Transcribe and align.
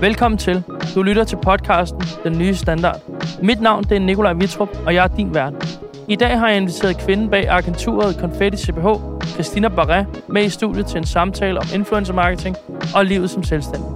Velkommen 0.00 0.38
til. 0.38 0.64
Du 0.94 1.02
lytter 1.02 1.24
til 1.24 1.38
podcasten 1.42 2.02
Den 2.24 2.38
Nye 2.38 2.54
Standard. 2.54 3.00
Mit 3.42 3.60
navn 3.60 3.84
det 3.84 3.92
er 3.92 4.00
Nikolaj 4.00 4.32
Vitrup, 4.32 4.68
og 4.86 4.94
jeg 4.94 5.04
er 5.04 5.08
din 5.16 5.34
vært. 5.34 5.80
I 6.08 6.16
dag 6.16 6.38
har 6.38 6.48
jeg 6.48 6.56
inviteret 6.56 6.98
kvinden 6.98 7.30
bag 7.30 7.48
agenturet 7.48 8.16
Confetti 8.20 8.58
CPH, 8.58 8.86
Christina 9.34 9.68
Barret, 9.68 10.24
med 10.28 10.44
i 10.44 10.48
studiet 10.48 10.86
til 10.86 10.98
en 10.98 11.06
samtale 11.06 11.58
om 11.58 11.66
influencer 11.74 12.14
marketing 12.14 12.56
og 12.94 13.04
livet 13.04 13.30
som 13.30 13.42
selvstændig. 13.42 13.88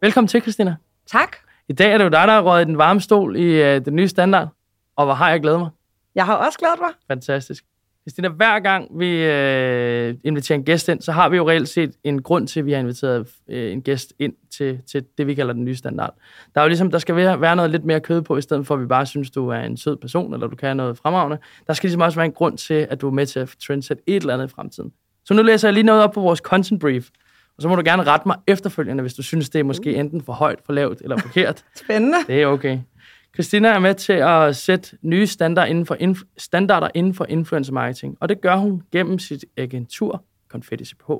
Velkommen 0.00 0.28
til, 0.28 0.40
Christina. 0.40 0.76
Tak. 1.06 1.36
I 1.68 1.72
dag 1.72 1.92
er 1.92 1.98
det 1.98 2.04
jo 2.04 2.10
dig, 2.10 2.26
der 2.26 2.32
har 2.32 2.42
røget 2.42 2.66
den 2.66 2.78
varme 2.78 3.00
stol 3.00 3.36
i 3.36 3.60
uh, 3.60 3.84
den 3.84 3.96
nye 3.96 4.08
standard. 4.08 4.48
Og 4.96 5.04
hvor 5.04 5.14
har 5.14 5.30
jeg 5.30 5.40
glædet 5.40 5.60
mig. 5.60 5.70
Jeg 6.14 6.26
har 6.26 6.34
også 6.34 6.58
glædet 6.58 6.78
mig. 6.80 6.90
Fantastisk. 7.08 7.64
Christina, 8.06 8.28
hver 8.28 8.60
gang 8.60 8.98
vi 8.98 9.24
øh, 9.24 10.14
inviterer 10.24 10.58
en 10.58 10.64
gæst 10.64 10.88
ind, 10.88 11.02
så 11.02 11.12
har 11.12 11.28
vi 11.28 11.36
jo 11.36 11.48
reelt 11.48 11.68
set 11.68 11.92
en 12.04 12.22
grund 12.22 12.48
til, 12.48 12.60
at 12.60 12.66
vi 12.66 12.72
har 12.72 12.78
inviteret 12.78 13.28
øh, 13.48 13.72
en 13.72 13.82
gæst 13.82 14.12
ind 14.18 14.32
til, 14.56 14.78
til 14.90 15.04
det, 15.18 15.26
vi 15.26 15.34
kalder 15.34 15.52
den 15.52 15.64
nye 15.64 15.74
standard. 15.74 16.14
Der 16.54 16.60
er 16.60 16.64
jo 16.64 16.68
ligesom, 16.68 16.90
der 16.90 16.98
skal 16.98 17.16
være, 17.16 17.56
noget 17.56 17.70
lidt 17.70 17.84
mere 17.84 18.00
kød 18.00 18.22
på, 18.22 18.36
i 18.36 18.40
stedet 18.40 18.66
for, 18.66 18.74
at 18.74 18.80
vi 18.80 18.86
bare 18.86 19.06
synes, 19.06 19.30
du 19.30 19.48
er 19.48 19.58
en 19.58 19.76
sød 19.76 19.96
person, 19.96 20.34
eller 20.34 20.46
du 20.46 20.56
kan 20.56 20.76
noget 20.76 20.98
fremragende. 20.98 21.38
Der 21.66 21.72
skal 21.72 21.88
ligesom 21.88 22.00
også 22.00 22.18
være 22.18 22.26
en 22.26 22.32
grund 22.32 22.58
til, 22.58 22.86
at 22.90 23.00
du 23.00 23.06
er 23.06 23.12
med 23.12 23.26
til 23.26 23.40
at 23.40 23.54
trendsætte 23.66 24.02
et 24.06 24.20
eller 24.20 24.34
andet 24.34 24.46
i 24.46 24.54
fremtiden. 24.54 24.92
Så 25.24 25.34
nu 25.34 25.42
læser 25.42 25.68
jeg 25.68 25.72
lige 25.74 25.84
noget 25.84 26.02
op 26.02 26.12
på 26.12 26.20
vores 26.20 26.38
content 26.38 26.80
brief, 26.80 27.08
og 27.56 27.62
så 27.62 27.68
må 27.68 27.76
du 27.76 27.82
gerne 27.84 28.02
rette 28.02 28.28
mig 28.28 28.36
efterfølgende, 28.46 29.02
hvis 29.02 29.14
du 29.14 29.22
synes, 29.22 29.50
det 29.50 29.58
er 29.58 29.64
måske 29.64 29.94
enten 29.94 30.22
for 30.22 30.32
højt, 30.32 30.58
for 30.66 30.72
lavt 30.72 31.00
eller 31.00 31.16
forkert. 31.16 31.64
Spændende. 31.84 32.16
Det 32.26 32.42
er 32.42 32.46
okay. 32.46 32.78
Christina 33.36 33.68
er 33.68 33.78
med 33.78 33.94
til 33.94 34.12
at 34.12 34.56
sætte 34.56 34.96
nye 35.02 35.26
standarder 35.26 35.70
inden 35.70 35.86
for, 35.86 35.94
inf- 35.94 36.34
standarder 36.38 36.88
inden 36.94 37.14
for 37.14 37.26
influencer 37.28 37.72
marketing, 37.72 38.16
og 38.20 38.28
det 38.28 38.40
gør 38.40 38.56
hun 38.56 38.82
gennem 38.92 39.18
sit 39.18 39.44
agentur 39.56 40.24
Confetti 40.48 40.84
CPH. 40.84 41.10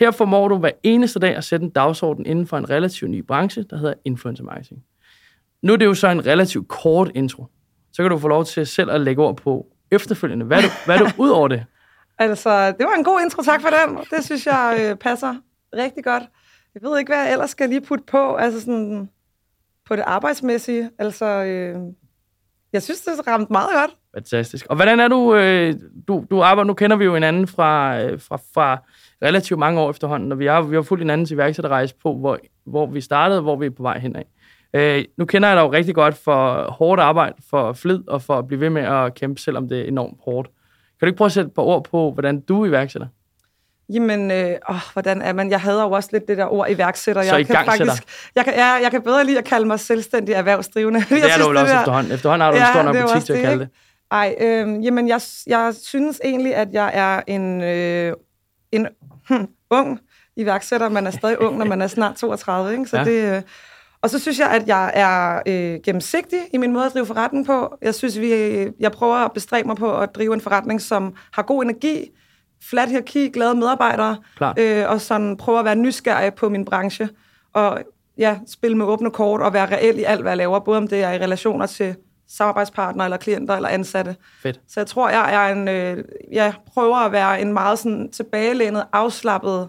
Her 0.00 0.10
formår 0.10 0.48
du 0.48 0.58
hver 0.58 0.70
eneste 0.82 1.18
dag 1.18 1.36
at 1.36 1.44
sætte 1.44 1.64
en 1.64 1.70
dagsorden 1.70 2.26
inden 2.26 2.46
for 2.46 2.58
en 2.58 2.70
relativt 2.70 3.10
ny 3.10 3.22
branche, 3.22 3.62
der 3.70 3.76
hedder 3.76 3.94
influencer 4.04 4.44
marketing. 4.44 4.82
Nu 5.62 5.72
er 5.72 5.76
det 5.76 5.84
jo 5.84 5.94
så 5.94 6.08
en 6.08 6.26
relativt 6.26 6.68
kort 6.68 7.10
intro. 7.14 7.46
Så 7.92 8.02
kan 8.02 8.10
du 8.10 8.18
få 8.18 8.28
lov 8.28 8.44
til 8.44 8.66
selv 8.66 8.90
at 8.90 9.00
lægge 9.00 9.22
ord 9.22 9.36
på 9.36 9.66
efterfølgende. 9.90 10.46
Hvad 10.46 10.58
er 10.58 10.62
du, 10.62 10.68
hvad 10.84 10.94
er 10.94 10.98
du 10.98 11.10
ud 11.24 11.28
over 11.28 11.48
det? 11.48 11.64
Altså, 12.18 12.66
det 12.66 12.86
var 12.86 12.94
en 12.98 13.04
god 13.04 13.20
intro, 13.24 13.42
tak 13.42 13.60
for 13.60 13.68
den. 13.68 13.98
Det 14.10 14.24
synes 14.24 14.46
jeg 14.46 14.78
øh, 14.80 14.96
passer 14.96 15.34
rigtig 15.76 16.04
godt. 16.04 16.22
Jeg 16.74 16.82
ved 16.82 16.98
ikke, 16.98 17.12
hvad 17.12 17.22
jeg 17.22 17.32
ellers 17.32 17.50
skal 17.50 17.68
lige 17.68 17.80
putte 17.80 18.04
på. 18.04 18.34
Altså 18.34 18.60
sådan, 18.60 19.10
på 19.86 19.96
det 19.96 20.02
arbejdsmæssige. 20.06 20.90
Altså, 20.98 21.24
øh, 21.24 21.76
jeg 22.72 22.82
synes, 22.82 23.00
det 23.00 23.12
er 23.18 23.32
ramt 23.32 23.50
meget 23.50 23.70
godt. 23.72 23.96
Fantastisk. 24.14 24.66
Og 24.66 24.76
hvordan 24.76 25.00
er 25.00 25.08
du, 25.08 25.34
øh, 25.34 25.74
du, 26.08 26.24
du 26.30 26.42
arbejder, 26.42 26.66
nu 26.66 26.74
kender 26.74 26.96
vi 26.96 27.04
jo 27.04 27.14
hinanden 27.14 27.46
fra, 27.46 28.02
øh, 28.02 28.20
fra, 28.20 28.36
fra 28.54 28.82
relativt 29.22 29.58
mange 29.58 29.80
år 29.80 29.90
efterhånden, 29.90 30.32
og 30.32 30.38
vi 30.38 30.46
har, 30.46 30.62
vi 30.62 30.74
har 30.74 30.82
fulgt 30.82 31.02
hinandens 31.02 31.30
iværksætterrejse 31.30 31.94
på, 32.02 32.14
hvor, 32.14 32.38
hvor 32.66 32.86
vi 32.86 33.00
startede, 33.00 33.38
og 33.38 33.42
hvor 33.42 33.56
vi 33.56 33.66
er 33.66 33.70
på 33.70 33.82
vej 33.82 33.98
henad. 33.98 34.22
Øh, 34.74 35.04
nu 35.16 35.24
kender 35.24 35.48
jeg 35.48 35.56
dig 35.56 35.62
jo 35.62 35.72
rigtig 35.72 35.94
godt 35.94 36.14
for 36.14 36.70
hårdt 36.70 37.00
arbejde, 37.00 37.34
for 37.50 37.72
flid 37.72 38.08
og 38.08 38.22
for 38.22 38.38
at 38.38 38.46
blive 38.46 38.60
ved 38.60 38.70
med 38.70 38.82
at 38.82 39.14
kæmpe, 39.14 39.40
selvom 39.40 39.68
det 39.68 39.80
er 39.80 39.84
enormt 39.84 40.18
hårdt. 40.24 40.48
Kan 40.98 41.06
du 41.06 41.06
ikke 41.06 41.16
prøve 41.16 41.26
at 41.26 41.32
sætte 41.32 41.48
et 41.48 41.54
par 41.54 41.62
ord 41.62 41.84
på, 41.84 42.10
hvordan 42.12 42.40
du 42.40 42.62
er 42.62 42.66
iværksætter? 42.66 43.08
Jamen, 43.92 44.30
øh, 44.30 44.56
åh, 44.70 44.76
hvordan 44.92 45.22
er 45.22 45.32
man? 45.32 45.50
Jeg 45.50 45.60
hader 45.60 45.82
jo 45.82 45.90
også 45.90 46.08
lidt 46.12 46.28
det 46.28 46.38
der 46.38 46.52
ord 46.52 46.70
iværksætter. 46.70 47.22
Så 47.22 47.36
jeg 47.36 47.46
kan 47.46 47.56
faktisk, 47.64 48.02
jeg 48.34 48.44
kan, 48.44 48.54
ja, 48.54 48.66
jeg 48.66 48.90
kan 48.90 49.02
bedre 49.02 49.24
lide 49.24 49.38
at 49.38 49.44
kalde 49.44 49.66
mig 49.66 49.80
selvstændig 49.80 50.32
erhvervsdrivende. 50.32 51.00
Det 51.10 51.32
er 51.32 51.38
du 51.42 51.48
vel 51.48 51.56
også 51.56 51.72
der, 51.72 51.80
efterhånden. 51.80 52.12
Efterhånden 52.12 52.44
har 52.44 52.50
du 52.50 52.56
ja, 52.56 52.66
en 52.66 52.72
stor 52.74 52.82
nok 52.82 52.96
butik 53.08 53.26
til 53.26 53.32
at 53.32 53.42
kalde 53.42 53.58
det. 53.58 53.68
Ej, 54.10 54.34
øh, 54.40 54.84
jamen, 54.84 55.08
jeg, 55.08 55.20
jeg 55.46 55.74
synes 55.82 56.20
egentlig, 56.24 56.54
at 56.54 56.68
jeg 56.72 56.90
er 56.94 57.20
en, 57.26 57.62
øh, 57.62 58.12
en 58.72 58.88
hm, 59.28 59.48
ung 59.70 60.00
iværksætter. 60.36 60.88
Man 60.88 61.06
er 61.06 61.10
stadig 61.10 61.40
ung, 61.40 61.58
når 61.58 61.66
man 61.66 61.82
er 61.82 61.86
snart 61.86 62.16
32, 62.16 62.72
ikke? 62.72 62.86
Så 62.86 62.98
ja. 62.98 63.04
det... 63.04 63.36
Øh, 63.36 63.42
og 64.02 64.10
så 64.10 64.18
synes 64.18 64.38
jeg, 64.38 64.50
at 64.50 64.68
jeg 64.68 64.92
er 64.94 65.42
øh, 65.46 65.80
gennemsigtig 65.84 66.38
i 66.52 66.58
min 66.58 66.72
måde 66.72 66.86
at 66.86 66.92
drive 66.92 67.06
forretning 67.06 67.46
på. 67.46 67.76
Jeg 67.82 67.94
synes, 67.94 68.20
vi, 68.20 68.32
jeg 68.80 68.92
prøver 68.92 69.14
at 69.14 69.32
bestræbe 69.32 69.68
mig 69.68 69.76
på 69.76 69.98
at 69.98 70.14
drive 70.14 70.34
en 70.34 70.40
forretning, 70.40 70.80
som 70.80 71.14
har 71.32 71.42
god 71.42 71.62
energi, 71.62 72.10
flat 72.70 72.88
hierarki, 72.88 73.28
glade 73.28 73.54
medarbejdere, 73.54 74.16
øh, 74.58 74.90
og 74.90 75.00
sådan 75.00 75.36
prøve 75.36 75.58
at 75.58 75.64
være 75.64 75.76
nysgerrig 75.76 76.34
på 76.34 76.48
min 76.48 76.64
branche, 76.64 77.08
og 77.52 77.78
ja, 78.18 78.38
spille 78.48 78.76
med 78.76 78.86
åbne 78.86 79.10
kort 79.10 79.40
og 79.40 79.52
være 79.52 79.66
reel 79.66 79.98
i 79.98 80.02
alt, 80.02 80.20
hvad 80.20 80.30
jeg 80.30 80.36
laver, 80.36 80.58
både 80.58 80.78
om 80.78 80.88
det 80.88 81.02
er 81.02 81.12
i 81.12 81.18
relationer 81.18 81.66
til 81.66 81.94
samarbejdspartnere 82.28 83.06
eller 83.06 83.16
klienter 83.16 83.54
eller 83.56 83.68
ansatte. 83.68 84.16
Fedt. 84.42 84.60
Så 84.68 84.80
jeg 84.80 84.86
tror, 84.86 85.08
jeg 85.08 85.34
er 85.34 85.52
en, 85.52 85.68
øh, 85.68 86.04
jeg 86.32 86.54
prøver 86.74 86.96
at 86.96 87.12
være 87.12 87.40
en 87.40 87.52
meget 87.52 87.78
sådan 87.78 88.10
tilbagelænet, 88.10 88.84
afslappet 88.92 89.68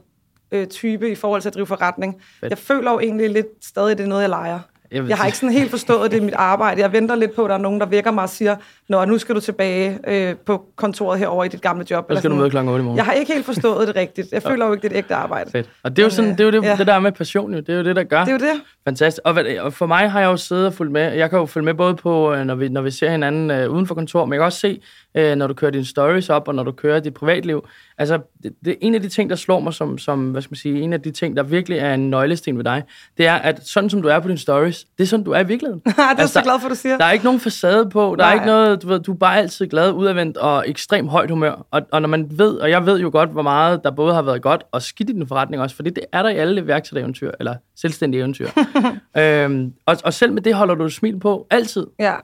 øh, 0.52 0.68
type 0.68 1.12
i 1.12 1.16
forhold 1.16 1.42
til 1.42 1.50
at 1.50 1.56
drive 1.56 1.68
forretning. 1.68 2.22
Fedt. 2.40 2.50
Jeg 2.50 2.58
føler 2.58 2.92
jo 2.92 3.00
egentlig 3.00 3.30
lidt 3.30 3.48
stadig, 3.62 3.98
det 3.98 4.04
er 4.04 4.08
noget, 4.08 4.22
jeg 4.22 4.30
leger. 4.30 4.60
Jeg, 4.92 5.10
jeg 5.10 5.18
har 5.18 5.26
ikke 5.26 5.38
sådan 5.38 5.54
helt 5.54 5.70
forstået, 5.70 6.12
det 6.12 6.18
er 6.18 6.22
mit 6.22 6.34
arbejde. 6.34 6.82
Jeg 6.82 6.94
venter 6.94 7.16
lidt 7.16 7.36
på, 7.36 7.44
at 7.44 7.50
der 7.50 7.56
er 7.56 7.60
nogen, 7.60 7.80
der 7.80 7.86
vækker 7.86 8.12
mig 8.12 8.24
og 8.24 8.30
siger, 8.30 8.56
Nå, 8.90 9.06
nu 9.06 9.18
skal 9.18 9.36
du 9.36 9.40
tilbage 9.40 10.00
øh, 10.08 10.36
på 10.46 10.66
kontoret 10.76 11.20
herover 11.20 11.44
i 11.44 11.48
dit 11.48 11.62
gamle 11.62 11.86
job. 11.92 12.06
Eller 12.10 12.22
skal 12.22 12.32
du 12.32 12.36
møde 12.36 12.50
klokken 12.50 12.74
8 12.74 12.82
i 12.82 12.84
morgen. 12.84 12.98
Jeg 12.98 13.06
har 13.06 13.14
ikke 13.14 13.34
helt 13.34 13.46
forstået 13.46 13.88
det 13.88 13.96
rigtigt. 13.96 14.28
Jeg 14.32 14.44
føler 14.44 14.66
jo 14.66 14.74
ikke, 14.74 14.82
det 14.82 14.92
er 14.92 14.96
et 14.96 14.98
ægte 14.98 15.16
arbejde. 15.16 15.52
Fedt. 15.52 15.70
Og 15.84 15.92
det 15.96 16.00
er 16.00 16.04
jo, 16.04 16.10
sådan, 16.10 16.32
det, 16.32 16.40
er 16.40 16.44
jo 16.44 16.52
det, 16.52 16.64
ja. 16.64 16.76
det 16.76 16.88
der 16.88 17.00
med 17.00 17.12
passion, 17.12 17.54
jo. 17.54 17.60
det 17.60 17.70
er 17.70 17.78
jo 17.78 17.84
det, 17.84 17.96
der 17.96 18.04
gør. 18.04 18.20
Det 18.20 18.28
er 18.28 18.32
jo 18.32 18.54
det. 18.54 18.62
Fantastisk. 18.84 19.22
Og, 19.26 19.38
og 19.60 19.74
for 19.74 19.86
mig 19.86 20.12
har 20.12 20.20
jeg 20.20 20.28
jo 20.28 20.38
siddet 20.38 20.66
og 20.66 20.74
fulgt 20.74 20.92
med. 20.92 21.14
Jeg 21.14 21.30
kan 21.30 21.40
jo 21.40 21.46
følge 21.46 21.66
med 21.66 21.74
både 21.74 21.96
på, 21.96 22.34
øh, 22.34 22.46
når 22.46 22.56
vi, 22.56 22.70
når 22.70 22.82
vi 22.82 22.92
ser 22.92 23.10
hinanden 23.10 23.52
øh, 23.52 23.70
uden 23.70 23.88
for 23.88 23.96
kontor, 23.96 24.26
men 24.26 24.34
jeg 24.34 24.40
kan 24.40 24.46
også 24.46 24.60
se, 24.60 24.82
øh, 25.18 25.36
når 25.36 25.48
du 25.48 25.54
kører 25.54 25.72
dine 25.72 25.86
stories 25.86 26.30
op, 26.30 26.48
og 26.48 26.56
når 26.56 26.64
du 26.64 26.72
kører 26.72 27.00
dit 27.00 27.14
privatliv. 27.14 27.68
Altså, 28.00 28.20
det, 28.44 28.54
det 28.66 28.76
en 28.82 28.96
af 28.96 29.02
de 29.02 29.10
ting, 29.10 29.30
der 29.30 29.36
slår 29.36 29.60
mig 29.60 29.74
som, 29.74 29.98
som, 29.98 30.32
hvad 30.32 30.42
skal 30.42 30.52
man 30.52 30.58
sige, 30.58 30.82
en 30.82 30.94
af 30.94 31.02
de 31.02 31.12
ting, 31.12 31.38
der 31.38 31.44
virkelig 31.44 31.78
er 31.78 31.94
en 31.94 32.10
nøglesten 32.10 32.58
ved 32.58 32.64
dig, 32.64 32.84
det 33.18 33.28
er, 33.28 33.34
at 33.34 33.68
sådan 33.68 33.90
som 33.90 34.02
du 34.02 34.08
er 34.08 34.20
på 34.20 34.28
dine 34.28 34.38
stories, 34.38 34.86
det 34.98 35.04
er 35.04 35.08
sådan, 35.08 35.24
du 35.24 35.32
er 35.32 35.40
i 35.40 35.48
virkeligheden. 35.48 35.82
det 35.86 35.94
er 35.98 36.04
altså, 36.04 36.34
så 36.34 36.42
glad 36.42 36.60
for, 36.62 36.70
du 36.70 36.76
siger. 36.76 36.98
Der 36.98 37.06
er 37.06 37.12
ikke 37.12 37.26
nogen 37.26 37.40
facade 37.40 37.90
på, 37.90 38.16
der 38.20 38.24
Nej. 38.24 38.30
er 38.30 38.34
ikke 38.34 38.46
noget, 38.46 38.82
du 38.82 38.88
ved, 38.88 39.00
du 39.00 39.14
er 39.14 39.18
bare 39.18 39.38
altid 39.38 39.68
glad, 39.68 39.92
udadvendt 39.92 40.38
og 40.38 40.70
ekstremt 40.70 41.10
højt 41.10 41.30
humør. 41.30 41.66
Og, 41.72 41.82
og 41.92 42.02
når 42.02 42.10
man 42.10 42.28
ved, 42.32 42.56
og 42.56 42.70
jeg 42.70 42.86
ved 42.86 43.00
jo 43.00 43.10
godt, 43.12 43.30
hvor 43.30 43.42
meget 43.42 43.84
der 43.84 43.92
både 43.92 44.14
har 44.14 44.22
været 44.22 44.42
godt 44.42 44.64
og 44.72 44.82
skidt 44.82 45.10
i 45.10 45.14
den 45.14 45.28
forretning 45.28 45.62
også, 45.62 45.76
fordi 45.76 45.90
det 45.90 46.04
er 46.12 46.24
der 46.24 46.30
i 46.30 46.36
alle 46.36 46.68
værksættereventyr, 46.68 47.32
eller 47.40 47.56
selvstændige 47.76 48.20
eventyr. 48.20 48.48
øhm, 49.18 49.74
og, 49.86 49.98
og 50.04 50.14
selv 50.14 50.34
med 50.34 50.42
det 50.42 50.54
holder 50.54 50.76
du 50.76 50.86
et 50.86 50.94
smil 50.94 51.20
på, 51.20 51.48
altid. 51.50 51.88
Ja. 52.00 52.16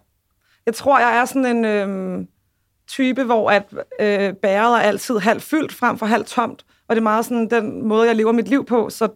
Jeg 0.66 0.74
tror, 0.74 1.00
jeg 1.00 1.18
er 1.18 1.26
sådan 1.26 1.46
en 1.46 1.66
øhm, 1.66 2.28
type, 2.88 3.24
hvor 3.24 3.52
at 3.52 3.64
øh, 4.00 4.34
bæret 4.34 4.76
er 4.76 4.82
altid 4.82 5.18
halvt 5.18 5.44
fyldt 5.44 5.74
frem 5.74 5.98
for 5.98 6.06
halvt 6.06 6.28
tomt. 6.28 6.66
Og 6.88 6.96
det 6.96 7.02
er 7.02 7.04
meget 7.04 7.26
sådan 7.26 7.50
den 7.50 7.88
måde, 7.88 8.08
jeg 8.08 8.16
lever 8.16 8.32
mit 8.32 8.48
liv 8.48 8.66
på. 8.66 8.90
Så 8.90 9.08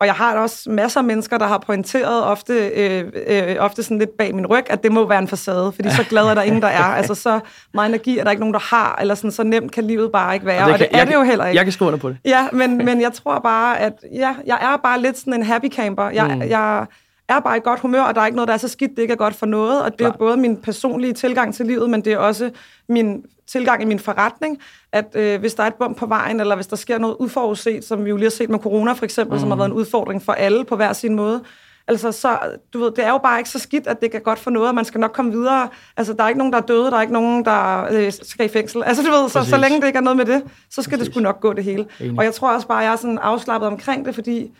og 0.00 0.06
jeg 0.06 0.14
har 0.14 0.36
også 0.36 0.70
masser 0.70 1.00
af 1.00 1.04
mennesker, 1.04 1.38
der 1.38 1.46
har 1.46 1.58
pointeret 1.58 2.24
ofte, 2.24 2.52
øh, 2.68 3.04
øh, 3.26 3.56
ofte 3.58 3.82
sådan 3.82 3.98
lidt 3.98 4.16
bag 4.18 4.34
min 4.34 4.46
ryg, 4.46 4.70
at 4.70 4.82
det 4.82 4.92
må 4.92 5.08
være 5.08 5.18
en 5.18 5.28
facade, 5.28 5.72
fordi 5.72 5.90
så 5.90 6.04
glad 6.08 6.24
er 6.24 6.34
der 6.34 6.42
ingen, 6.42 6.62
der 6.62 6.68
er. 6.68 6.84
Altså 6.98 7.14
så 7.14 7.40
meget 7.74 7.88
energi 7.88 8.18
er 8.18 8.24
der 8.24 8.30
ikke 8.30 8.40
nogen, 8.40 8.54
der 8.54 8.60
har, 8.60 8.98
eller 9.00 9.14
sådan, 9.14 9.30
så 9.30 9.42
nemt 9.42 9.72
kan 9.72 9.84
livet 9.84 10.12
bare 10.12 10.34
ikke 10.34 10.46
være, 10.46 10.62
og 10.62 10.66
det, 10.66 10.72
og 10.72 10.78
det 10.78 10.88
kan, 10.90 11.00
er 11.00 11.04
det 11.04 11.14
jo 11.14 11.22
heller 11.22 11.46
ikke. 11.46 11.56
Jeg 11.56 11.64
kan 11.64 11.72
skrive 11.72 11.98
på 11.98 12.08
det. 12.08 12.18
Ja, 12.24 12.48
men, 12.52 12.76
men 12.86 13.00
jeg 13.00 13.12
tror 13.12 13.38
bare, 13.38 13.80
at 13.80 13.92
ja, 14.12 14.34
jeg 14.46 14.58
er 14.60 14.76
bare 14.76 15.00
lidt 15.00 15.18
sådan 15.18 15.34
en 15.34 15.42
happy 15.42 15.68
camper. 15.68 16.10
Jeg, 16.10 16.34
mm. 16.34 16.42
jeg 16.42 16.86
er 17.28 17.40
bare 17.40 17.56
i 17.56 17.60
godt 17.64 17.80
humør, 17.80 18.02
og 18.02 18.14
der 18.14 18.20
er 18.20 18.26
ikke 18.26 18.36
noget, 18.36 18.48
der 18.48 18.54
er 18.54 18.58
så 18.58 18.68
skidt, 18.68 18.90
det 18.90 19.02
ikke 19.02 19.12
er 19.12 19.16
godt 19.16 19.34
for 19.34 19.46
noget, 19.46 19.82
og 19.82 19.90
det 19.90 19.98
Klar. 19.98 20.08
er 20.08 20.16
både 20.16 20.36
min 20.36 20.56
personlige 20.56 21.12
tilgang 21.12 21.54
til 21.54 21.66
livet, 21.66 21.90
men 21.90 22.04
det 22.04 22.12
er 22.12 22.18
også 22.18 22.50
min 22.88 23.24
tilgang 23.46 23.82
i 23.82 23.84
min 23.84 23.98
forretning, 23.98 24.58
at 24.92 25.06
øh, 25.14 25.40
hvis 25.40 25.54
der 25.54 25.62
er 25.62 25.66
et 25.66 25.74
bump 25.74 25.96
på 25.96 26.06
vejen, 26.06 26.40
eller 26.40 26.54
hvis 26.54 26.66
der 26.66 26.76
sker 26.76 26.98
noget 26.98 27.16
uforudset, 27.18 27.84
som 27.84 28.04
vi 28.04 28.10
jo 28.10 28.16
lige 28.16 28.24
har 28.24 28.30
set 28.30 28.50
med 28.50 28.58
corona 28.58 28.92
for 28.92 29.04
eksempel, 29.04 29.34
mm. 29.34 29.40
som 29.40 29.50
har 29.50 29.56
været 29.56 29.68
en 29.68 29.72
udfordring 29.74 30.22
for 30.22 30.32
alle 30.32 30.64
på 30.64 30.76
hver 30.76 30.92
sin 30.92 31.14
måde, 31.14 31.42
altså 31.88 32.12
så, 32.12 32.38
du 32.72 32.78
ved, 32.78 32.90
det 32.90 33.04
er 33.04 33.10
jo 33.10 33.18
bare 33.18 33.38
ikke 33.38 33.50
så 33.50 33.58
skidt, 33.58 33.86
at 33.86 34.00
det 34.00 34.10
kan 34.10 34.20
godt 34.20 34.38
for 34.38 34.50
noget, 34.50 34.68
og 34.68 34.74
man 34.74 34.84
skal 34.84 35.00
nok 35.00 35.12
komme 35.12 35.30
videre. 35.30 35.68
Altså, 35.96 36.12
der 36.12 36.24
er 36.24 36.28
ikke 36.28 36.38
nogen, 36.38 36.52
der 36.52 36.58
er 36.58 36.62
døde, 36.62 36.90
der 36.90 36.96
er 36.96 37.00
ikke 37.00 37.12
nogen, 37.12 37.44
der 37.44 37.88
øh, 37.90 38.12
skal 38.12 38.46
i 38.46 38.48
fængsel. 38.48 38.82
Altså, 38.84 39.02
du 39.02 39.10
ved, 39.10 39.28
så, 39.28 39.44
så 39.44 39.56
længe 39.56 39.80
det 39.80 39.86
ikke 39.86 39.96
er 39.96 40.02
noget 40.02 40.16
med 40.16 40.24
det, 40.24 40.42
så 40.70 40.82
skal 40.82 40.98
Præcis. 40.98 41.06
det 41.08 41.14
sgu 41.14 41.22
nok 41.22 41.40
gå 41.40 41.52
det 41.52 41.64
hele. 41.64 41.86
Enig. 42.00 42.18
Og 42.18 42.24
jeg 42.24 42.34
tror 42.34 42.54
også 42.54 42.66
bare, 42.66 42.78
at 42.78 42.84
jeg 42.84 42.92
er 42.92 42.96
sådan 42.96 43.18
afslappet 43.18 43.66
omkring 43.66 44.04
det, 44.04 44.14
fordi 44.14 44.52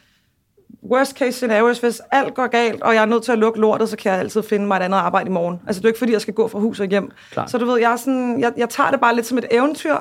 worst 0.82 1.16
case 1.18 1.32
scenario, 1.32 1.74
hvis 1.80 2.02
alt 2.10 2.34
går 2.34 2.46
galt, 2.46 2.82
og 2.82 2.94
jeg 2.94 3.02
er 3.02 3.06
nødt 3.06 3.22
til 3.22 3.32
at 3.32 3.38
lukke 3.38 3.60
lortet, 3.60 3.88
så 3.88 3.96
kan 3.96 4.12
jeg 4.12 4.20
altid 4.20 4.42
finde 4.42 4.66
mig 4.66 4.76
et 4.76 4.82
andet 4.82 4.98
arbejde 4.98 5.28
i 5.28 5.32
morgen. 5.32 5.60
Altså, 5.66 5.80
det 5.80 5.84
er 5.84 5.88
ikke 5.88 5.98
fordi, 5.98 6.12
jeg 6.12 6.20
skal 6.20 6.34
gå 6.34 6.48
fra 6.48 6.58
hus 6.58 6.80
og 6.80 6.86
hjem. 6.86 7.10
Klar. 7.32 7.46
Så 7.46 7.58
du 7.58 7.64
ved, 7.66 7.78
jeg, 7.80 7.92
er 7.92 7.96
sådan, 7.96 8.40
jeg, 8.40 8.52
jeg 8.56 8.68
tager 8.68 8.90
det 8.90 9.00
bare 9.00 9.14
lidt 9.14 9.26
som 9.26 9.38
et 9.38 9.46
eventyr, 9.50 9.96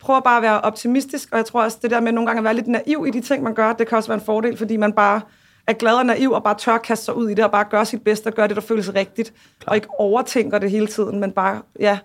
prøver 0.00 0.20
bare 0.20 0.36
at 0.36 0.42
være 0.42 0.60
optimistisk, 0.60 1.28
og 1.32 1.38
jeg 1.38 1.46
tror 1.46 1.62
også, 1.62 1.78
det 1.82 1.90
der 1.90 2.00
med 2.00 2.12
nogle 2.12 2.26
gange 2.26 2.38
at 2.38 2.44
være 2.44 2.54
lidt 2.54 2.66
naiv 2.68 3.04
i 3.08 3.10
de 3.10 3.20
ting, 3.20 3.42
man 3.42 3.54
gør, 3.54 3.72
det 3.72 3.88
kan 3.88 3.96
også 3.96 4.08
være 4.08 4.18
en 4.18 4.24
fordel, 4.24 4.56
fordi 4.56 4.76
man 4.76 4.92
bare 4.92 5.20
er 5.66 5.72
glad 5.72 5.94
og 5.94 6.06
naiv, 6.06 6.32
og 6.32 6.44
bare 6.44 6.54
tør 6.58 6.78
kaste 6.78 7.04
sig 7.04 7.16
ud 7.16 7.28
i 7.28 7.34
det, 7.34 7.44
og 7.44 7.50
bare 7.50 7.64
gøre 7.70 7.84
sit 7.84 8.02
bedste, 8.02 8.26
og 8.26 8.32
gøre 8.32 8.48
det, 8.48 8.56
der 8.56 8.62
føles 8.62 8.94
rigtigt, 8.94 9.32
Klar. 9.60 9.70
og 9.70 9.76
ikke 9.76 9.88
overtænker 9.98 10.58
det 10.58 10.70
hele 10.70 10.86
tiden, 10.86 11.20
men 11.20 11.32
bare, 11.32 11.62
ja, 11.80 11.98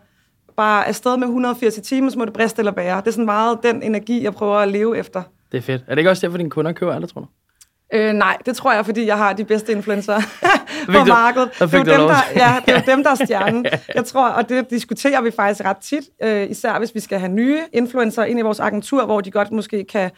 bare 0.57 0.87
afsted 0.87 1.17
med 1.17 1.27
180 1.27 1.75
timer, 1.75 2.09
så 2.09 2.17
må 2.19 2.25
det 2.25 2.33
briste 2.33 2.59
eller 2.59 2.71
bære. 2.71 2.97
Det 3.01 3.07
er 3.07 3.11
sådan 3.11 3.25
meget 3.25 3.59
den 3.63 3.83
energi, 3.83 4.23
jeg 4.23 4.33
prøver 4.33 4.55
at 4.55 4.67
leve 4.67 4.97
efter. 4.97 5.23
Det 5.51 5.57
er 5.57 5.61
fedt. 5.61 5.81
Er 5.87 5.95
det 5.95 5.97
ikke 5.97 6.09
også 6.09 6.27
derfor, 6.27 6.37
dine 6.37 6.49
kunder 6.49 6.71
køber 6.71 6.93
alle, 6.93 7.07
tror 7.07 7.21
du? 7.21 7.27
Øh, 7.93 8.13
nej, 8.13 8.37
det 8.45 8.55
tror 8.55 8.73
jeg, 8.73 8.85
fordi 8.85 9.05
jeg 9.05 9.17
har 9.17 9.33
de 9.33 9.45
bedste 9.45 9.71
influencer 9.71 10.21
på 10.95 11.05
markedet. 11.05 11.49
Det 11.59 11.73
er, 11.73 11.77
jo 11.77 11.83
dem, 11.83 11.85
der, 11.85 12.15
ja, 12.35 12.55
det 12.65 12.73
er 12.73 12.79
jo 12.79 12.95
dem, 12.95 13.03
der 13.03 13.11
er 13.11 13.15
stjernen. 13.15 13.65
Jeg 13.95 14.05
tror, 14.05 14.27
og 14.27 14.49
det 14.49 14.69
diskuterer 14.69 15.21
vi 15.21 15.31
faktisk 15.31 15.65
ret 15.65 15.77
tit, 15.77 16.03
øh, 16.23 16.49
især 16.49 16.79
hvis 16.79 16.95
vi 16.95 16.99
skal 16.99 17.19
have 17.19 17.31
nye 17.31 17.59
influencer 17.73 18.23
ind 18.23 18.39
i 18.39 18.41
vores 18.41 18.59
agentur, 18.59 19.05
hvor 19.05 19.21
de 19.21 19.31
godt 19.31 19.51
måske 19.51 19.85
kan 19.91 20.11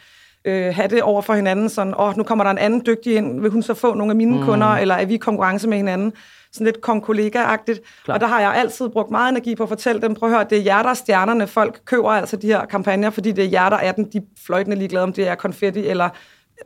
øh, 0.44 0.74
have 0.74 0.88
det 0.88 1.02
over 1.02 1.22
for 1.22 1.34
hinanden, 1.34 1.68
sådan, 1.68 1.94
åh, 1.94 2.08
oh, 2.08 2.16
nu 2.16 2.22
kommer 2.22 2.44
der 2.44 2.50
en 2.50 2.58
anden 2.58 2.82
dygtig 2.86 3.16
ind, 3.16 3.40
vil 3.40 3.50
hun 3.50 3.62
så 3.62 3.74
få 3.74 3.94
nogle 3.94 4.10
af 4.10 4.16
mine 4.16 4.36
mm. 4.36 4.44
kunder, 4.44 4.66
eller 4.66 4.94
er 4.94 5.04
vi 5.06 5.14
i 5.14 5.16
konkurrence 5.16 5.68
med 5.68 5.76
hinanden? 5.76 6.12
Sådan 6.52 6.64
lidt 6.64 6.80
kom-kollega-agtigt. 6.80 7.80
Og 8.08 8.20
der 8.20 8.26
har 8.26 8.40
jeg 8.40 8.54
altid 8.54 8.88
brugt 8.88 9.10
meget 9.10 9.30
energi 9.30 9.54
på 9.54 9.62
at 9.62 9.68
fortælle 9.68 10.02
dem, 10.02 10.14
prøv 10.14 10.28
at 10.28 10.34
høre, 10.34 10.46
det 10.50 10.58
er 10.58 10.62
jer, 10.62 10.82
der 10.82 10.90
er 10.90 10.94
stjernerne. 10.94 11.46
Folk 11.46 11.80
køber 11.84 12.10
altså 12.10 12.36
de 12.36 12.46
her 12.46 12.64
kampagner, 12.64 13.10
fordi 13.10 13.32
det 13.32 13.44
er 13.44 13.48
jer, 13.48 13.68
der 13.68 13.76
er 13.76 13.92
den. 13.92 14.04
De 14.12 14.22
fløjtende 14.46 14.76
ligeglade, 14.76 15.02
om 15.02 15.12
det 15.12 15.28
er 15.28 15.34
konfetti 15.34 15.86
eller 15.86 16.08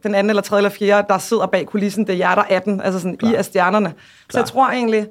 den 0.02 0.14
anden 0.14 0.30
eller 0.30 0.42
tredje 0.42 0.60
eller 0.60 0.70
fjerde, 0.70 1.08
der 1.08 1.18
sidder 1.18 1.46
bag 1.46 1.66
kulissen, 1.66 2.06
det 2.06 2.12
er 2.12 2.16
jer, 2.16 2.34
der 2.34 2.44
er 2.48 2.58
den. 2.58 2.80
Altså 2.80 3.00
sådan, 3.00 3.16
Klar. 3.16 3.30
I 3.30 3.34
er 3.34 3.42
stjernerne. 3.42 3.88
Klar. 3.88 4.02
Så 4.30 4.38
jeg 4.38 4.46
tror 4.46 4.68
egentlig, 4.68 5.06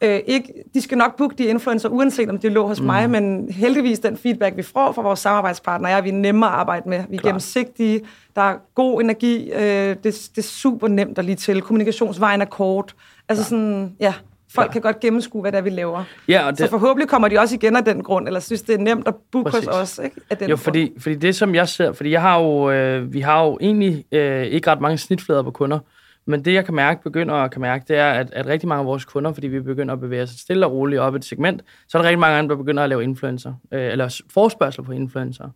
øh, 0.00 0.20
ikke, 0.26 0.52
de 0.74 0.80
skal 0.80 0.98
nok 0.98 1.16
booke 1.16 1.34
de 1.38 1.44
influencer, 1.44 1.88
uanset 1.88 2.30
om 2.30 2.38
de 2.38 2.48
lå 2.48 2.66
hos 2.66 2.80
mm. 2.80 2.86
mig, 2.86 3.10
men 3.10 3.50
heldigvis 3.50 3.98
den 3.98 4.16
feedback, 4.16 4.56
vi 4.56 4.62
får 4.62 4.92
fra 4.92 5.02
vores 5.02 5.20
samarbejdspartnere, 5.20 5.92
er, 5.92 5.96
at 5.96 6.04
vi 6.04 6.08
er 6.08 6.12
nemme 6.12 6.46
at 6.46 6.52
arbejde 6.52 6.88
med. 6.88 7.04
Vi 7.08 7.16
er 7.16 7.20
Klar. 7.20 7.28
gennemsigtige, 7.28 8.00
der 8.36 8.42
er 8.42 8.56
god 8.74 9.00
energi, 9.00 9.52
øh, 9.52 9.60
det, 9.60 10.04
det 10.04 10.38
er 10.38 10.42
super 10.42 10.88
nemt 10.88 11.18
at 11.18 11.24
lige 11.24 11.36
til. 11.36 11.62
Kommunikationsvejen 11.62 12.40
er 12.40 12.44
kort. 12.44 12.94
Altså 13.28 13.44
Klar. 13.44 13.58
sådan, 13.58 13.96
ja, 14.00 14.14
folk 14.54 14.66
ja. 14.66 14.72
kan 14.72 14.82
godt 14.82 15.00
gennemskue, 15.00 15.40
hvad 15.40 15.52
der 15.52 15.60
vi 15.60 15.70
laver. 15.70 16.04
Ja, 16.28 16.46
og 16.46 16.52
det... 16.52 16.58
Så 16.58 16.68
forhåbentlig 16.70 17.08
kommer 17.08 17.28
de 17.28 17.38
også 17.38 17.54
igen 17.54 17.76
af 17.76 17.84
den 17.84 18.02
grund, 18.02 18.26
eller 18.26 18.40
synes, 18.40 18.62
det 18.62 18.74
er 18.74 18.78
nemt 18.78 19.08
at 19.08 19.14
booke 19.32 19.50
Præcis. 19.50 19.66
hos 19.66 19.76
os, 19.76 20.04
ikke? 20.04 20.16
Af 20.30 20.36
den 20.36 20.50
jo, 20.50 20.56
fordi, 20.56 20.92
fordi 20.98 21.14
det, 21.14 21.36
som 21.36 21.54
jeg 21.54 21.68
ser, 21.68 21.92
fordi 21.92 22.10
jeg 22.10 22.20
har 22.20 22.40
jo, 22.40 22.70
øh, 22.70 23.12
vi 23.12 23.20
har 23.20 23.44
jo 23.44 23.58
egentlig 23.60 24.04
øh, 24.12 24.42
ikke 24.42 24.70
ret 24.70 24.80
mange 24.80 24.98
snitflader 24.98 25.42
på 25.42 25.50
kunder, 25.50 25.78
men 26.26 26.44
det, 26.44 26.54
jeg 26.54 26.64
kan 26.64 26.74
mærke, 26.74 27.02
begynder 27.02 27.34
at 27.34 27.50
kan 27.50 27.60
mærke, 27.60 27.84
det 27.88 27.96
er, 27.96 28.10
at, 28.10 28.30
at 28.32 28.46
rigtig 28.46 28.68
mange 28.68 28.80
af 28.80 28.86
vores 28.86 29.04
kunder, 29.04 29.32
fordi 29.32 29.46
vi 29.46 29.60
begynder 29.60 29.94
at 29.94 30.00
bevæge 30.00 30.22
os 30.22 30.30
stille 30.30 30.66
og 30.66 30.72
roligt 30.72 31.00
op 31.00 31.14
i 31.14 31.16
et 31.16 31.24
segment, 31.24 31.62
så 31.88 31.98
er 31.98 32.02
der 32.02 32.08
rigtig 32.08 32.20
mange 32.20 32.38
andre, 32.38 32.50
der 32.50 32.58
begynder 32.58 32.82
at 32.82 32.88
lave 32.88 33.02
influencer, 33.02 33.54
øh, 33.72 33.92
eller 33.92 34.20
forspørgsel 34.30 34.84
på 34.84 34.92
influencer. 34.92 35.48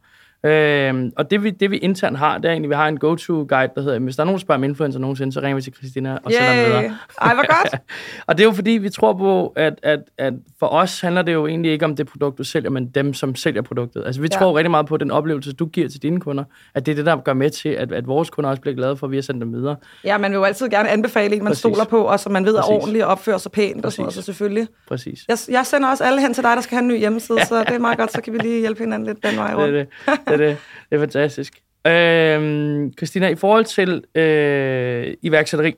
Øh, 0.45 1.11
og 1.17 1.31
det 1.31 1.43
vi, 1.43 1.51
det 1.51 1.71
vi 1.71 1.77
internt 1.77 2.19
har, 2.19 2.39
det 2.39 2.45
er 2.45 2.53
egentlig, 2.53 2.71
vi 2.71 2.75
har 2.75 2.89
en 2.89 2.99
go-to-guide, 2.99 3.73
der 3.75 3.83
hedder, 3.83 3.99
hvis 3.99 4.17
der 4.17 4.23
er 4.23 4.25
nogen, 4.25 4.39
der 4.39 4.41
spørger 4.41 4.59
om 4.59 4.65
influencer 4.65 5.01
nogensinde, 5.01 5.33
så 5.33 5.41
ringer 5.41 5.55
vi 5.55 5.63
til 5.63 5.75
Christina 5.75 6.19
og 6.25 6.33
sender 6.33 6.55
den 6.55 6.65
videre. 6.65 6.97
Ej, 7.21 7.35
hvor 7.35 7.63
godt. 7.63 7.83
og 8.27 8.39
det 8.39 8.45
er 8.45 8.49
jo 8.49 8.53
fordi, 8.53 8.71
vi 8.71 8.91
tror 8.91 9.13
på, 9.13 9.53
at, 9.57 9.75
at, 9.83 10.01
at 10.19 10.35
for 10.59 10.67
os 10.67 11.01
handler 11.01 11.23
det 11.23 11.33
jo 11.33 11.47
egentlig 11.47 11.73
ikke 11.73 11.85
om 11.85 11.97
det 11.97 12.07
produkt, 12.07 12.39
du 12.39 12.45
sælger, 12.45 12.71
men 12.71 12.87
dem, 12.87 13.15
som 13.15 13.35
sælger 13.35 13.63
produktet. 13.63 14.03
Altså 14.07 14.21
vi 14.21 14.29
ja. 14.33 14.39
tror 14.39 14.57
rigtig 14.57 14.71
meget 14.71 14.87
på 14.87 14.97
den 14.97 15.11
oplevelse, 15.11 15.53
du 15.53 15.67
giver 15.67 15.89
til 15.89 16.03
dine 16.03 16.21
kunder, 16.21 16.45
at 16.75 16.87
det 16.87 16.93
er 16.93 16.97
det, 16.97 17.07
der 17.07 17.17
gør 17.17 17.33
med 17.33 17.51
til, 17.51 17.69
at, 17.69 17.93
at 17.93 18.07
vores 18.07 18.31
kunder 18.31 18.51
også 18.51 18.63
bliver 18.63 18.75
glade 18.75 18.97
for, 18.97 19.07
at 19.07 19.11
vi 19.11 19.17
har 19.17 19.23
sendt 19.23 19.41
dem 19.41 19.53
videre. 19.53 19.77
Ja, 20.05 20.19
man 20.19 20.31
vil 20.31 20.37
jo 20.37 20.45
altid 20.45 20.69
gerne 20.69 20.89
anbefale 20.89 21.37
en, 21.37 21.45
man 21.45 21.51
Præcis. 21.51 21.59
stoler 21.59 21.85
på, 21.85 22.03
og 22.03 22.21
som 22.21 22.33
man 22.33 22.45
ved 22.45 22.55
er 22.55 22.71
ordentligt 22.71 23.05
og 23.05 23.11
opfører 23.11 23.39
sig 23.39 23.53
pænt 23.53 23.83
Præcis. 23.83 23.85
og 23.85 23.93
sådan 23.93 24.03
noget, 24.03 24.15
så 24.15 24.23
selvfølgelig. 24.23 24.69
Præcis. 24.89 25.25
Jeg, 25.29 25.39
jeg 25.49 25.67
sender 25.67 25.89
også 25.89 26.05
alle 26.05 26.21
hen 26.21 26.35
til 26.35 26.43
dig, 26.45 26.57
der 26.57 26.63
skal 26.63 26.77
have 26.77 26.83
en 26.83 26.89
ny 26.89 26.99
hjemmeside, 26.99 27.47
så 27.47 27.59
det 27.69 27.75
er 27.75 27.79
meget 27.79 27.99
godt, 27.99 28.13
så 28.13 28.21
kan 28.21 28.33
vi 28.33 28.39
lige 28.39 28.61
hjælpe 28.61 28.81
hinanden 28.81 29.07
lidt 29.07 29.25
den 29.25 29.37
vej 29.37 29.55
rundt. 29.55 29.75
Det 29.75 29.89
det. 30.09 30.32
det, 30.39 30.47
er 30.47 30.49
det. 30.49 30.59
Er 30.91 30.99
fantastisk. 30.99 31.63
Øhm, 31.87 32.93
Christina, 32.93 33.29
i 33.29 33.35
forhold 33.35 33.65
til 33.65 34.05
øh, 34.15 35.15
iværksætteri, 35.23 35.75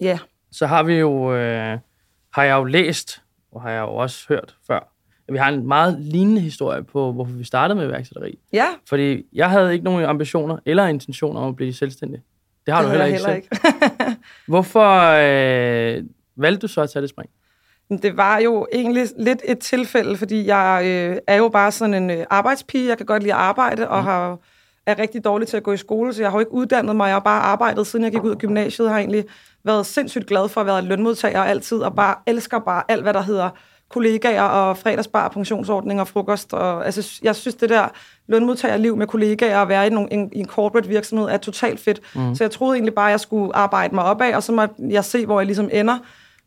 ja. 0.00 0.18
så 0.52 0.66
har 0.66 0.82
vi 0.82 0.94
jo, 0.94 1.34
øh, 1.34 1.78
har 2.32 2.44
jeg 2.44 2.56
jo 2.56 2.64
læst, 2.64 3.22
og 3.52 3.62
har 3.62 3.70
jeg 3.70 3.80
jo 3.80 3.94
også 3.94 4.26
hørt 4.28 4.56
før, 4.66 4.92
at 5.28 5.32
vi 5.32 5.38
har 5.38 5.48
en 5.48 5.66
meget 5.66 6.00
lignende 6.00 6.40
historie 6.40 6.84
på, 6.84 7.12
hvorfor 7.12 7.32
vi 7.32 7.44
startede 7.44 7.78
med 7.78 7.88
iværksætteri. 7.88 8.38
Ja. 8.52 8.66
Fordi 8.88 9.22
jeg 9.32 9.50
havde 9.50 9.72
ikke 9.72 9.84
nogen 9.84 10.04
ambitioner 10.04 10.58
eller 10.66 10.86
intentioner 10.86 11.40
om 11.40 11.48
at 11.48 11.56
blive 11.56 11.72
selvstændig. 11.72 12.20
Det 12.66 12.74
har 12.74 12.82
det 12.82 12.86
du 12.86 12.90
heller 12.90 13.06
ikke 13.06 13.18
heller. 13.18 13.34
Ikke. 13.34 13.48
hvorfor 14.48 15.00
øh, 15.10 16.04
valgte 16.36 16.60
du 16.60 16.68
så 16.68 16.80
at 16.80 16.90
tage 16.90 17.02
det 17.02 17.10
spring? 17.10 17.30
Det 17.98 18.16
var 18.16 18.38
jo 18.38 18.66
egentlig 18.72 19.06
lidt 19.18 19.42
et 19.44 19.58
tilfælde, 19.58 20.16
fordi 20.16 20.46
jeg 20.46 20.82
øh, 20.84 21.16
er 21.26 21.36
jo 21.36 21.48
bare 21.48 21.72
sådan 21.72 21.94
en 21.94 22.10
øh, 22.10 22.26
arbejdspige. 22.30 22.88
Jeg 22.88 22.96
kan 22.96 23.06
godt 23.06 23.22
lide 23.22 23.34
at 23.34 23.40
arbejde, 23.40 23.88
og 23.88 24.00
mm. 24.00 24.06
har, 24.06 24.38
er 24.86 24.98
rigtig 24.98 25.24
dårlig 25.24 25.48
til 25.48 25.56
at 25.56 25.62
gå 25.62 25.72
i 25.72 25.76
skole, 25.76 26.14
så 26.14 26.22
jeg 26.22 26.30
har 26.30 26.36
jo 26.36 26.40
ikke 26.40 26.52
uddannet 26.52 26.96
mig. 26.96 27.06
Jeg 27.06 27.14
har 27.14 27.20
bare 27.20 27.42
arbejdet, 27.42 27.86
siden 27.86 28.04
jeg 28.04 28.12
gik 28.12 28.24
ud 28.24 28.30
af 28.30 28.38
gymnasiet. 28.38 28.86
Jeg 28.86 28.94
har 28.94 28.98
egentlig 28.98 29.24
været 29.64 29.86
sindssygt 29.86 30.26
glad 30.26 30.48
for 30.48 30.60
at 30.60 30.66
være 30.66 30.82
lønmodtager 30.82 31.42
altid, 31.42 31.78
og 31.78 31.94
bare 31.94 32.14
elsker 32.26 32.58
bare 32.58 32.82
alt, 32.88 33.02
hvad 33.02 33.14
der 33.14 33.22
hedder 33.22 33.50
kollegaer 33.88 34.42
og 34.42 34.76
fredagsbar, 34.76 35.28
pensionsordning 35.28 36.00
og 36.00 36.08
frokost. 36.08 36.52
Og, 36.52 36.86
altså, 36.86 37.20
jeg 37.22 37.36
synes, 37.36 37.54
det 37.54 37.68
der 37.68 37.88
lønmodtagerliv 38.26 38.96
med 38.96 39.06
kollegaer 39.06 39.58
og 39.58 39.68
være 39.68 39.86
i, 39.86 39.90
nogle, 39.90 40.12
en, 40.12 40.30
i 40.32 40.38
en 40.38 40.46
corporate 40.46 40.88
virksomhed 40.88 41.28
er 41.28 41.36
totalt 41.36 41.80
fedt. 41.80 42.00
Mm. 42.14 42.34
Så 42.34 42.44
jeg 42.44 42.50
troede 42.50 42.74
egentlig 42.74 42.94
bare, 42.94 43.06
at 43.06 43.10
jeg 43.10 43.20
skulle 43.20 43.56
arbejde 43.56 43.94
mig 43.94 44.04
opad, 44.04 44.34
og 44.34 44.42
så 44.42 44.52
må 44.52 44.66
jeg 44.78 45.04
se, 45.04 45.26
hvor 45.26 45.40
jeg 45.40 45.46
ligesom 45.46 45.68
ender. 45.72 45.98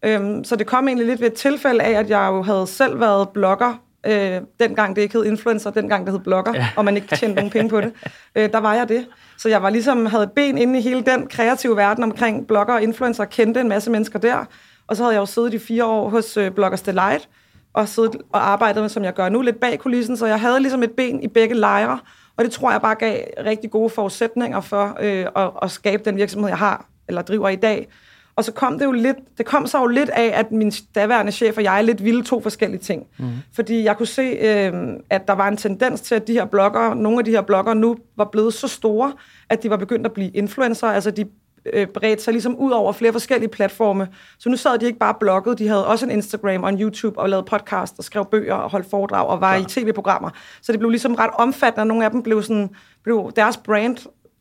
Øhm, 0.04 0.44
så 0.44 0.56
det 0.56 0.68
kom 0.68 0.88
egentlig 0.88 1.08
lidt 1.08 1.22
ved 1.22 1.28
et 1.28 1.34
tilfælde 1.34 1.84
af, 1.84 1.92
at 1.92 2.10
jeg 2.10 2.28
jo 2.32 2.42
havde 2.42 2.68
selv 2.68 3.00
været 3.00 3.30
blogger, 3.30 3.84
øh, 4.06 4.42
dengang 4.60 4.96
det 4.96 5.02
ikke 5.02 5.18
hed 5.18 5.26
influencer, 5.26 5.72
dengang 5.72 6.06
det 6.06 6.14
hed 6.14 6.20
blogger, 6.20 6.54
ja. 6.56 6.68
og 6.76 6.86
man 6.86 6.96
ikke 6.96 7.16
tjente 7.16 7.36
nogen 7.36 7.52
penge 7.52 7.70
på 7.70 7.82
det. 7.82 7.94
Øh, 8.36 8.52
der 8.52 8.58
var 8.58 8.74
jeg 8.74 8.90
det. 8.90 9.08
Så 9.38 9.50
jeg 9.50 9.64
var 9.64 9.70
ligesom, 9.70 10.06
havde 10.06 10.30
ben 10.36 10.58
inde 10.58 10.80
i 10.80 10.82
hele 10.82 11.02
den 11.02 11.28
kreative 11.28 11.78
verden 11.78 12.04
omkring 12.04 12.48
blogger 12.48 12.74
og 12.74 12.82
influencer, 12.82 13.26
kendte 13.26 13.60
en 13.62 13.70
masse 13.70 13.92
mennesker 13.92 14.20
der. 14.20 14.46
Og 14.88 14.96
så 14.96 15.04
havde 15.04 15.14
jeg 15.14 15.22
jo 15.22 15.26
siddet 15.26 15.54
i 15.54 15.60
fire 15.60 15.86
år 15.86 16.10
hos 16.10 16.38
øh, 16.38 16.52
Bloggers 16.52 16.82
Delight, 16.82 17.30
og 17.74 17.88
siddet 17.88 18.16
og 18.32 18.50
arbejdet 18.50 18.82
med, 18.84 18.90
som 18.90 19.04
jeg 19.04 19.14
gør 19.14 19.30
nu, 19.30 19.42
lidt 19.42 19.60
bag 19.60 19.80
kulissen, 19.80 20.18
så 20.18 20.26
jeg 20.26 20.40
havde 20.40 20.60
ligesom 20.60 20.84
et 20.84 20.92
ben 20.92 21.24
i 21.24 21.28
begge 21.28 21.56
lejre, 21.56 22.00
og 22.38 22.44
det 22.44 22.52
tror 22.52 22.72
jeg 22.72 22.82
bare 22.82 22.96
gav 22.96 23.24
rigtig 23.46 23.72
gode 23.72 23.90
forudsætninger 23.90 24.62
for 24.62 24.98
øh, 25.02 25.26
at, 25.36 25.50
at 25.62 25.72
skabe 25.72 26.04
den 26.06 26.18
virksomhed, 26.18 26.50
jeg 26.50 26.58
har, 26.58 26.86
eller 27.08 27.22
driver 27.22 27.50
i 27.50 27.56
dag. 27.56 27.88
Og 28.36 28.44
så 28.44 28.52
kom 28.52 28.80
det 28.80 28.86
jo 28.86 28.92
lidt, 28.92 29.18
det 29.38 29.46
kom 29.46 29.68
så 29.68 29.80
jo 29.80 29.88
lidt 29.88 30.10
af, 30.10 30.32
at 30.40 30.52
min 30.52 30.72
daværende 30.96 31.32
chef 31.32 31.58
og 31.58 31.64
jeg 31.64 31.84
lidt 31.84 32.04
ville 32.04 32.24
to 32.24 32.42
forskellige 32.42 32.80
ting. 32.82 33.06
Mm. 33.20 33.26
Fordi 33.56 33.84
jeg 33.84 33.98
kunne 33.98 34.08
se, 34.08 34.22
øh, 34.22 34.74
at 35.10 35.28
der 35.28 35.34
var 35.34 35.48
en 35.48 35.58
tendens 35.58 36.02
til, 36.02 36.16
at 36.16 36.28
de 36.28 36.34
her 36.34 36.46
blogger, 36.46 36.94
nogle 36.94 37.20
af 37.20 37.26
de 37.26 37.32
her 37.32 37.42
blogger 37.42 37.74
nu 37.74 37.98
var 38.18 38.26
blevet 38.26 38.54
så 38.54 38.68
store, 38.68 39.14
at 39.50 39.64
de 39.64 39.70
var 39.70 39.78
begyndt 39.78 40.06
at 40.06 40.12
blive 40.12 40.30
influencer. 40.30 40.88
Altså 40.88 41.12
de 41.12 41.26
øh, 41.74 41.88
bredte 41.88 42.24
sig 42.24 42.34
ligesom 42.34 42.56
ud 42.56 42.72
over 42.72 42.92
flere 42.92 43.12
forskellige 43.12 43.50
platforme. 43.50 44.08
Så 44.40 44.50
nu 44.50 44.58
sad 44.58 44.80
de 44.80 44.86
ikke 44.86 45.00
bare 45.00 45.14
blogget, 45.20 45.60
de 45.60 45.68
havde 45.68 45.88
også 45.88 46.06
en 46.06 46.12
Instagram 46.12 46.64
og 46.64 46.70
en 46.70 46.82
YouTube 46.82 47.20
og 47.20 47.30
lavede 47.30 47.46
podcast 47.46 47.96
og 47.98 48.04
skrev 48.04 48.26
bøger 48.26 48.54
og 48.54 48.70
holdt 48.70 48.90
foredrag 48.90 49.28
og 49.28 49.42
var 49.42 49.58
Klar. 49.58 49.66
i 49.66 49.70
tv-programmer. 49.70 50.30
Så 50.62 50.72
det 50.72 50.80
blev 50.80 50.90
ligesom 50.90 51.16
ret 51.16 51.32
omfattende, 51.34 51.82
og 51.82 51.88
nogle 51.88 52.06
af 52.06 52.12
dem 52.12 52.24
blev 52.24 52.44
sådan, 52.44 52.70
blev 53.04 53.32
deres 53.36 53.58
brand, 53.58 53.98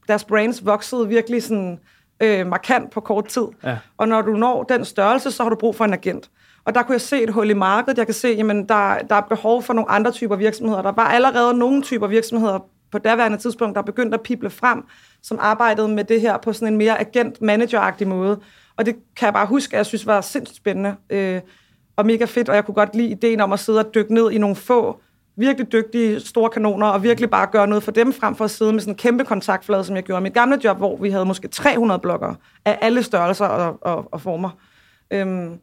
deres 0.09 0.25
brands 0.25 0.67
voksede 0.67 1.09
virkelig 1.09 1.43
sådan 1.43 1.79
øh, 2.23 2.47
markant 2.47 2.91
på 2.91 3.01
kort 3.01 3.25
tid. 3.25 3.47
Ja. 3.65 3.77
Og 3.97 4.09
når 4.09 4.23
du 4.23 4.33
når 4.33 4.63
den 4.63 4.85
størrelse, 4.85 5.31
så 5.31 5.43
har 5.43 5.51
du 5.51 5.57
brug 5.57 5.77
for 5.77 5.85
en 5.85 5.93
agent. 5.93 6.31
Og 6.65 6.75
der 6.75 6.83
kunne 6.83 6.93
jeg 6.93 7.01
se 7.01 7.23
et 7.23 7.31
hul 7.31 7.51
i 7.51 7.55
markedet. 7.55 7.99
Jeg 7.99 8.07
kan 8.07 8.15
se, 8.15 8.29
at 8.29 8.47
der, 8.69 8.99
der 9.09 9.15
er 9.15 9.21
behov 9.21 9.63
for 9.63 9.73
nogle 9.73 9.91
andre 9.91 10.11
typer 10.11 10.37
virksomheder. 10.37 10.83
Der 10.83 10.93
var 10.93 11.05
allerede 11.05 11.55
nogle 11.55 11.83
typer 11.83 12.07
virksomheder 12.07 12.59
på 12.91 12.99
daværende 12.99 13.39
tidspunkt, 13.39 13.77
der 13.77 13.83
begyndte 13.83 14.15
at 14.15 14.21
pible 14.21 14.51
frem, 14.51 14.85
som 15.23 15.39
arbejdede 15.41 15.89
med 15.89 16.05
det 16.05 16.21
her 16.21 16.37
på 16.37 16.53
sådan 16.53 16.73
en 16.73 16.79
mere 16.79 17.01
agent-manager-agtig 17.01 18.09
måde. 18.09 18.41
Og 18.77 18.87
det 18.87 18.97
kan 19.17 19.27
jeg 19.27 19.33
bare 19.33 19.47
huske, 19.47 19.75
at 19.75 19.79
jeg 19.79 19.87
synes 19.87 20.07
var 20.07 20.21
sindssygt 20.21 20.57
spændende 20.57 20.95
øh, 21.11 21.41
og 21.97 22.07
mega 22.07 22.25
fedt, 22.25 22.49
og 22.49 22.55
jeg 22.55 22.65
kunne 22.65 22.75
godt 22.75 22.97
lide 22.97 23.09
ideen 23.09 23.41
om 23.41 23.53
at 23.53 23.61
sidde 23.61 23.79
og 23.79 23.95
dykke 23.95 24.15
ned 24.15 24.31
i 24.31 24.39
nogle 24.39 24.57
få 24.57 25.01
virkelig 25.37 25.73
dygtige 25.73 26.21
store 26.21 26.51
kanoner, 26.51 26.87
og 26.87 27.03
virkelig 27.03 27.31
bare 27.31 27.47
gøre 27.47 27.67
noget 27.67 27.83
for 27.83 27.91
dem, 27.91 28.13
frem 28.13 28.35
for 28.35 28.45
at 28.45 28.51
sidde 28.51 28.73
med 28.73 28.81
sådan 28.81 28.93
en 28.93 28.99
kæmpe 28.99 29.25
kontaktflade, 29.25 29.85
som 29.85 29.97
jeg 29.97 30.05
gjorde 30.05 30.21
i 30.21 30.23
mit 30.23 30.35
gamle 30.35 30.59
job, 30.65 30.79
hvor 30.79 30.97
vi 30.97 31.11
havde 31.11 31.25
måske 31.25 31.49
300 31.49 32.01
bloggere 32.01 32.37
af 32.65 32.79
alle 32.81 33.03
størrelser 33.03 33.47
og, 33.47 33.79
og, 33.81 34.13
og 34.13 34.21
former. 34.21 34.51
Øhm, 35.11 35.59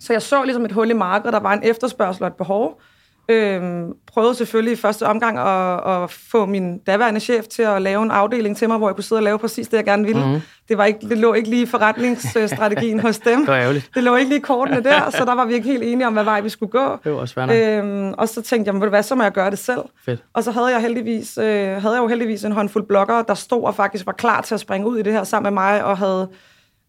så 0.00 0.12
jeg 0.12 0.22
så 0.22 0.44
ligesom 0.44 0.64
et 0.64 0.72
hul 0.72 0.90
i 0.90 0.92
markedet, 0.92 1.32
der 1.32 1.40
var 1.40 1.52
en 1.52 1.62
efterspørgsel 1.62 2.22
og 2.22 2.28
et 2.28 2.34
behov, 2.34 2.80
Øhm, 3.28 3.92
prøvede 4.12 4.34
selvfølgelig 4.34 4.72
i 4.72 4.76
første 4.76 5.06
omgang 5.06 5.38
at, 5.38 5.92
at 5.92 6.10
få 6.10 6.46
min 6.46 6.78
daværende 6.78 7.20
chef 7.20 7.44
til 7.44 7.62
at 7.62 7.82
lave 7.82 8.02
en 8.02 8.10
afdeling 8.10 8.56
til 8.56 8.68
mig, 8.68 8.78
hvor 8.78 8.88
jeg 8.88 8.94
kunne 8.94 9.04
sidde 9.04 9.18
og 9.18 9.22
lave 9.22 9.38
præcis 9.38 9.68
det, 9.68 9.76
jeg 9.76 9.84
gerne 9.84 10.04
ville. 10.04 10.24
Mm-hmm. 10.24 10.40
Det, 10.68 10.78
var 10.78 10.84
ikke, 10.84 11.08
det 11.08 11.18
lå 11.18 11.32
ikke 11.32 11.50
lige 11.50 11.62
i 11.62 11.66
forretningsstrategien 11.66 13.00
hos 13.00 13.18
dem. 13.18 13.40
Det 13.44 13.48
var 13.48 13.56
ærgerligt. 13.56 13.90
Det 13.94 14.02
lå 14.02 14.16
ikke 14.16 14.28
lige 14.28 14.38
i 14.38 14.42
kortene 14.42 14.82
der, 14.82 15.10
så 15.10 15.24
der 15.24 15.34
var 15.34 15.44
vi 15.44 15.54
ikke 15.54 15.68
helt 15.68 15.82
enige 15.82 16.06
om, 16.06 16.12
hvad 16.12 16.24
vej 16.24 16.40
vi 16.40 16.48
skulle 16.48 16.70
gå. 16.70 16.98
Det 17.04 17.12
var 17.12 17.18
også 17.18 17.40
øhm, 17.40 18.14
og 18.18 18.28
så 18.28 18.42
tænkte 18.42 18.72
jeg, 18.72 18.88
hvad, 18.88 19.02
så 19.02 19.14
må 19.14 19.22
jeg 19.22 19.32
gøre 19.32 19.50
det 19.50 19.58
selv. 19.58 19.82
Fedt. 20.04 20.24
Og 20.32 20.44
så 20.44 20.50
havde 20.50 20.66
jeg, 20.66 20.80
heldigvis, 20.80 21.38
øh, 21.38 21.44
havde 21.82 21.94
jeg 21.94 22.02
jo 22.02 22.06
heldigvis 22.06 22.44
en 22.44 22.52
håndfuld 22.52 22.86
bloggere, 22.86 23.24
der 23.28 23.34
stod 23.34 23.64
og 23.64 23.74
faktisk 23.74 24.06
var 24.06 24.12
klar 24.12 24.40
til 24.40 24.54
at 24.54 24.60
springe 24.60 24.88
ud 24.88 24.98
i 24.98 25.02
det 25.02 25.12
her 25.12 25.24
sammen 25.24 25.54
med 25.54 25.62
mig, 25.62 25.84
og 25.84 25.98
havde 25.98 26.28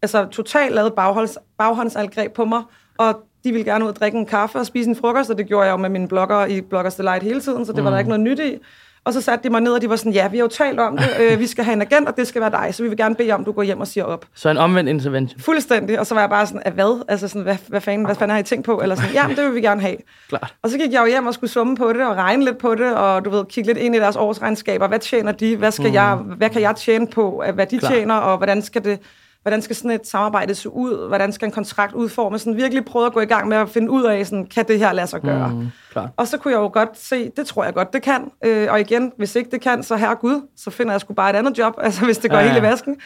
altså, 0.02 0.26
totalt 0.26 0.76
lavet 0.76 0.94
baghånds, 0.94 1.38
baghåndsangreb 1.58 2.34
på 2.34 2.46
mig, 2.46 2.64
og 2.98 3.24
de 3.46 3.52
ville 3.52 3.72
gerne 3.72 3.86
ud 3.86 3.90
og 3.90 3.96
drikke 3.96 4.18
en 4.18 4.26
kaffe 4.26 4.60
og 4.60 4.66
spise 4.66 4.90
en 4.90 4.96
frokost, 4.96 5.30
og 5.30 5.38
det 5.38 5.48
gjorde 5.48 5.66
jeg 5.66 5.72
jo 5.72 5.78
med 5.78 5.90
mine 5.90 6.08
blogger 6.08 6.46
i 6.46 6.62
Bloggers 6.62 6.96
Delight 6.96 7.24
hele 7.24 7.42
tiden, 7.42 7.66
så 7.66 7.72
det 7.72 7.80
mm. 7.80 7.86
var 7.86 7.90
der 7.90 7.98
mm. 7.98 8.00
ikke 8.00 8.10
noget 8.10 8.22
nyt 8.22 8.40
i. 8.40 8.58
Og 9.06 9.14
så 9.14 9.22
satte 9.22 9.44
de 9.44 9.50
mig 9.50 9.62
ned, 9.62 9.72
og 9.72 9.82
de 9.82 9.90
var 9.90 9.96
sådan, 9.96 10.12
ja, 10.12 10.28
vi 10.28 10.38
har 10.38 10.44
jo 10.44 10.48
talt 10.48 10.80
om 10.80 10.98
det, 10.98 11.10
øh, 11.20 11.40
vi 11.40 11.48
skal 11.48 11.64
have 11.64 11.74
en 11.74 11.82
agent, 11.82 12.08
og 12.08 12.18
det 12.18 12.28
skal 12.28 12.42
være 12.42 12.52
dig, 12.52 12.76
så 12.76 12.84
vi 12.84 12.90
vil 12.90 12.98
gerne 12.98 13.16
bede 13.16 13.32
om, 13.32 13.46
du 13.46 13.52
går 13.52 13.64
hjem 13.64 13.80
og 13.80 13.88
siger 13.88 14.04
op. 14.04 14.26
Så 14.36 14.50
en 14.50 14.58
omvendt 14.58 14.90
intervention? 14.90 15.40
Fuldstændig, 15.40 16.00
og 16.00 16.06
så 16.06 16.14
var 16.14 16.22
jeg 16.22 16.30
bare 16.30 16.48
sådan, 16.48 16.62
at 16.66 16.74
hvad? 16.74 17.04
Altså 17.08 17.28
sådan, 17.28 17.42
hvad, 17.42 17.58
hvad, 17.68 17.82
fanden, 17.82 18.06
hvad 18.06 18.16
fanden 18.16 18.34
har 18.34 18.40
I 18.40 18.44
tænkt 18.44 18.66
på? 18.66 18.82
Eller 18.82 18.96
sådan, 18.96 19.12
ja, 19.14 19.26
det 19.36 19.46
vil 19.46 19.56
vi 19.56 19.62
gerne 19.62 19.82
have. 19.82 19.98
Klart. 20.30 20.56
Og 20.62 20.70
så 20.70 20.78
gik 20.78 20.94
jeg 20.94 21.02
jo 21.02 21.06
hjem 21.06 21.28
og 21.28 21.34
skulle 21.34 21.52
summe 21.52 21.76
på 21.76 21.94
det, 21.94 22.08
og 22.08 22.16
regne 22.16 22.46
lidt 22.46 22.58
på 22.58 22.76
det, 22.76 22.96
og 22.96 23.26
du 23.26 23.30
ved, 23.30 23.46
kigge 23.46 23.68
lidt 23.68 23.78
ind 23.78 23.96
i 23.96 24.00
deres 24.00 24.16
årsregnskaber. 24.16 24.88
Hvad 24.88 25.00
tjener 25.00 25.32
de? 25.32 25.58
Hvad, 25.58 25.72
skal 25.72 25.88
mm. 25.88 25.94
jeg, 25.94 26.16
hvad 26.16 26.50
kan 26.50 26.62
jeg 26.62 26.76
tjene 26.76 27.08
på? 27.08 27.44
Hvad 27.54 27.66
de 27.66 27.80
Klar. 27.80 27.92
tjener, 27.92 28.16
og 28.16 28.38
hvordan 28.38 28.62
skal 28.62 28.84
det 28.84 29.00
hvordan 29.46 29.62
skal 29.62 29.76
sådan 29.76 29.92
et 29.92 30.08
samarbejde 30.08 30.56
se 30.56 30.70
ud, 30.70 31.08
hvordan 31.08 31.32
skal 31.32 31.46
en 31.46 31.52
kontrakt 31.52 31.94
udformes, 31.94 32.42
sådan 32.42 32.58
virkelig 32.58 32.86
prøvet 32.86 33.06
at 33.06 33.14
gå 33.14 33.20
i 33.20 33.26
gang 33.26 33.48
med 33.48 33.58
at 33.58 33.70
finde 33.70 33.92
ud 33.92 34.04
af, 34.04 34.26
sådan, 34.26 34.46
kan 34.46 34.68
det 34.68 34.80
her 34.80 34.94
lade 34.94 35.08
sig 35.08 35.22
gøre. 35.22 35.50
Mm, 35.50 35.68
klar. 35.92 36.10
Og 36.18 36.28
så 36.28 36.38
kunne 36.38 36.54
jeg 36.54 36.60
jo 36.60 36.70
godt 36.74 36.90
se, 36.94 37.30
det 37.30 37.48
tror 37.48 37.64
jeg 37.64 37.74
godt, 37.74 37.94
det 37.94 38.02
kan. 38.02 38.32
Øh, 38.46 38.68
og 38.72 38.80
igen, 38.80 39.12
hvis 39.18 39.36
ikke 39.36 39.52
det 39.52 39.62
kan, 39.62 39.84
så 39.84 39.96
herre 39.96 40.16
Gud, 40.16 40.42
så 40.58 40.70
finder 40.70 40.94
jeg 40.94 41.02
sgu 41.02 41.14
bare 41.14 41.30
et 41.30 41.36
andet 41.36 41.58
job, 41.58 41.74
altså 41.84 42.06
hvis 42.06 42.18
det 42.18 42.32
går 42.32 42.38
ja, 42.38 42.44
ja. 42.44 42.52
helt 42.52 42.64
i 42.64 42.68
vasken. 42.68 42.98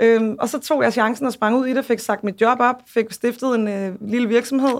Øhm, 0.00 0.36
og 0.38 0.48
så 0.48 0.60
tog 0.60 0.82
jeg 0.82 0.92
chancen 0.92 1.26
og 1.26 1.32
sprang 1.32 1.56
ud 1.56 1.66
i 1.66 1.74
det, 1.74 1.84
fik 1.84 1.98
sagt 1.98 2.24
mit 2.24 2.40
job 2.40 2.60
op, 2.60 2.76
fik 2.94 3.04
stiftet 3.10 3.54
en 3.54 3.68
øh, 3.68 3.92
lille 4.00 4.28
virksomhed, 4.28 4.76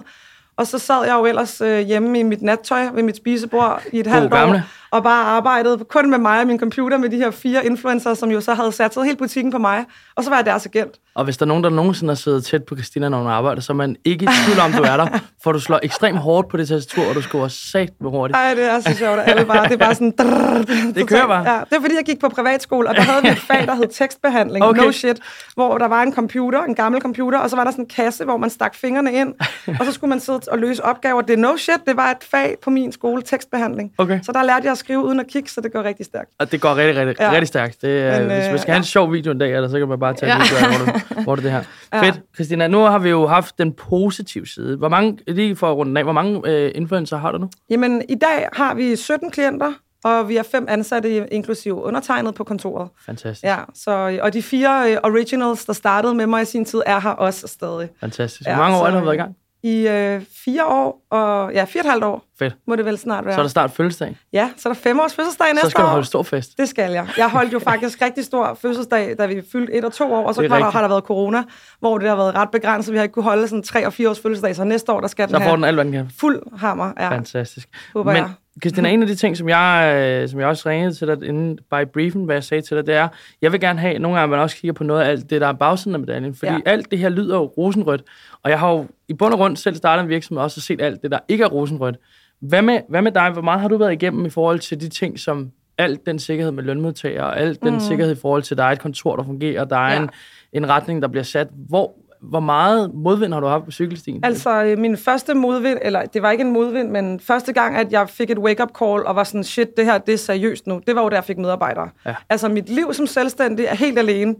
og 0.56 0.66
så 0.66 0.78
sad 0.78 1.04
jeg 1.04 1.14
jo 1.14 1.26
ellers 1.26 1.60
øh, 1.60 1.80
hjemme 1.80 2.20
i 2.20 2.22
mit 2.22 2.42
nattøj 2.42 2.88
ved 2.94 3.02
mit 3.02 3.16
spisebord 3.16 3.82
i 3.92 4.00
et 4.00 4.06
halvt 4.06 4.34
år, 4.34 4.60
og 4.94 5.02
bare 5.02 5.24
arbejdede 5.24 5.84
kun 5.84 6.10
med 6.10 6.18
mig 6.18 6.40
og 6.40 6.46
min 6.46 6.58
computer 6.58 6.98
med 6.98 7.08
de 7.08 7.16
her 7.16 7.30
fire 7.30 7.66
influencer, 7.66 8.14
som 8.14 8.30
jo 8.30 8.40
så 8.40 8.54
havde 8.54 8.72
sat 8.72 8.94
hele 9.04 9.16
butikken 9.16 9.52
på 9.52 9.58
mig, 9.58 9.84
og 10.16 10.24
så 10.24 10.30
var 10.30 10.36
jeg 10.36 10.46
deres 10.46 10.66
agent. 10.66 10.94
Og 11.14 11.24
hvis 11.24 11.36
der 11.36 11.44
er 11.44 11.48
nogen, 11.48 11.64
der 11.64 11.70
nogensinde 11.70 12.10
har 12.10 12.16
siddet 12.16 12.44
tæt 12.44 12.64
på 12.64 12.76
Christina, 12.76 13.08
når 13.08 13.18
hun 13.18 13.26
arbejder, 13.26 13.62
så 13.62 13.72
er 13.72 13.76
man 13.76 13.96
ikke 14.04 14.24
i 14.24 14.28
tvivl 14.44 14.60
om, 14.60 14.72
du 14.72 14.82
er 14.82 14.96
der, 14.96 15.18
for 15.42 15.52
du 15.52 15.60
slår 15.60 15.80
ekstremt 15.82 16.18
hårdt 16.18 16.48
på 16.48 16.56
det 16.56 16.68
tastatur, 16.68 17.08
og 17.08 17.14
du 17.14 17.22
scorer 17.22 17.48
sat 17.48 17.90
med 18.00 18.10
hurtigt. 18.10 18.36
Nej, 18.36 18.54
det 18.54 18.64
er 18.64 18.80
så 18.80 18.94
sjovt, 18.98 19.18
at 19.18 19.30
alle 19.30 19.46
bare, 19.46 19.64
det 19.64 19.72
er 19.72 19.76
bare 19.76 19.94
sådan... 19.94 20.10
Drrr, 20.18 20.92
det 20.94 21.08
kører 21.08 21.26
bare. 21.26 21.52
Ja, 21.52 21.60
det 21.70 21.76
er 21.76 21.80
fordi, 21.80 21.94
jeg 21.94 22.04
gik 22.04 22.20
på 22.20 22.28
privatskole, 22.28 22.88
og 22.88 22.94
der 22.94 23.02
havde 23.02 23.22
vi 23.22 23.28
et 23.28 23.38
fag, 23.38 23.66
der 23.66 23.74
hed 23.74 23.88
tekstbehandling, 23.88 24.64
okay. 24.64 24.82
no 24.82 24.92
shit, 24.92 25.20
hvor 25.54 25.78
der 25.78 25.88
var 25.88 26.02
en 26.02 26.14
computer, 26.14 26.62
en 26.62 26.74
gammel 26.74 27.00
computer, 27.00 27.38
og 27.38 27.50
så 27.50 27.56
var 27.56 27.64
der 27.64 27.70
sådan 27.70 27.84
en 27.84 27.88
kasse, 27.88 28.24
hvor 28.24 28.36
man 28.36 28.50
stak 28.50 28.74
fingrene 28.74 29.12
ind, 29.12 29.34
og 29.80 29.86
så 29.86 29.92
skulle 29.92 30.08
man 30.08 30.20
sidde 30.20 30.40
og 30.50 30.58
løse 30.58 30.84
opgaver. 30.84 31.20
Det 31.20 31.32
er 31.32 31.38
no 31.38 31.56
shit, 31.56 31.80
det 31.86 31.96
var 31.96 32.10
et 32.10 32.24
fag 32.30 32.56
på 32.62 32.70
min 32.70 32.92
skole, 32.92 33.22
tekstbehandling. 33.22 33.92
Okay. 33.98 34.20
Så 34.22 34.32
der 34.32 34.42
lærte 34.42 34.68
jeg 34.68 34.76
skrive 34.84 35.04
uden 35.04 35.20
at 35.20 35.26
kigge, 35.26 35.50
så 35.50 35.60
det 35.60 35.72
går 35.72 35.82
rigtig 35.82 36.06
stærkt. 36.06 36.30
Og 36.38 36.52
det 36.52 36.60
går 36.60 36.76
rigtig, 36.76 36.96
rigtig, 36.96 37.16
ja. 37.20 37.30
rigtig 37.30 37.48
stærkt. 37.48 37.82
Det, 37.82 38.12
Men, 38.12 38.22
hvis 38.22 38.48
man 38.50 38.58
skal 38.58 38.70
øh, 38.70 38.74
have 38.74 38.76
en 38.76 38.84
sjov 38.84 39.12
video 39.12 39.32
en 39.32 39.38
dag, 39.38 39.54
eller 39.54 39.68
så 39.68 39.78
kan 39.78 39.88
man 39.88 39.98
bare 40.00 40.14
tage 40.14 40.32
ja. 40.32 40.42
video 40.42 40.56
af, 40.56 40.76
hvor, 40.76 40.92
du, 40.92 41.22
hvor 41.22 41.34
det, 41.34 41.44
det 41.44 41.52
her. 41.52 41.62
Ja. 41.92 42.02
Fedt. 42.02 42.20
Christina, 42.34 42.68
nu 42.68 42.78
har 42.78 42.98
vi 42.98 43.10
jo 43.10 43.26
haft 43.26 43.58
den 43.58 43.72
positive 43.72 44.46
side. 44.46 44.76
Hvor 44.76 44.88
mange, 44.88 45.18
lige 45.26 45.56
for 45.56 45.70
at 45.70 45.76
runde 45.76 45.98
af, 45.98 46.04
hvor 46.04 46.12
mange 46.12 46.40
øh, 46.44 46.72
influencer 46.74 47.16
har 47.16 47.32
du 47.32 47.38
nu? 47.38 47.48
Jamen, 47.70 48.02
i 48.08 48.14
dag 48.14 48.48
har 48.52 48.74
vi 48.74 48.96
17 48.96 49.30
klienter, 49.30 49.72
og 50.04 50.28
vi 50.28 50.36
har 50.36 50.42
fem 50.42 50.66
ansatte, 50.68 51.34
inklusive 51.34 51.74
undertegnet 51.74 52.34
på 52.34 52.44
kontoret. 52.44 52.88
Fantastisk. 53.06 53.44
Ja, 53.44 53.56
så, 53.74 54.18
og 54.22 54.32
de 54.32 54.42
fire 54.42 54.92
uh, 54.92 55.10
originals, 55.10 55.64
der 55.64 55.72
startede 55.72 56.14
med 56.14 56.26
mig 56.26 56.42
i 56.42 56.44
sin 56.44 56.64
tid, 56.64 56.82
er 56.86 57.00
her 57.00 57.10
også 57.10 57.46
stadig. 57.46 57.88
Fantastisk. 58.00 58.42
Hvor 58.42 58.52
ja, 58.52 58.58
mange 58.58 58.76
år 58.76 58.84
har 58.84 58.98
du 58.98 59.04
været 59.04 59.14
i 59.14 59.18
gang? 59.18 59.36
I 59.64 59.88
øh, 59.88 60.22
fire 60.44 60.66
år, 60.66 61.06
og 61.10 61.52
ja, 61.52 61.64
fire 61.64 61.82
og 61.82 61.86
et 61.86 61.90
halvt 61.90 62.04
år. 62.04 62.24
Fedt. 62.38 62.56
Må 62.66 62.76
det 62.76 62.84
vel 62.84 62.98
snart 62.98 63.24
være. 63.24 63.34
Så 63.34 63.40
er 63.40 63.42
der 63.42 63.48
snart 63.48 63.70
fødselsdag. 63.70 64.16
Ja, 64.32 64.50
så 64.56 64.68
er 64.68 64.72
der 64.72 64.80
fem 64.80 65.00
års 65.00 65.14
fødselsdag 65.14 65.46
næste 65.46 65.66
år. 65.66 65.68
Så 65.68 65.70
skal 65.70 65.82
år. 65.82 65.86
du 65.86 65.90
holde 65.90 66.06
stor 66.06 66.22
fest. 66.22 66.58
Det 66.58 66.68
skal 66.68 66.92
jeg. 66.92 67.08
Jeg 67.16 67.30
holdt 67.30 67.52
jo 67.52 67.58
faktisk 67.58 68.02
rigtig 68.02 68.24
stor 68.24 68.58
fødselsdag, 68.62 69.14
da 69.18 69.26
vi 69.26 69.42
fyldte 69.52 69.72
et 69.74 69.84
og 69.84 69.92
to 69.92 70.12
år, 70.12 70.26
og 70.26 70.34
så 70.34 70.42
der, 70.42 70.70
har 70.70 70.80
der 70.80 70.88
været 70.88 71.04
corona, 71.04 71.42
hvor 71.80 71.98
det 71.98 72.08
har 72.08 72.16
været 72.16 72.34
ret 72.34 72.50
begrænset. 72.50 72.92
Vi 72.92 72.98
har 72.98 73.02
ikke 73.02 73.12
kunne 73.12 73.22
holde 73.22 73.48
sådan 73.48 73.62
tre 73.62 73.86
og 73.86 73.92
fire 73.92 74.10
års 74.10 74.20
fødselsdag, 74.20 74.56
så 74.56 74.64
næste 74.64 74.92
år, 74.92 75.00
der 75.00 75.08
skal 75.08 75.28
så 75.28 75.36
den 75.36 75.44
får 75.44 75.56
den 75.56 75.64
alt, 75.64 75.78
den 75.78 75.92
kan. 75.92 76.10
Fuld 76.20 76.58
hammer, 76.58 76.92
ja. 76.98 77.10
Fantastisk. 77.10 77.68
Håber 77.94 78.12
Men, 78.12 78.22
jeg. 78.22 78.30
Christina, 78.62 78.88
en 78.88 79.02
af 79.02 79.08
de 79.08 79.14
ting, 79.14 79.36
som 79.36 79.48
jeg, 79.48 79.94
øh, 79.96 80.28
som 80.28 80.40
jeg 80.40 80.48
også 80.48 80.68
ringede 80.68 80.94
til 80.94 81.08
dig 81.08 81.28
inden 81.28 81.58
by 81.70 81.86
briefen, 81.92 82.24
hvad 82.24 82.36
jeg 82.36 82.44
sagde 82.44 82.62
til 82.62 82.76
dig, 82.76 82.86
det 82.86 82.94
er, 82.94 83.08
jeg 83.42 83.52
vil 83.52 83.60
gerne 83.60 83.78
have, 83.78 83.98
nogle 83.98 84.18
gange 84.18 84.30
man 84.30 84.40
også 84.40 84.56
kigger 84.56 84.72
på 84.72 84.84
noget 84.84 85.02
af 85.02 85.08
alt 85.08 85.30
det, 85.30 85.40
der 85.40 85.46
er 85.46 85.52
bagsiden 85.52 85.94
af 85.94 86.00
medaljen, 86.00 86.34
fordi 86.34 86.52
ja. 86.52 86.58
alt 86.66 86.90
det 86.90 86.98
her 86.98 87.08
lyder 87.08 87.36
jo 87.36 87.44
rosenrødt, 87.44 88.02
og 88.42 88.50
jeg 88.50 88.60
har 88.60 88.72
jo 88.72 88.86
i 89.08 89.14
bund 89.14 89.32
og 89.32 89.38
grund 89.38 89.56
selv 89.56 89.76
startet 89.76 90.02
en 90.02 90.08
virksomhed 90.08 90.38
og 90.38 90.44
også 90.44 90.60
set 90.60 90.80
alt 90.80 91.02
det, 91.02 91.10
der 91.10 91.18
ikke 91.28 91.44
er 91.44 91.48
rosenrødt. 91.48 91.96
Hvad 92.40 92.62
med, 92.62 92.80
hvad 92.88 93.02
med 93.02 93.12
dig? 93.12 93.30
Hvor 93.30 93.42
meget 93.42 93.60
har 93.60 93.68
du 93.68 93.76
været 93.76 93.92
igennem 93.92 94.26
i 94.26 94.30
forhold 94.30 94.58
til 94.58 94.80
de 94.80 94.88
ting, 94.88 95.18
som 95.18 95.50
alt 95.78 96.06
den 96.06 96.18
sikkerhed 96.18 96.52
med 96.52 96.62
lønmodtagere, 96.62 97.24
og 97.24 97.40
alt 97.40 97.62
den 97.62 97.74
mm. 97.74 97.80
sikkerhed 97.80 98.16
i 98.16 98.20
forhold 98.20 98.42
til, 98.42 98.54
at 98.54 98.58
der 98.58 98.64
er 98.64 98.72
et 98.72 98.80
kontor, 98.80 99.16
der 99.16 99.24
fungerer, 99.24 99.64
der 99.64 99.76
er 99.76 99.92
ja. 99.92 100.02
en, 100.02 100.10
en 100.52 100.68
retning, 100.68 101.02
der 101.02 101.08
bliver 101.08 101.24
sat. 101.24 101.48
Hvor, 101.68 101.94
hvor 102.28 102.40
meget 102.40 102.94
modvind 102.94 103.32
har 103.32 103.40
du 103.40 103.46
haft 103.46 103.64
på 103.64 103.70
cykelstien? 103.70 104.24
Altså, 104.24 104.64
øh, 104.64 104.78
min 104.78 104.96
første 104.96 105.34
modvind, 105.34 105.78
eller 105.82 106.02
det 106.02 106.22
var 106.22 106.30
ikke 106.30 106.44
en 106.44 106.52
modvind, 106.52 106.90
men 106.90 107.20
første 107.20 107.52
gang, 107.52 107.76
at 107.76 107.92
jeg 107.92 108.08
fik 108.08 108.30
et 108.30 108.38
wake-up 108.38 108.70
call 108.78 109.06
og 109.06 109.16
var 109.16 109.24
sådan, 109.24 109.44
shit, 109.44 109.76
det 109.76 109.84
her, 109.84 109.98
det 109.98 110.14
er 110.14 110.18
seriøst 110.18 110.66
nu, 110.66 110.80
det 110.86 110.96
var 110.96 111.02
jo 111.02 111.08
der, 111.08 111.16
jeg 111.16 111.24
fik 111.24 111.38
medarbejdere. 111.38 111.88
Ja. 112.06 112.14
Altså, 112.30 112.48
mit 112.48 112.68
liv 112.68 112.94
som 112.94 113.06
selvstændig 113.06 113.64
er 113.64 113.74
helt 113.74 113.98
alene, 113.98 114.34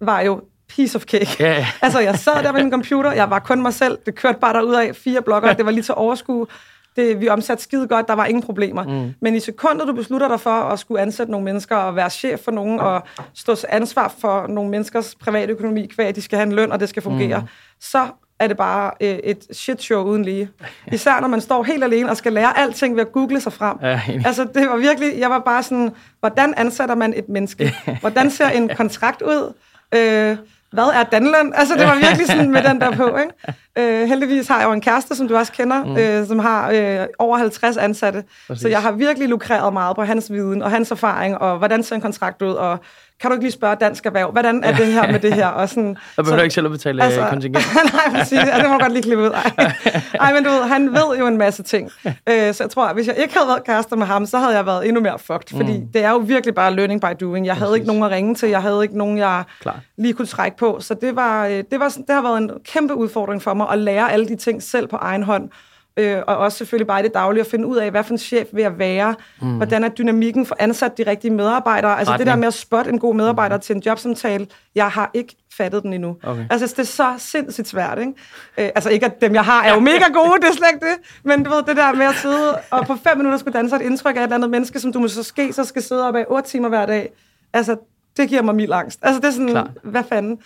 var 0.00 0.20
jo 0.20 0.40
piece 0.68 0.96
of 0.96 1.02
cake. 1.02 1.36
Ja. 1.40 1.66
altså, 1.82 2.00
jeg 2.00 2.18
sad 2.18 2.42
der 2.42 2.52
med 2.52 2.62
min 2.62 2.72
computer, 2.72 3.12
jeg 3.12 3.30
var 3.30 3.38
kun 3.38 3.62
mig 3.62 3.74
selv, 3.74 3.98
det 4.06 4.14
kørte 4.14 4.38
bare 4.38 4.52
derud 4.52 4.74
af 4.74 4.96
fire 4.96 5.22
blokker, 5.22 5.52
det 5.52 5.64
var 5.64 5.70
lige 5.70 5.82
til 5.82 5.94
overskue. 5.94 6.46
Det, 6.96 7.20
vi 7.20 7.28
omsatte 7.28 7.62
skide 7.62 7.88
godt, 7.88 8.08
der 8.08 8.14
var 8.14 8.26
ingen 8.26 8.42
problemer. 8.42 8.82
Mm. 8.82 9.14
Men 9.20 9.34
i 9.34 9.40
sekundet, 9.40 9.88
du 9.88 9.92
beslutter 9.92 10.28
dig 10.28 10.40
for 10.40 10.50
at 10.50 10.78
skulle 10.78 11.00
ansætte 11.00 11.32
nogle 11.32 11.44
mennesker 11.44 11.76
og 11.76 11.96
være 11.96 12.10
chef 12.10 12.40
for 12.40 12.50
nogen 12.50 12.80
og 12.80 13.02
stå 13.34 13.56
ansvar 13.68 14.14
for 14.18 14.46
nogle 14.46 14.70
menneskers 14.70 15.14
private 15.14 15.52
økonomi, 15.52 15.90
at 15.98 16.16
de 16.16 16.22
skal 16.22 16.36
have 16.38 16.46
en 16.46 16.52
løn, 16.52 16.72
og 16.72 16.80
det 16.80 16.88
skal 16.88 17.02
fungere, 17.02 17.40
mm. 17.40 17.46
så 17.80 18.06
er 18.42 18.46
det 18.46 18.56
bare 18.56 18.90
øh, 19.00 19.08
et 19.08 19.46
shit 19.52 19.82
show 19.82 20.04
uden 20.04 20.24
lige. 20.24 20.48
Især 20.92 21.20
når 21.20 21.28
man 21.28 21.40
står 21.40 21.62
helt 21.62 21.84
alene 21.84 22.10
og 22.10 22.16
skal 22.16 22.32
lære 22.32 22.58
alting 22.58 22.96
ved 22.96 23.02
at 23.02 23.12
google 23.12 23.40
sig 23.40 23.52
frem. 23.52 23.76
Ja, 23.82 24.00
altså, 24.24 24.44
det 24.54 24.68
var 24.68 24.76
virkelig, 24.76 25.18
jeg 25.18 25.30
var 25.30 25.38
bare 25.38 25.62
sådan, 25.62 25.90
hvordan 26.20 26.54
ansætter 26.56 26.94
man 26.94 27.14
et 27.16 27.28
menneske? 27.28 27.74
Hvordan 28.00 28.30
ser 28.30 28.48
en 28.48 28.70
kontrakt 28.76 29.22
ud? 29.22 29.52
Øh, 29.94 30.36
hvad 30.72 30.84
er 30.84 31.02
Danlund? 31.02 31.52
Altså, 31.54 31.74
det 31.74 31.86
var 31.86 31.94
virkelig 32.06 32.26
sådan 32.26 32.50
med 32.50 32.62
den 32.62 32.80
der 32.80 32.90
på, 32.90 33.16
ikke? 33.16 33.32
Øh, 33.78 34.08
heldigvis 34.08 34.48
har 34.48 34.58
jeg 34.58 34.66
jo 34.66 34.72
en 34.72 34.80
kæreste, 34.80 35.16
som 35.16 35.28
du 35.28 35.36
også 35.36 35.52
kender, 35.52 35.84
mm. 35.84 35.96
øh, 35.96 36.26
som 36.26 36.38
har 36.38 36.70
øh, 36.70 37.06
over 37.18 37.36
50 37.36 37.76
ansatte. 37.76 38.24
Præcis. 38.46 38.62
Så 38.62 38.68
jeg 38.68 38.82
har 38.82 38.92
virkelig 38.92 39.28
lukreret 39.28 39.72
meget 39.72 39.96
på 39.96 40.02
hans 40.02 40.32
viden 40.32 40.62
og 40.62 40.70
hans 40.70 40.90
erfaring, 40.90 41.38
og 41.38 41.58
hvordan 41.58 41.82
ser 41.82 41.94
en 41.94 42.02
kontrakt 42.02 42.42
ud, 42.42 42.52
og 42.52 42.78
kan 43.22 43.30
du 43.30 43.34
ikke 43.34 43.44
lige 43.44 43.52
spørge 43.52 43.76
dansk 43.80 44.06
erhverv, 44.06 44.30
hvordan 44.30 44.64
er 44.64 44.76
det 44.76 44.86
her 44.86 45.12
med 45.12 45.20
det 45.20 45.34
her? 45.34 45.46
Og 45.46 45.68
sådan, 45.68 45.88
jeg 46.16 46.24
behøver 46.24 46.38
så, 46.38 46.42
ikke 46.42 46.54
selv 46.54 46.66
at 46.66 46.72
betale 46.72 47.02
altså, 47.02 47.26
kontingent. 47.30 47.66
nej, 47.94 48.18
præcis. 48.20 48.38
Altså, 48.38 48.62
det 48.62 48.70
må 48.70 48.78
godt 48.78 48.92
lige 48.92 49.02
klippe 49.02 49.24
ud. 49.24 49.30
Ej. 49.30 49.72
Ej, 50.20 50.32
men 50.32 50.44
du 50.44 50.50
ved, 50.50 50.62
han 50.62 50.92
ved 50.92 51.18
jo 51.18 51.26
en 51.26 51.38
masse 51.38 51.62
ting. 51.62 51.90
Øh, 52.04 52.54
så 52.54 52.64
jeg 52.64 52.70
tror, 52.70 52.86
at 52.86 52.94
hvis 52.94 53.06
jeg 53.06 53.16
ikke 53.18 53.34
havde 53.34 53.48
været 53.48 53.64
kærester 53.64 53.96
med 53.96 54.06
ham, 54.06 54.26
så 54.26 54.38
havde 54.38 54.56
jeg 54.56 54.66
været 54.66 54.88
endnu 54.88 55.02
mere 55.02 55.18
fucked. 55.18 55.56
Fordi 55.56 55.78
mm. 55.78 55.86
det 55.92 56.04
er 56.04 56.10
jo 56.10 56.16
virkelig 56.16 56.54
bare 56.54 56.74
learning 56.74 57.00
by 57.00 57.06
doing. 57.20 57.46
Jeg 57.46 57.56
havde 57.56 57.70
præcis. 57.70 57.80
ikke 57.80 57.86
nogen 57.86 58.02
at 58.02 58.10
ringe 58.10 58.34
til. 58.34 58.48
Jeg 58.48 58.62
havde 58.62 58.82
ikke 58.82 58.98
nogen, 58.98 59.18
jeg 59.18 59.44
Klar. 59.60 59.80
lige 59.96 60.14
kunne 60.14 60.26
trække 60.26 60.56
på. 60.56 60.76
Så 60.80 60.94
det, 60.94 61.16
var, 61.16 61.46
øh, 61.46 61.64
det, 61.70 61.80
var, 61.80 61.88
det 61.88 62.14
har 62.14 62.22
været 62.22 62.38
en 62.38 62.50
kæmpe 62.64 62.94
udfordring 62.94 63.42
for 63.42 63.54
mig 63.54 63.66
at 63.72 63.78
lære 63.78 64.12
alle 64.12 64.28
de 64.28 64.36
ting 64.36 64.62
selv 64.62 64.86
på 64.86 64.96
egen 64.96 65.22
hånd. 65.22 65.50
Øh, 65.96 66.18
og 66.26 66.36
også 66.36 66.58
selvfølgelig 66.58 66.86
bare 66.86 67.00
i 67.00 67.02
det 67.02 67.14
daglige 67.14 67.40
at 67.40 67.46
finde 67.46 67.66
ud 67.66 67.76
af, 67.76 67.90
hvad 67.90 68.04
for 68.04 68.12
en 68.12 68.18
chef 68.18 68.48
vil 68.52 68.62
jeg 68.62 68.78
være, 68.78 69.14
mm. 69.40 69.56
hvordan 69.56 69.84
er 69.84 69.88
dynamikken 69.88 70.46
for 70.46 70.56
ansat 70.58 70.98
de 70.98 71.02
rigtige 71.06 71.30
medarbejdere. 71.30 71.98
Altså 71.98 72.12
Retning. 72.12 72.26
det 72.26 72.32
der 72.32 72.40
med 72.40 72.46
at 72.46 72.54
spotte 72.54 72.90
en 72.90 72.98
god 72.98 73.14
medarbejder 73.14 73.56
mm. 73.56 73.60
til 73.60 73.76
en 73.76 73.82
jobsamtale, 73.86 74.46
jeg 74.74 74.88
har 74.88 75.10
ikke 75.14 75.36
fattet 75.56 75.82
den 75.82 75.92
endnu. 75.92 76.16
Okay. 76.22 76.46
Altså 76.50 76.66
det 76.66 76.78
er 76.78 76.82
så 76.82 77.14
sindssygt 77.18 77.68
svært, 77.68 77.98
ikke? 77.98 78.12
Øh, 78.58 78.68
altså 78.74 78.90
ikke 78.90 79.06
at 79.06 79.20
dem, 79.20 79.34
jeg 79.34 79.44
har, 79.44 79.64
er 79.64 79.74
jo 79.74 79.80
mega 79.80 80.04
gode, 80.12 80.40
det 80.40 80.48
er 80.48 80.52
slet 80.52 80.68
ikke 80.74 80.86
det, 80.86 81.22
men 81.24 81.42
du 81.42 81.50
ved, 81.50 81.62
det 81.62 81.76
der 81.76 81.92
med 81.94 82.06
at 82.06 82.14
sidde 82.14 82.58
og 82.70 82.86
på 82.86 82.96
fem 82.96 83.16
minutter 83.16 83.38
skulle 83.38 83.56
danne 83.56 83.68
sig 83.68 83.76
et 83.76 83.82
indtryk 83.82 84.16
af 84.16 84.20
et 84.20 84.22
eller 84.22 84.36
andet 84.36 84.50
menneske, 84.50 84.80
som 84.80 84.92
du 84.92 84.98
måske 84.98 85.22
ske, 85.22 85.52
så 85.52 85.64
skal 85.64 85.82
sidde 85.82 86.08
op 86.08 86.16
af 86.16 86.24
otte 86.28 86.48
timer 86.48 86.68
hver 86.68 86.86
dag. 86.86 87.12
Altså, 87.52 87.76
det 88.16 88.28
giver 88.28 88.42
mig 88.42 88.54
mild 88.54 88.72
angst. 88.72 88.98
Altså 89.02 89.20
det 89.20 89.26
er 89.26 89.32
sådan, 89.32 89.48
Klar. 89.48 89.70
hvad 89.82 90.04
fanden? 90.08 90.38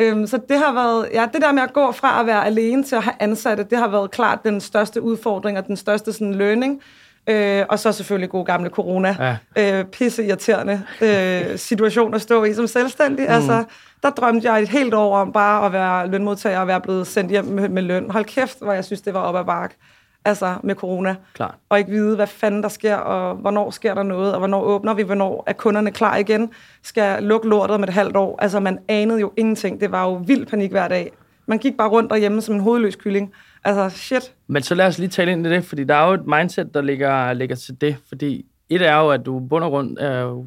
Øhm, 0.00 0.26
så 0.26 0.40
det 0.48 0.58
har 0.58 0.72
været, 0.72 1.08
ja, 1.12 1.26
det 1.32 1.42
der 1.42 1.52
med 1.52 1.62
at 1.62 1.72
gå 1.72 1.92
fra 1.92 2.20
at 2.20 2.26
være 2.26 2.46
alene 2.46 2.84
til 2.84 2.96
at 2.96 3.02
have 3.02 3.14
ansatte, 3.20 3.64
det 3.64 3.78
har 3.78 3.88
været 3.88 4.10
klart 4.10 4.44
den 4.44 4.60
største 4.60 5.02
udfordring 5.02 5.58
og 5.58 5.66
den 5.66 5.76
største 5.76 6.12
sådan, 6.12 6.34
learning. 6.34 6.82
Øh, 7.26 7.64
og 7.68 7.78
så 7.78 7.92
selvfølgelig 7.92 8.30
god 8.30 8.46
gamle 8.46 8.70
corona. 8.70 9.38
Ja. 9.56 9.78
Øh, 9.78 9.84
pisse 9.84 10.24
irriterende 10.24 10.82
øh, 11.00 11.58
situation 11.68 12.14
at 12.14 12.20
stå 12.20 12.44
i 12.44 12.54
som 12.54 12.66
selvstændig. 12.66 13.26
Mm. 13.28 13.34
Altså, 13.34 13.64
der 14.02 14.10
drømte 14.10 14.52
jeg 14.52 14.62
et 14.62 14.68
helt 14.68 14.94
år 14.94 15.16
om 15.16 15.32
bare 15.32 15.66
at 15.66 15.72
være 15.72 16.10
lønmodtager 16.10 16.60
og 16.60 16.66
være 16.66 16.80
blevet 16.80 17.06
sendt 17.06 17.30
hjem 17.30 17.44
med, 17.44 17.68
med 17.68 17.82
løn. 17.82 18.10
Hold 18.10 18.24
kæft, 18.24 18.58
hvor 18.62 18.72
jeg 18.72 18.84
synes, 18.84 19.00
det 19.00 19.14
var 19.14 19.20
op 19.20 19.36
ad 19.36 19.44
bakke 19.44 19.76
altså 20.24 20.54
med 20.62 20.74
corona. 20.74 21.16
Klar. 21.34 21.58
Og 21.68 21.78
ikke 21.78 21.90
vide, 21.90 22.16
hvad 22.16 22.26
fanden 22.26 22.62
der 22.62 22.68
sker, 22.68 22.96
og 22.96 23.34
hvornår 23.34 23.70
sker 23.70 23.94
der 23.94 24.02
noget, 24.02 24.32
og 24.32 24.38
hvornår 24.38 24.62
åbner 24.62 24.94
vi, 24.94 25.02
hvornår 25.02 25.44
er 25.46 25.52
kunderne 25.52 25.90
klar 25.90 26.16
igen, 26.16 26.50
skal 26.82 27.22
lukke 27.22 27.48
lortet 27.48 27.80
med 27.80 27.88
et 27.88 27.94
halvt 27.94 28.16
år. 28.16 28.38
Altså, 28.42 28.60
man 28.60 28.78
anede 28.88 29.20
jo 29.20 29.32
ingenting. 29.36 29.80
Det 29.80 29.92
var 29.92 30.04
jo 30.04 30.14
vild 30.14 30.46
panik 30.46 30.70
hver 30.70 30.88
dag. 30.88 31.12
Man 31.46 31.58
gik 31.58 31.76
bare 31.76 31.88
rundt 31.88 32.10
derhjemme 32.10 32.40
som 32.40 32.54
en 32.54 32.60
hovedløs 32.60 32.96
kylling. 32.96 33.32
Altså, 33.64 33.98
shit. 33.98 34.34
Men 34.46 34.62
så 34.62 34.74
lad 34.74 34.86
os 34.86 34.98
lige 34.98 35.08
tale 35.08 35.32
ind 35.32 35.46
i 35.46 35.50
det, 35.50 35.64
fordi 35.64 35.84
der 35.84 35.94
er 35.94 36.06
jo 36.06 36.14
et 36.14 36.26
mindset, 36.26 36.74
der 36.74 36.80
ligger, 36.80 37.32
ligger 37.32 37.56
til 37.56 37.80
det, 37.80 37.96
fordi 38.08 38.46
et 38.68 38.82
er 38.82 38.96
jo, 38.96 39.08
at 39.08 39.26
du 39.26 39.38
bund 39.40 39.64
og 39.64 39.70
grund 39.70 39.96
er 40.00 40.44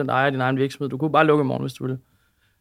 100% 0.00 0.08
ejer 0.08 0.26
af 0.26 0.32
din 0.32 0.40
egen 0.40 0.56
virksomhed. 0.56 0.88
Du 0.88 0.96
kunne 0.96 1.12
bare 1.12 1.26
lukke 1.26 1.42
i 1.42 1.46
morgen, 1.46 1.62
hvis 1.62 1.72
du 1.72 1.84
ville. 1.84 1.98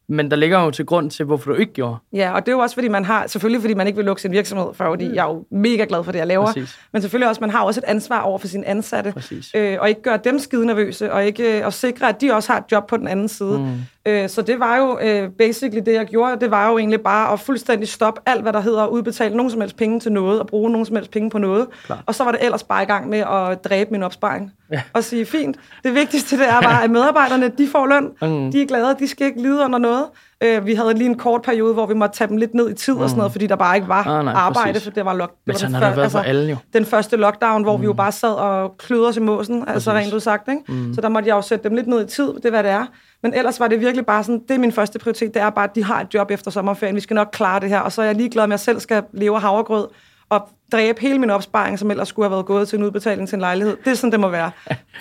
Men 0.07 0.31
der 0.31 0.37
ligger 0.37 0.59
jo 0.59 0.71
til 0.71 0.85
grund 0.85 1.11
til, 1.11 1.25
hvorfor 1.25 1.51
du 1.51 1.57
ikke 1.57 1.73
gjorde. 1.73 1.97
Ja, 2.13 2.31
og 2.33 2.45
det 2.45 2.51
er 2.51 2.55
jo 2.55 2.59
også, 2.59 2.75
fordi 2.75 2.87
man 2.87 3.05
har, 3.05 3.27
selvfølgelig 3.27 3.61
fordi 3.61 3.73
man 3.73 3.87
ikke 3.87 3.97
vil 3.97 4.05
lukke 4.05 4.21
sin 4.21 4.31
virksomhed, 4.31 4.73
for 4.73 4.85
fordi 4.85 5.07
mm. 5.07 5.13
jeg 5.13 5.25
er 5.25 5.29
jo 5.29 5.45
mega 5.51 5.85
glad 5.89 6.03
for 6.03 6.11
det, 6.11 6.19
jeg 6.19 6.27
laver. 6.27 6.45
Præcis. 6.45 6.79
Men 6.91 7.01
selvfølgelig 7.01 7.29
også, 7.29 7.41
man 7.41 7.49
har 7.49 7.63
også 7.63 7.79
et 7.79 7.83
ansvar 7.83 8.21
over 8.21 8.37
for 8.37 8.47
sine 8.47 8.67
ansatte. 8.67 9.13
Øh, 9.55 9.77
og 9.81 9.89
ikke 9.89 10.01
gøre 10.01 10.19
dem 10.23 10.39
skide 10.39 10.65
nervøse, 10.65 11.13
og 11.13 11.25
ikke 11.25 11.59
øh, 11.59 11.65
og 11.65 11.73
sikre, 11.73 12.09
at 12.09 12.21
de 12.21 12.31
også 12.31 12.51
har 12.51 12.59
et 12.59 12.71
job 12.71 12.87
på 12.87 12.97
den 12.97 13.07
anden 13.07 13.27
side. 13.27 13.59
Mm. 13.59 13.79
Øh, 14.07 14.29
så 14.29 14.41
det 14.41 14.59
var 14.59 14.77
jo 14.77 14.99
øh, 15.01 15.29
basically 15.29 15.81
det, 15.85 15.93
jeg 15.93 16.05
gjorde. 16.05 16.39
Det 16.39 16.51
var 16.51 16.69
jo 16.69 16.77
egentlig 16.77 17.01
bare 17.01 17.33
at 17.33 17.39
fuldstændig 17.39 17.87
stoppe 17.87 18.21
alt, 18.25 18.41
hvad 18.41 18.53
der 18.53 18.59
hedder 18.59 18.83
at 18.83 18.89
udbetale 18.89 19.37
nogen 19.37 19.51
som 19.51 19.61
helst 19.61 19.77
penge 19.77 19.99
til 19.99 20.11
noget, 20.11 20.39
og 20.39 20.47
bruge 20.47 20.71
nogen 20.71 20.85
som 20.85 20.95
helst 20.95 21.11
penge 21.11 21.29
på 21.29 21.37
noget. 21.37 21.67
Klar. 21.85 22.03
Og 22.05 22.15
så 22.15 22.23
var 22.23 22.31
det 22.31 22.43
ellers 22.43 22.63
bare 22.63 22.83
i 22.83 22.85
gang 22.85 23.09
med 23.09 23.19
at 23.19 23.63
dræbe 23.63 23.91
min 23.91 24.03
opsparing. 24.03 24.51
Ja. 24.71 24.81
Og 24.93 25.03
sige, 25.03 25.25
fint, 25.25 25.57
det 25.83 25.95
vigtigste 25.95 26.37
det 26.37 26.49
er 26.49 26.61
bare, 26.61 26.83
at 26.83 26.91
medarbejderne, 26.91 27.51
de 27.57 27.67
får 27.67 27.87
løn, 27.87 28.11
mm. 28.21 28.51
de 28.51 28.61
er 28.61 28.65
glade, 28.65 28.95
de 28.99 29.07
skal 29.07 29.27
ikke 29.27 29.41
lide 29.41 29.65
under 29.65 29.79
noget. 29.79 30.05
Øh, 30.45 30.65
vi 30.65 30.73
havde 30.73 30.93
lige 30.93 31.09
en 31.09 31.17
kort 31.17 31.41
periode, 31.41 31.73
hvor 31.73 31.85
vi 31.85 31.93
måtte 31.93 32.17
tage 32.17 32.27
dem 32.27 32.37
lidt 32.37 32.53
ned 32.53 32.69
i 32.69 32.73
tid 32.73 32.93
mm. 32.93 33.01
og 33.01 33.09
sådan 33.09 33.17
noget, 33.17 33.31
fordi 33.31 33.47
der 33.47 33.55
bare 33.55 33.75
ikke 33.75 33.87
var 33.87 34.07
ah, 34.07 34.25
nej, 34.25 34.33
arbejde, 34.33 34.73
præcis. 34.73 34.83
for 34.83 34.91
det 34.91 35.05
var, 35.05 35.13
lock, 35.13 35.31
det 35.31 35.61
var 35.61 35.67
den, 35.67 35.81
været 35.81 35.99
altså, 35.99 36.17
for 36.17 36.23
alle 36.23 36.49
jo. 36.49 36.57
den 36.73 36.85
første 36.85 37.17
lockdown, 37.17 37.63
hvor 37.63 37.77
mm. 37.77 37.81
vi 37.81 37.85
jo 37.85 37.93
bare 37.93 38.11
sad 38.11 38.33
og 38.33 38.77
klødede 38.77 39.07
os 39.07 39.17
i 39.17 39.19
måsen, 39.19 39.59
præcis. 39.59 39.73
altså 39.73 39.91
rent 39.91 40.13
udsagt. 40.13 40.47
Ikke? 40.47 40.61
Mm. 40.67 40.93
Så 40.93 41.01
der 41.01 41.09
måtte 41.09 41.29
jeg 41.29 41.35
jo 41.35 41.41
sætte 41.41 41.69
dem 41.69 41.75
lidt 41.75 41.87
ned 41.87 42.05
i 42.05 42.07
tid, 42.07 42.33
det 42.33 42.45
er 42.45 42.49
hvad 42.49 42.63
det 42.63 42.71
er. 42.71 42.85
Men 43.23 43.33
ellers 43.33 43.59
var 43.59 43.67
det 43.67 43.79
virkelig 43.79 44.05
bare 44.05 44.23
sådan, 44.23 44.41
det 44.47 44.51
er 44.55 44.59
min 44.59 44.71
første 44.71 44.99
prioritet, 44.99 45.33
det 45.33 45.41
er 45.41 45.49
bare, 45.49 45.65
at 45.65 45.75
de 45.75 45.83
har 45.83 46.01
et 46.01 46.13
job 46.13 46.31
efter 46.31 46.51
sommerferien, 46.51 46.95
vi 46.95 47.01
skal 47.01 47.15
nok 47.15 47.29
klare 47.33 47.59
det 47.59 47.69
her, 47.69 47.79
og 47.79 47.91
så 47.91 48.01
er 48.01 48.05
jeg 48.05 48.15
ligeglad 48.15 48.47
med, 48.47 48.53
at 48.53 48.59
jeg 48.59 48.59
selv 48.59 48.79
skal 48.79 49.03
leve 49.13 49.35
af 49.35 49.41
havregrød, 49.41 49.87
og 50.29 50.49
dræbe 50.71 51.01
hele 51.01 51.19
min 51.19 51.29
opsparing, 51.29 51.79
som 51.79 51.91
ellers 51.91 52.07
skulle 52.07 52.25
have 52.25 52.31
været 52.31 52.45
gået 52.45 52.67
til 52.67 52.77
en 52.77 52.83
udbetaling 52.83 53.29
til 53.29 53.35
en 53.35 53.39
lejlighed. 53.39 53.77
Det 53.85 53.91
er 53.91 53.95
sådan, 53.95 54.11
det 54.11 54.19
må 54.19 54.29
være. 54.29 54.51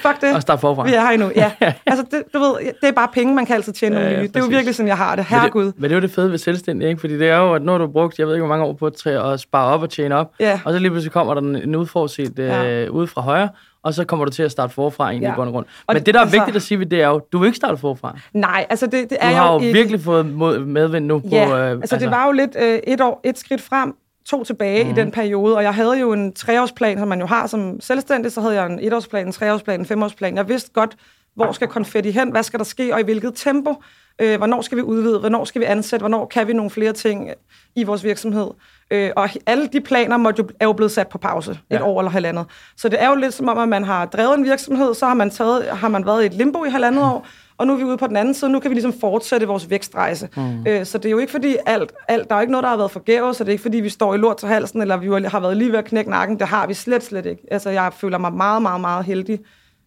Fuck 0.02 0.20
det. 0.20 0.34
Og 0.34 0.42
starte 0.42 0.60
forfra. 0.60 0.84
Vi 0.84 0.94
er 0.94 1.00
her 1.00 1.10
endnu, 1.10 1.30
ja. 1.36 1.52
Altså, 1.86 2.04
det, 2.10 2.22
du 2.34 2.38
ved, 2.38 2.54
det 2.80 2.88
er 2.88 2.92
bare 2.92 3.08
penge, 3.12 3.34
man 3.34 3.46
kan 3.46 3.54
altid 3.54 3.72
tjene 3.72 3.98
ja. 3.98 4.10
Ja, 4.10 4.22
det 4.22 4.36
er 4.36 4.40
jo 4.40 4.46
virkelig 4.46 4.74
sådan, 4.74 4.88
jeg 4.88 4.96
har 4.96 5.16
det. 5.16 5.24
Herregud. 5.24 5.64
Men 5.64 5.72
det, 5.72 5.80
men 5.80 5.90
det 5.90 5.96
er 5.96 6.00
jo 6.00 6.02
det 6.02 6.10
fede 6.10 6.30
ved 6.30 6.38
selvstændig, 6.38 6.88
ikke? 6.88 7.00
Fordi 7.00 7.18
det 7.18 7.28
er 7.28 7.38
jo, 7.38 7.54
at 7.54 7.62
når 7.62 7.78
du 7.78 7.84
har 7.84 7.92
brugt, 7.92 8.18
jeg 8.18 8.26
ved 8.26 8.34
ikke, 8.34 8.46
hvor 8.46 8.56
mange 8.56 8.64
år 8.64 8.72
på 8.72 8.86
at 8.86 9.40
spare 9.40 9.74
op 9.74 9.82
og 9.82 9.90
tjene 9.90 10.14
op, 10.14 10.32
ja. 10.40 10.60
og 10.64 10.72
så 10.72 10.78
lige 10.78 10.90
pludselig 10.90 11.12
kommer 11.12 11.34
der 11.34 11.40
en 11.40 11.76
udforudset 11.76 12.38
ja. 12.38 12.84
øh, 12.84 12.90
ude 12.90 13.06
fra 13.06 13.20
højre, 13.20 13.48
og 13.82 13.94
så 13.94 14.04
kommer 14.04 14.24
du 14.24 14.30
til 14.30 14.42
at 14.42 14.50
starte 14.50 14.74
forfra 14.74 15.04
egentlig 15.04 15.26
ja. 15.26 15.32
i 15.32 15.36
bund 15.36 15.48
og 15.48 15.52
grund. 15.52 15.66
Men 15.88 15.96
og 15.96 16.06
det, 16.06 16.14
der 16.14 16.20
er 16.20 16.24
altså, 16.24 16.36
vigtigt 16.36 16.56
at 16.56 16.62
sige 16.62 16.78
ved 16.78 16.86
det, 16.86 17.02
er 17.02 17.08
jo, 17.08 17.20
du 17.32 17.38
vil 17.38 17.46
ikke 17.46 17.56
starte 17.56 17.76
forfra. 17.76 18.18
Nej, 18.32 18.66
altså 18.70 18.86
det, 18.86 19.10
det 19.10 19.18
er 19.20 19.28
du 19.28 19.34
har 19.34 19.52
jo... 19.52 19.58
Du 19.58 19.58
har 19.58 19.66
jo 19.66 19.72
virkelig 19.72 20.00
fået 20.00 20.26
medvind 20.66 21.06
nu 21.06 21.22
ja, 21.30 21.46
på... 21.46 21.56
Øh, 21.56 21.70
altså, 21.70 21.80
altså 21.80 21.96
det 21.96 22.10
var 22.10 22.26
jo 22.26 22.32
lidt 22.32 22.56
øh, 22.62 22.78
et 22.86 23.00
år, 23.00 23.20
et 23.24 23.38
skridt 23.38 23.60
frem, 23.60 23.94
to 24.26 24.44
tilbage 24.44 24.82
mm. 24.82 24.88
i 24.88 24.92
mhm. 24.92 25.00
den 25.00 25.10
periode, 25.10 25.56
og 25.56 25.62
jeg 25.62 25.74
havde 25.74 25.98
jo 25.98 26.12
en 26.12 26.32
treårsplan, 26.32 26.98
som 26.98 27.08
man 27.08 27.20
jo 27.20 27.26
har 27.26 27.46
som 27.46 27.80
selvstændig, 27.80 28.32
så 28.32 28.40
havde 28.40 28.54
jeg 28.54 28.66
en 28.66 28.78
etårsplan, 28.82 29.26
en 29.26 29.32
treårsplan, 29.32 29.80
en 29.80 29.86
femårsplan. 29.86 30.36
Jeg 30.36 30.48
vidste 30.48 30.70
godt, 30.72 30.96
hvor 31.34 31.52
skal 31.52 31.68
konfetti 31.68 32.10
hen, 32.10 32.30
hvad 32.30 32.42
skal 32.42 32.58
der 32.58 32.64
ske, 32.64 32.94
og 32.94 33.00
i 33.00 33.02
hvilket 33.02 33.32
tempo, 33.34 33.74
øh, 34.18 34.36
hvornår 34.36 34.62
skal 34.62 34.78
vi 34.78 34.82
udvide, 34.82 35.18
hvornår 35.18 35.44
skal 35.44 35.60
vi 35.60 35.66
ansætte, 35.66 36.02
hvornår 36.02 36.26
kan 36.26 36.48
vi 36.48 36.52
nogle 36.52 36.70
flere 36.70 36.92
ting 36.92 37.30
i 37.76 37.84
vores 37.84 38.04
virksomhed. 38.04 38.50
Øh, 38.90 39.10
og 39.16 39.28
alle 39.46 39.66
de 39.66 39.80
planer 39.80 40.16
måtte 40.16 40.42
jo, 40.42 40.48
er 40.60 40.64
jo 40.64 40.72
blevet 40.72 40.92
sat 40.92 41.08
på 41.08 41.18
pause 41.18 41.50
et 41.50 41.58
ja. 41.70 41.82
år 41.82 42.00
eller 42.00 42.10
halvandet. 42.10 42.46
Så 42.76 42.88
det 42.88 43.02
er 43.02 43.08
jo 43.08 43.14
lidt 43.14 43.34
som 43.34 43.48
om, 43.48 43.58
at 43.58 43.68
man 43.68 43.84
har 43.84 44.06
drevet 44.06 44.38
en 44.38 44.44
virksomhed, 44.44 44.94
så 44.94 45.06
har 45.06 45.14
man, 45.14 45.30
taget, 45.30 45.64
har 45.64 45.88
man 45.88 46.06
været 46.06 46.22
i 46.22 46.26
et 46.26 46.34
limbo 46.34 46.64
i 46.64 46.68
halvandet 46.68 47.02
år, 47.02 47.26
og 47.58 47.66
nu 47.66 47.73
er 47.73 47.76
vi 47.76 47.84
ude 47.84 47.96
på 47.96 48.06
den 48.06 48.16
anden 48.16 48.34
side, 48.34 48.50
nu 48.50 48.61
kan 48.61 48.70
vi 48.70 48.75
ligesom 48.75 48.92
fortsætte 49.00 49.46
vores 49.46 49.70
vækstrejse. 49.70 50.28
Mm. 50.37 50.66
Øh, 50.66 50.87
så 50.87 50.99
det 50.99 51.06
er 51.06 51.11
jo 51.11 51.18
ikke 51.18 51.32
fordi 51.32 51.56
alt, 51.66 51.92
alt, 52.08 52.30
der 52.30 52.37
er 52.37 52.40
ikke 52.40 52.50
noget, 52.50 52.62
der 52.62 52.70
har 52.70 52.76
været 52.76 52.90
forgæves, 52.90 53.37
så 53.37 53.44
det 53.44 53.49
er 53.49 53.52
ikke 53.52 53.62
fordi, 53.62 53.80
vi 53.80 53.88
står 53.88 54.14
i 54.14 54.18
lort 54.18 54.37
til 54.37 54.49
halsen, 54.49 54.82
eller 54.82 54.96
vi 54.96 55.06
har 55.28 55.40
været 55.40 55.56
lige 55.56 55.73
ved 55.73 55.78
at 55.78 55.84
knække 55.84 56.11
nakken. 56.11 56.38
Det 56.38 56.49
har 56.49 56.66
vi 56.66 56.75
slet, 56.75 57.02
slet 57.02 57.26
ikke. 57.26 57.42
Altså, 57.50 57.70
jeg 57.70 57.92
føler 57.92 58.18
mig 58.18 58.32
meget, 58.32 58.62
meget, 58.62 58.80
meget 58.80 59.04
heldig, 59.04 59.40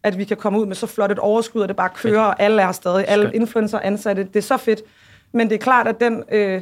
at 0.03 0.17
vi 0.17 0.23
kan 0.23 0.37
komme 0.37 0.59
ud 0.59 0.65
med 0.65 0.75
så 0.75 0.87
flot 0.87 1.11
et 1.11 1.19
overskud, 1.19 1.61
og 1.61 1.67
det 1.67 1.75
bare 1.75 1.89
kører, 1.95 2.21
og 2.21 2.41
alle 2.41 2.61
er 2.61 2.71
stadig, 2.71 3.05
alle 3.07 3.31
influencer 3.33 3.79
ansatte. 3.79 4.23
Det 4.23 4.35
er 4.35 4.41
så 4.41 4.57
fedt. 4.57 4.81
Men 5.33 5.49
det 5.49 5.55
er 5.55 5.59
klart, 5.59 5.87
at 5.87 5.99
den... 5.99 6.23
Øh, 6.31 6.61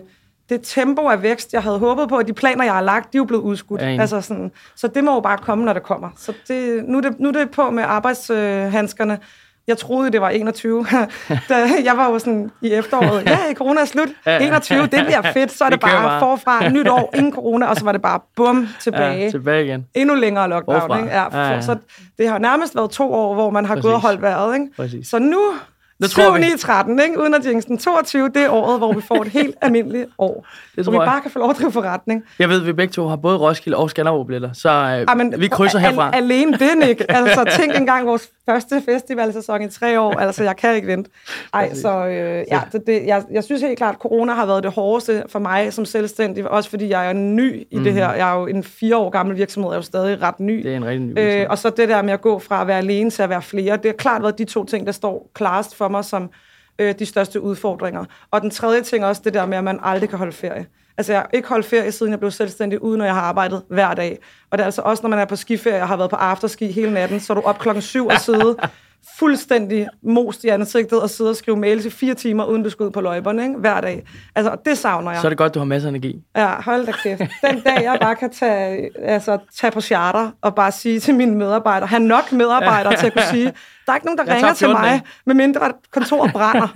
det 0.49 0.59
tempo 0.63 1.07
af 1.09 1.21
vækst, 1.21 1.53
jeg 1.53 1.63
havde 1.63 1.79
håbet 1.79 2.09
på, 2.09 2.17
og 2.17 2.27
de 2.27 2.33
planer, 2.33 2.63
jeg 2.63 2.73
har 2.73 2.81
lagt, 2.81 3.13
de 3.13 3.17
er 3.17 3.19
jo 3.19 3.25
blevet 3.25 3.41
udskudt. 3.41 3.81
Altså 4.01 4.21
sådan, 4.21 4.51
så 4.75 4.87
det 4.87 5.03
må 5.03 5.13
jo 5.13 5.19
bare 5.19 5.37
komme, 5.37 5.65
når 5.65 5.73
det 5.73 5.83
kommer. 5.83 6.09
Så 6.17 6.33
det, 6.47 6.83
nu, 6.87 6.97
er 6.97 7.01
det, 7.01 7.19
nu 7.19 7.27
er 7.27 7.31
det 7.31 7.51
på 7.51 7.69
med 7.69 7.83
arbejdshandskerne, 7.83 9.19
jeg 9.67 9.77
troede, 9.77 10.11
det 10.11 10.21
var 10.21 10.29
21. 10.29 10.85
da 11.49 11.55
jeg 11.83 11.93
var 11.97 12.09
jo 12.09 12.19
sådan 12.19 12.51
i 12.61 12.71
efteråret, 12.71 13.25
ja, 13.25 13.37
corona 13.53 13.81
er 13.81 13.85
slut. 13.85 14.09
21, 14.41 14.81
det 14.81 14.89
bliver 15.05 15.21
fedt. 15.33 15.51
Så 15.51 15.63
er 15.63 15.69
det, 15.69 15.81
det 15.81 15.89
bare, 15.89 16.03
bare 16.03 16.19
forfra, 16.19 16.69
nyt 16.69 16.87
år, 16.87 17.13
ingen 17.15 17.33
corona, 17.33 17.65
og 17.65 17.75
så 17.75 17.83
var 17.83 17.91
det 17.91 18.01
bare 18.01 18.19
bum, 18.35 18.67
tilbage. 18.81 19.23
Ja, 19.23 19.29
tilbage 19.29 19.65
igen. 19.65 19.85
Endnu 19.93 20.15
længere 20.15 20.49
lockdown. 20.49 20.99
Ikke? 20.99 21.09
Ja, 21.09 21.37
ja, 21.37 21.51
ja. 21.53 21.61
Så 21.61 21.77
det 22.17 22.29
har 22.29 22.37
nærmest 22.37 22.75
været 22.75 22.91
to 22.91 23.13
år, 23.13 23.33
hvor 23.33 23.49
man 23.49 23.65
har 23.65 23.75
Præcis. 23.75 23.83
gået 23.83 23.95
og 23.95 24.01
holdt 24.01 24.21
vejret. 24.21 24.53
Ikke? 24.53 24.67
Præcis. 24.77 25.07
Så 25.07 25.19
nu 25.19 25.41
det 26.01 26.09
7, 26.09 26.21
tror 26.21 26.37
9, 26.37 26.45
13, 26.57 26.99
ikke? 26.99 27.19
uden 27.19 27.33
at 27.33 27.45
jinxen. 27.45 27.77
22, 27.77 28.29
det 28.29 28.37
er 28.37 28.49
året, 28.49 28.79
hvor 28.79 28.93
vi 28.93 29.01
får 29.01 29.21
et 29.21 29.27
helt 29.27 29.55
almindeligt 29.61 30.09
år. 30.17 30.47
Det 30.75 30.85
tror 30.85 30.91
hvor 30.91 30.99
vi 30.99 31.03
jeg. 31.03 31.11
bare 31.11 31.21
kan 31.21 31.31
få 31.31 31.39
lov 31.39 31.49
at 31.49 31.57
drive 31.57 31.71
forretning. 31.71 32.23
Jeg 32.39 32.49
ved, 32.49 32.61
at 32.61 32.67
vi 32.67 32.73
begge 32.73 32.91
to 32.91 33.07
har 33.07 33.15
både 33.15 33.37
Roskilde 33.37 33.77
og 33.77 33.89
Skanderborg-billetter, 33.89 34.53
så 34.53 34.69
øh, 34.69 35.05
Amen, 35.07 35.33
vi 35.37 35.47
krydser 35.47 35.79
herfra. 35.79 36.07
Al- 36.07 36.15
alene 36.15 36.51
det, 36.51 36.87
Nick. 36.87 37.01
Altså, 37.09 37.57
tænk 37.59 37.77
engang 37.77 38.07
vores 38.07 38.29
første 38.49 38.81
festivalsæson 38.85 39.61
i 39.61 39.69
tre 39.69 39.99
år. 39.99 40.13
Altså, 40.13 40.43
jeg 40.43 40.55
kan 40.57 40.75
ikke 40.75 40.87
vente. 40.87 41.09
Ej, 41.53 41.73
så 41.73 42.05
øh, 42.05 42.45
ja, 42.51 42.61
det, 42.71 42.87
det, 42.87 43.05
jeg, 43.05 43.23
jeg 43.31 43.43
synes 43.43 43.61
helt 43.61 43.77
klart, 43.77 43.95
at 43.95 44.01
corona 44.01 44.33
har 44.33 44.45
været 44.45 44.63
det 44.63 44.71
hårdeste 44.71 45.23
for 45.29 45.39
mig 45.39 45.73
som 45.73 45.85
selvstændig. 45.85 46.49
Også 46.49 46.69
fordi 46.69 46.89
jeg 46.89 47.09
er 47.09 47.13
ny 47.13 47.67
i 47.71 47.77
mm. 47.77 47.83
det 47.83 47.93
her. 47.93 48.13
Jeg 48.13 48.31
er 48.35 48.39
jo 48.39 48.47
en 48.47 48.63
fire 48.63 48.97
år 48.97 49.09
gammel 49.09 49.37
virksomhed, 49.37 49.71
jeg 49.71 49.75
er 49.75 49.79
jo 49.79 49.83
stadig 49.83 50.21
ret 50.21 50.39
ny. 50.39 50.63
Det 50.63 50.71
er 50.71 50.77
en 50.77 50.85
rigtig 50.85 51.01
ny 51.01 51.19
øh, 51.19 51.45
Og 51.49 51.57
så 51.57 51.69
det 51.69 51.89
der 51.89 52.01
med 52.01 52.13
at 52.13 52.21
gå 52.21 52.39
fra 52.39 52.61
at 52.61 52.67
være 52.67 52.77
alene 52.77 53.09
til 53.09 53.23
at 53.23 53.29
være 53.29 53.41
flere. 53.41 53.77
Det 53.77 53.85
har 53.85 53.93
klart 53.93 54.21
været 54.21 54.37
de 54.37 54.45
to 54.45 54.65
ting, 54.65 54.85
der 54.85 54.91
står 54.91 55.29
klarest 55.33 55.75
for 55.75 55.84
mig 55.87 56.05
som 56.05 56.29
øh, 56.79 56.95
de 56.99 57.05
største 57.05 57.41
udfordringer. 57.41 58.05
Og 58.31 58.41
den 58.41 58.49
tredje 58.49 58.81
ting 58.81 59.05
også 59.05 59.21
det 59.25 59.33
der 59.33 59.45
med, 59.45 59.57
at 59.57 59.63
man 59.63 59.79
aldrig 59.83 60.09
kan 60.09 60.17
holde 60.17 60.31
ferie. 60.31 60.65
Altså, 60.97 61.13
jeg 61.13 61.21
har 61.21 61.29
ikke 61.33 61.47
holdt 61.47 61.65
ferie, 61.65 61.91
siden 61.91 62.11
jeg 62.11 62.19
blev 62.19 62.31
selvstændig, 62.31 62.83
uden 62.83 63.01
at 63.01 63.07
jeg 63.07 63.15
har 63.15 63.21
arbejdet 63.21 63.63
hver 63.69 63.93
dag. 63.93 64.19
Og 64.49 64.57
det 64.57 64.63
er 64.63 64.65
altså 64.65 64.81
også, 64.81 65.03
når 65.03 65.09
man 65.09 65.19
er 65.19 65.25
på 65.25 65.35
skiferie 65.35 65.81
og 65.81 65.87
har 65.87 65.97
været 65.97 66.09
på 66.09 66.15
afterski 66.15 66.71
hele 66.71 66.93
natten, 66.93 67.19
så 67.19 67.33
er 67.33 67.35
du 67.35 67.41
op 67.41 67.59
klokken 67.59 67.81
syv 67.81 68.07
og 68.07 68.19
sidde 68.19 68.57
fuldstændig 69.19 69.87
most 70.03 70.43
i 70.43 70.47
ansigtet 70.47 71.01
og 71.01 71.09
sidde 71.09 71.29
og 71.29 71.35
skrive 71.35 71.57
mails 71.57 71.85
i 71.85 71.89
fire 71.89 72.13
timer, 72.13 72.45
uden 72.45 72.63
du 72.63 72.69
skal 72.69 72.85
ud 72.85 72.91
på 72.91 73.01
løjberne, 73.01 73.43
ikke? 73.43 73.55
hver 73.55 73.81
dag. 73.81 74.05
Altså, 74.35 74.55
det 74.65 74.77
savner 74.77 75.11
jeg. 75.11 75.21
Så 75.21 75.27
er 75.27 75.29
det 75.29 75.37
godt, 75.37 75.53
du 75.53 75.59
har 75.59 75.65
masser 75.65 75.87
af 75.87 75.89
energi. 75.89 76.23
Ja, 76.35 76.61
hold 76.61 76.85
da 76.85 76.91
kæft. 76.91 77.19
Den 77.19 77.59
dag, 77.59 77.83
jeg 77.83 77.97
bare 78.01 78.15
kan 78.15 78.31
tage, 78.31 78.89
altså, 79.05 79.37
tage 79.59 79.71
på 79.71 79.81
charter 79.81 80.31
og 80.41 80.55
bare 80.55 80.71
sige 80.71 80.99
til 80.99 81.15
mine 81.15 81.35
medarbejdere, 81.35 81.87
have 81.87 82.03
nok 82.03 82.31
medarbejdere 82.31 82.95
til 82.95 83.07
at 83.07 83.13
kunne 83.13 83.23
sige, 83.31 83.53
der 83.85 83.91
er 83.91 83.95
ikke 83.95 84.05
nogen, 84.05 84.17
der 84.17 84.23
jeg 84.27 84.35
ringer 84.35 84.53
til 84.53 84.69
mig, 84.69 85.01
medmindre 85.25 85.73
kontoret 85.91 86.33
brænder. 86.33 86.67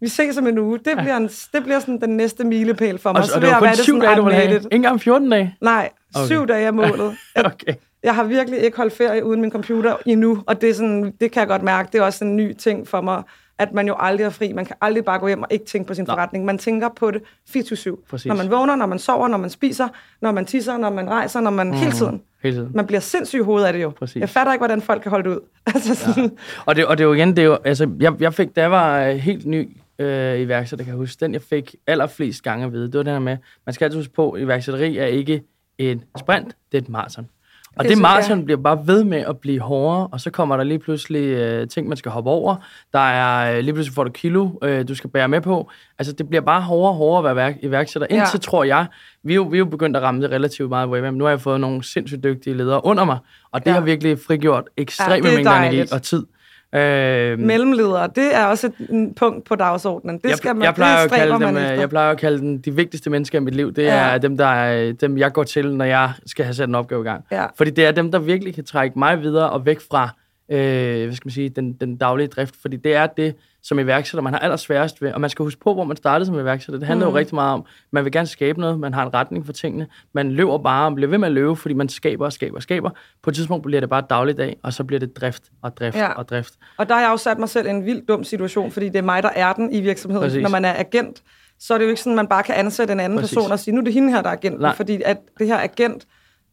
Vi 0.00 0.08
ses 0.08 0.38
om 0.38 0.46
en 0.46 0.58
uge. 0.58 0.78
Det 0.78 0.98
bliver, 0.98 1.16
en, 1.16 1.28
det 1.28 1.62
bliver 1.62 1.78
sådan 1.78 2.00
den 2.00 2.16
næste 2.16 2.44
milepæl 2.44 2.98
for 2.98 3.12
mig. 3.12 3.20
Og, 3.20 3.26
så 3.26 3.34
og 3.34 3.40
det 3.40 3.50
var 3.50 3.58
kun 3.58 3.74
syv 3.74 4.02
dage, 4.02 4.16
du 4.16 4.22
ville 4.22 4.38
have. 4.38 4.54
Ikke 4.54 4.68
engang 4.72 5.00
14 5.00 5.30
dage? 5.30 5.56
Nej, 5.60 5.90
okay. 6.14 6.26
syv 6.26 6.46
dage 6.46 6.66
er 6.66 6.70
målet. 6.70 7.16
okay. 7.36 7.74
Jeg 8.02 8.14
har 8.14 8.24
virkelig 8.24 8.58
ikke 8.58 8.76
holdt 8.76 8.92
ferie 8.92 9.24
uden 9.24 9.40
min 9.40 9.50
computer 9.50 9.96
endnu, 10.06 10.42
og 10.46 10.60
det, 10.60 10.70
er 10.70 10.74
sådan, 10.74 11.12
det 11.20 11.32
kan 11.32 11.40
jeg 11.40 11.48
godt 11.48 11.62
mærke. 11.62 11.88
Det 11.92 11.98
er 11.98 12.02
også 12.02 12.24
en 12.24 12.36
ny 12.36 12.52
ting 12.52 12.88
for 12.88 13.00
mig, 13.00 13.22
at 13.58 13.72
man 13.72 13.86
jo 13.86 13.96
aldrig 13.98 14.24
er 14.24 14.30
fri. 14.30 14.52
Man 14.52 14.64
kan 14.64 14.76
aldrig 14.80 15.04
bare 15.04 15.18
gå 15.18 15.26
hjem 15.26 15.42
og 15.42 15.48
ikke 15.50 15.64
tænke 15.64 15.88
på 15.88 15.94
sin 15.94 16.04
Nå. 16.04 16.12
forretning. 16.12 16.44
Man 16.44 16.58
tænker 16.58 16.88
på 16.88 17.10
det 17.10 17.22
24-7. 17.50 18.28
Når 18.28 18.34
man 18.34 18.50
vågner, 18.50 18.76
når 18.76 18.86
man 18.86 18.98
sover, 18.98 19.28
når 19.28 19.38
man 19.38 19.50
spiser, 19.50 19.88
når 20.20 20.32
man 20.32 20.46
tisser, 20.46 20.76
når 20.76 20.90
man 20.90 21.10
rejser, 21.10 21.40
når 21.40 21.50
man 21.50 21.66
mm. 21.66 21.72
hele 21.72 21.92
tiden. 21.92 22.22
Hele 22.42 22.56
tiden. 22.56 22.70
Man 22.74 22.86
bliver 22.86 23.00
sindssyg 23.00 23.38
i 23.38 23.42
hovedet 23.42 23.66
af 23.66 23.72
det 23.72 23.82
jo. 23.82 23.90
Præcis. 23.90 24.20
Jeg 24.20 24.28
fatter 24.28 24.52
ikke, 24.52 24.60
hvordan 24.60 24.82
folk 24.82 25.02
kan 25.02 25.10
holde 25.10 25.30
det 25.30 25.36
ud. 25.36 25.40
altså 25.74 25.94
sådan. 25.94 26.24
Ja. 26.24 26.30
Og, 26.66 26.76
det, 26.76 26.86
og 26.86 26.98
det 26.98 27.04
er 27.04 27.08
jo 27.08 27.14
igen, 27.14 27.28
det 27.28 27.38
er 27.38 27.46
jo, 27.46 27.58
altså, 27.64 27.90
jeg, 28.00 28.12
jeg 28.20 28.34
fik, 28.34 28.56
da 28.56 28.60
jeg 28.60 28.70
var 28.70 29.04
øh, 29.04 29.16
helt 29.16 29.46
ny 29.46 29.68
øh, 29.98 30.40
iværksætter, 30.40 30.84
kan 30.84 30.92
jeg 30.92 30.98
huske, 30.98 31.20
den 31.20 31.32
jeg 31.32 31.42
fik 31.42 31.74
allerflest 31.86 32.42
gange 32.42 32.66
at 32.66 32.72
vide, 32.72 32.86
det 32.86 32.94
var 32.94 33.02
den 33.02 33.12
her 33.12 33.18
med, 33.18 33.36
man 33.66 33.72
skal 33.72 33.84
altid 33.84 33.98
huske 33.98 34.14
på, 34.14 34.30
at 34.30 34.42
iværksætteri 34.42 34.98
er 34.98 35.06
ikke 35.06 35.42
en 35.78 36.04
sprint, 36.18 36.56
det 36.72 36.78
er 36.78 36.82
et 36.82 36.88
maraton. 36.88 37.28
Og 37.76 37.84
det, 37.84 37.90
det 37.90 37.98
maraton 37.98 38.38
ja. 38.38 38.44
bliver 38.44 38.60
bare 38.60 38.86
ved 38.86 39.04
med 39.04 39.18
at 39.18 39.38
blive 39.38 39.60
hårdere, 39.60 40.06
og 40.06 40.20
så 40.20 40.30
kommer 40.30 40.56
der 40.56 40.64
lige 40.64 40.78
pludselig 40.78 41.20
øh, 41.20 41.68
ting, 41.68 41.88
man 41.88 41.96
skal 41.96 42.12
hoppe 42.12 42.30
over. 42.30 42.56
Der 42.92 42.98
er 42.98 43.56
øh, 43.56 43.64
lige 43.64 43.74
pludselig 43.74 43.94
får 43.94 44.04
du 44.04 44.10
kilo, 44.10 44.50
øh, 44.62 44.88
du 44.88 44.94
skal 44.94 45.10
bære 45.10 45.28
med 45.28 45.40
på. 45.40 45.70
Altså, 45.98 46.12
det 46.12 46.28
bliver 46.28 46.42
bare 46.42 46.62
hårdere 46.62 46.90
og 46.90 46.96
hårdere 46.96 47.30
at 47.30 47.36
være 47.36 47.54
iværksætter. 47.62 48.06
Ja. 48.10 48.20
Indtil 48.20 48.40
tror 48.40 48.64
jeg, 48.64 48.86
vi 49.22 49.32
er, 49.32 49.36
jo, 49.36 49.42
vi 49.42 49.56
er 49.56 49.58
jo 49.58 49.64
begyndt 49.64 49.96
at 49.96 50.02
ramme 50.02 50.22
det 50.22 50.30
relativt 50.30 50.68
meget 50.68 50.88
på 50.88 51.10
Nu 51.10 51.24
har 51.24 51.30
jeg 51.30 51.40
fået 51.40 51.60
nogle 51.60 51.84
sindssygt 51.84 52.24
dygtige 52.24 52.56
ledere 52.56 52.84
under 52.84 53.04
mig, 53.04 53.18
og 53.52 53.60
det 53.60 53.70
ja. 53.70 53.72
har 53.74 53.80
virkelig 53.80 54.18
frigjort 54.26 54.64
ekstremt 54.76 55.24
ja, 55.24 55.34
mængder 55.34 55.52
energi 55.52 55.94
og 55.94 56.02
tid. 56.02 56.26
Øh, 56.74 57.38
Mellemledere, 57.38 58.08
det 58.14 58.34
er 58.34 58.44
også 58.44 58.66
et 58.66 59.12
punkt 59.16 59.44
på 59.44 59.54
dagsordenen. 59.54 60.18
Det 60.18 60.28
jeg, 60.28 60.36
skal 60.36 60.56
man, 60.56 60.64
jeg 60.64 60.74
plejer, 60.74 61.02
det 61.02 61.12
at 61.12 61.18
kalde 61.18 61.46
dem, 61.46 61.56
jeg 61.56 61.88
plejer 61.88 62.10
at 62.10 62.18
kalde 62.18 62.38
dem 62.38 62.62
de 62.62 62.74
vigtigste 62.76 63.10
mennesker 63.10 63.38
i 63.38 63.42
mit 63.42 63.54
liv. 63.54 63.72
Det 63.72 63.82
ja. 63.82 63.94
er 63.94 64.18
dem, 64.18 64.36
der 64.36 64.46
er, 64.46 64.92
dem, 64.92 65.18
jeg 65.18 65.32
går 65.32 65.42
til, 65.42 65.74
når 65.74 65.84
jeg 65.84 66.12
skal 66.26 66.44
have 66.44 66.54
sat 66.54 66.68
en 66.68 66.74
opgave 66.74 67.00
i 67.00 67.04
gang. 67.04 67.24
Ja. 67.30 67.46
Fordi 67.56 67.70
det 67.70 67.86
er 67.86 67.92
dem, 67.92 68.12
der 68.12 68.18
virkelig 68.18 68.54
kan 68.54 68.64
trække 68.64 68.98
mig 68.98 69.22
videre 69.22 69.50
og 69.50 69.66
væk 69.66 69.80
fra 69.90 70.08
øh, 70.48 71.04
hvad 71.04 71.14
skal 71.14 71.26
man 71.26 71.32
sige, 71.32 71.48
den, 71.48 71.72
den 71.72 71.96
daglige 71.96 72.28
drift. 72.28 72.54
Fordi 72.62 72.76
det 72.76 72.94
er 72.94 73.06
det, 73.06 73.34
som 73.62 73.78
iværksætter, 73.78 74.22
man 74.22 74.32
har 74.32 74.40
allersværest 74.40 75.02
ved. 75.02 75.12
Og 75.12 75.20
man 75.20 75.30
skal 75.30 75.42
huske 75.42 75.60
på, 75.60 75.74
hvor 75.74 75.84
man 75.84 75.96
startede 75.96 76.26
som 76.26 76.38
iværksætter. 76.38 76.78
Det 76.78 76.88
handler 76.88 77.06
mm. 77.06 77.12
jo 77.12 77.18
rigtig 77.18 77.34
meget 77.34 77.52
om, 77.52 77.64
man 77.90 78.04
vil 78.04 78.12
gerne 78.12 78.26
skabe 78.26 78.60
noget, 78.60 78.80
man 78.80 78.94
har 78.94 79.06
en 79.06 79.14
retning 79.14 79.46
for 79.46 79.52
tingene. 79.52 79.86
Man 80.12 80.32
løber 80.32 80.58
bare, 80.58 80.86
og 80.86 80.94
bliver 80.94 81.10
ved 81.10 81.18
med 81.18 81.28
at 81.28 81.32
løbe, 81.32 81.56
fordi 81.56 81.74
man 81.74 81.88
skaber 81.88 82.24
og 82.24 82.32
skaber 82.32 82.56
og 82.56 82.62
skaber. 82.62 82.90
På 83.22 83.30
et 83.30 83.36
tidspunkt 83.36 83.64
bliver 83.64 83.80
det 83.80 83.88
bare 83.88 84.02
dagligdag, 84.10 84.56
og 84.62 84.72
så 84.72 84.84
bliver 84.84 85.00
det 85.00 85.16
drift 85.16 85.42
og 85.62 85.76
drift 85.76 85.96
ja. 85.96 86.12
og 86.12 86.28
drift. 86.28 86.54
Og 86.76 86.88
der 86.88 86.94
har 86.94 87.02
jeg 87.02 87.10
jo 87.10 87.16
sat 87.16 87.38
mig 87.38 87.48
selv 87.48 87.66
i 87.66 87.70
en 87.70 87.86
vild 87.86 88.06
dum 88.06 88.24
situation, 88.24 88.70
fordi 88.70 88.86
det 88.86 88.96
er 88.96 89.02
mig, 89.02 89.22
der 89.22 89.30
er 89.34 89.52
den 89.52 89.72
i 89.72 89.80
virksomheden. 89.80 90.26
Præcis. 90.26 90.42
Når 90.42 90.50
man 90.50 90.64
er 90.64 90.74
agent, 90.78 91.22
så 91.58 91.74
er 91.74 91.78
det 91.78 91.84
jo 91.84 91.90
ikke 91.90 92.00
sådan, 92.00 92.12
at 92.12 92.16
man 92.16 92.26
bare 92.26 92.42
kan 92.42 92.54
ansætte 92.54 92.92
en 92.92 93.00
anden 93.00 93.18
Præcis. 93.18 93.36
person 93.36 93.52
og 93.52 93.58
sige, 93.58 93.74
nu 93.74 93.80
er 93.80 93.84
det 93.84 93.92
hende 93.92 94.12
her, 94.12 94.22
der 94.22 94.28
er 94.28 94.32
agenten. 94.32 94.60
Nej. 94.60 94.76
Fordi 94.76 95.02
at 95.04 95.18
det 95.38 95.46
her 95.46 95.58
agent, 95.58 96.06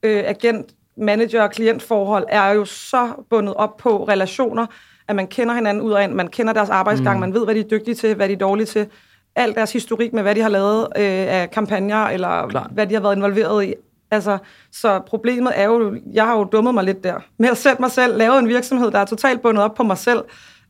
øh, 0.04 0.24
agent 0.26 0.72
manager- 0.98 1.44
og 1.44 1.52
klientforhold 1.52 2.26
er 2.30 2.50
jo 2.50 2.66
så 2.66 3.12
bundet 3.30 3.54
op 3.54 3.78
på 3.78 4.04
relationer, 4.04 4.66
at 5.10 5.16
man 5.16 5.28
kender 5.28 5.54
hinanden 5.54 5.84
ud 5.84 5.92
af 5.92 6.04
en, 6.04 6.16
man 6.16 6.28
kender 6.28 6.54
deres 6.54 6.70
arbejdsgang, 6.70 7.18
mm. 7.18 7.20
man 7.20 7.34
ved, 7.34 7.44
hvad 7.46 7.56
de 7.56 7.60
er 7.60 7.68
dygtige 7.72 7.96
til, 7.96 8.16
hvad 8.16 8.28
de 8.28 8.34
er 8.34 8.38
dårlige 8.38 8.66
til, 8.66 8.88
alt 9.36 9.56
deres 9.56 9.74
historik 9.74 10.14
med, 10.14 10.24
hvad 10.24 10.36
de 10.36 10.42
har 10.42 10.50
lavet 10.50 10.88
øh, 10.96 11.04
af 11.04 11.52
kampagner, 11.52 12.06
eller 12.06 12.48
Klar. 12.48 12.70
hvad 12.74 12.88
de 12.88 12.94
har 12.94 13.02
været 13.02 13.16
involveret 13.16 13.66
i. 13.66 13.74
Altså, 14.12 14.38
så 14.72 15.00
problemet 15.00 15.52
er 15.56 15.66
jo, 15.66 15.96
jeg 16.14 16.26
har 16.26 16.38
jo 16.38 16.44
dummet 16.44 16.74
mig 16.74 16.84
lidt 16.84 17.04
der, 17.04 17.20
med 17.38 17.50
at 17.50 17.58
sætte 17.58 17.82
mig 17.82 17.92
selv, 17.92 18.18
lave 18.18 18.40
en 18.40 18.48
virksomhed, 18.48 18.92
der 18.92 19.00
er 19.00 19.06
totalt 19.06 19.42
bundet 19.42 19.64
op 19.64 19.74
på 19.74 19.84
mig 19.84 19.98
selv. 19.98 20.24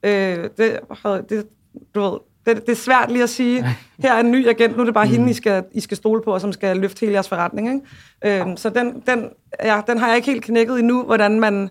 Øh, 0.03 0.49
det, 0.57 0.79
det, 1.29 1.47
du 1.95 2.01
ved, 2.01 2.19
det, 2.45 2.65
det 2.65 2.71
er 2.71 2.75
svært 2.75 3.11
lige 3.11 3.23
at 3.23 3.29
sige, 3.29 3.65
her 4.03 4.13
er 4.13 4.19
en 4.19 4.31
ny 4.31 4.47
agent, 4.47 4.75
nu 4.75 4.81
er 4.81 4.85
det 4.85 4.93
bare 4.93 5.05
mm. 5.05 5.11
hende, 5.11 5.29
I 5.29 5.33
skal, 5.33 5.63
I 5.71 5.79
skal 5.79 5.97
stole 5.97 6.21
på, 6.21 6.33
og 6.33 6.41
som 6.41 6.51
skal 6.51 6.77
løfte 6.77 6.99
hele 6.99 7.13
jeres 7.13 7.29
forretning. 7.29 7.67
Ikke? 7.67 8.41
Øhm, 8.41 8.57
så 8.57 8.69
den, 8.69 9.03
den, 9.07 9.29
ja, 9.63 9.81
den 9.87 9.97
har 9.97 10.07
jeg 10.07 10.15
ikke 10.15 10.31
helt 10.31 10.43
knækket 10.43 10.79
endnu, 10.79 11.03
hvordan 11.03 11.39
man 11.39 11.69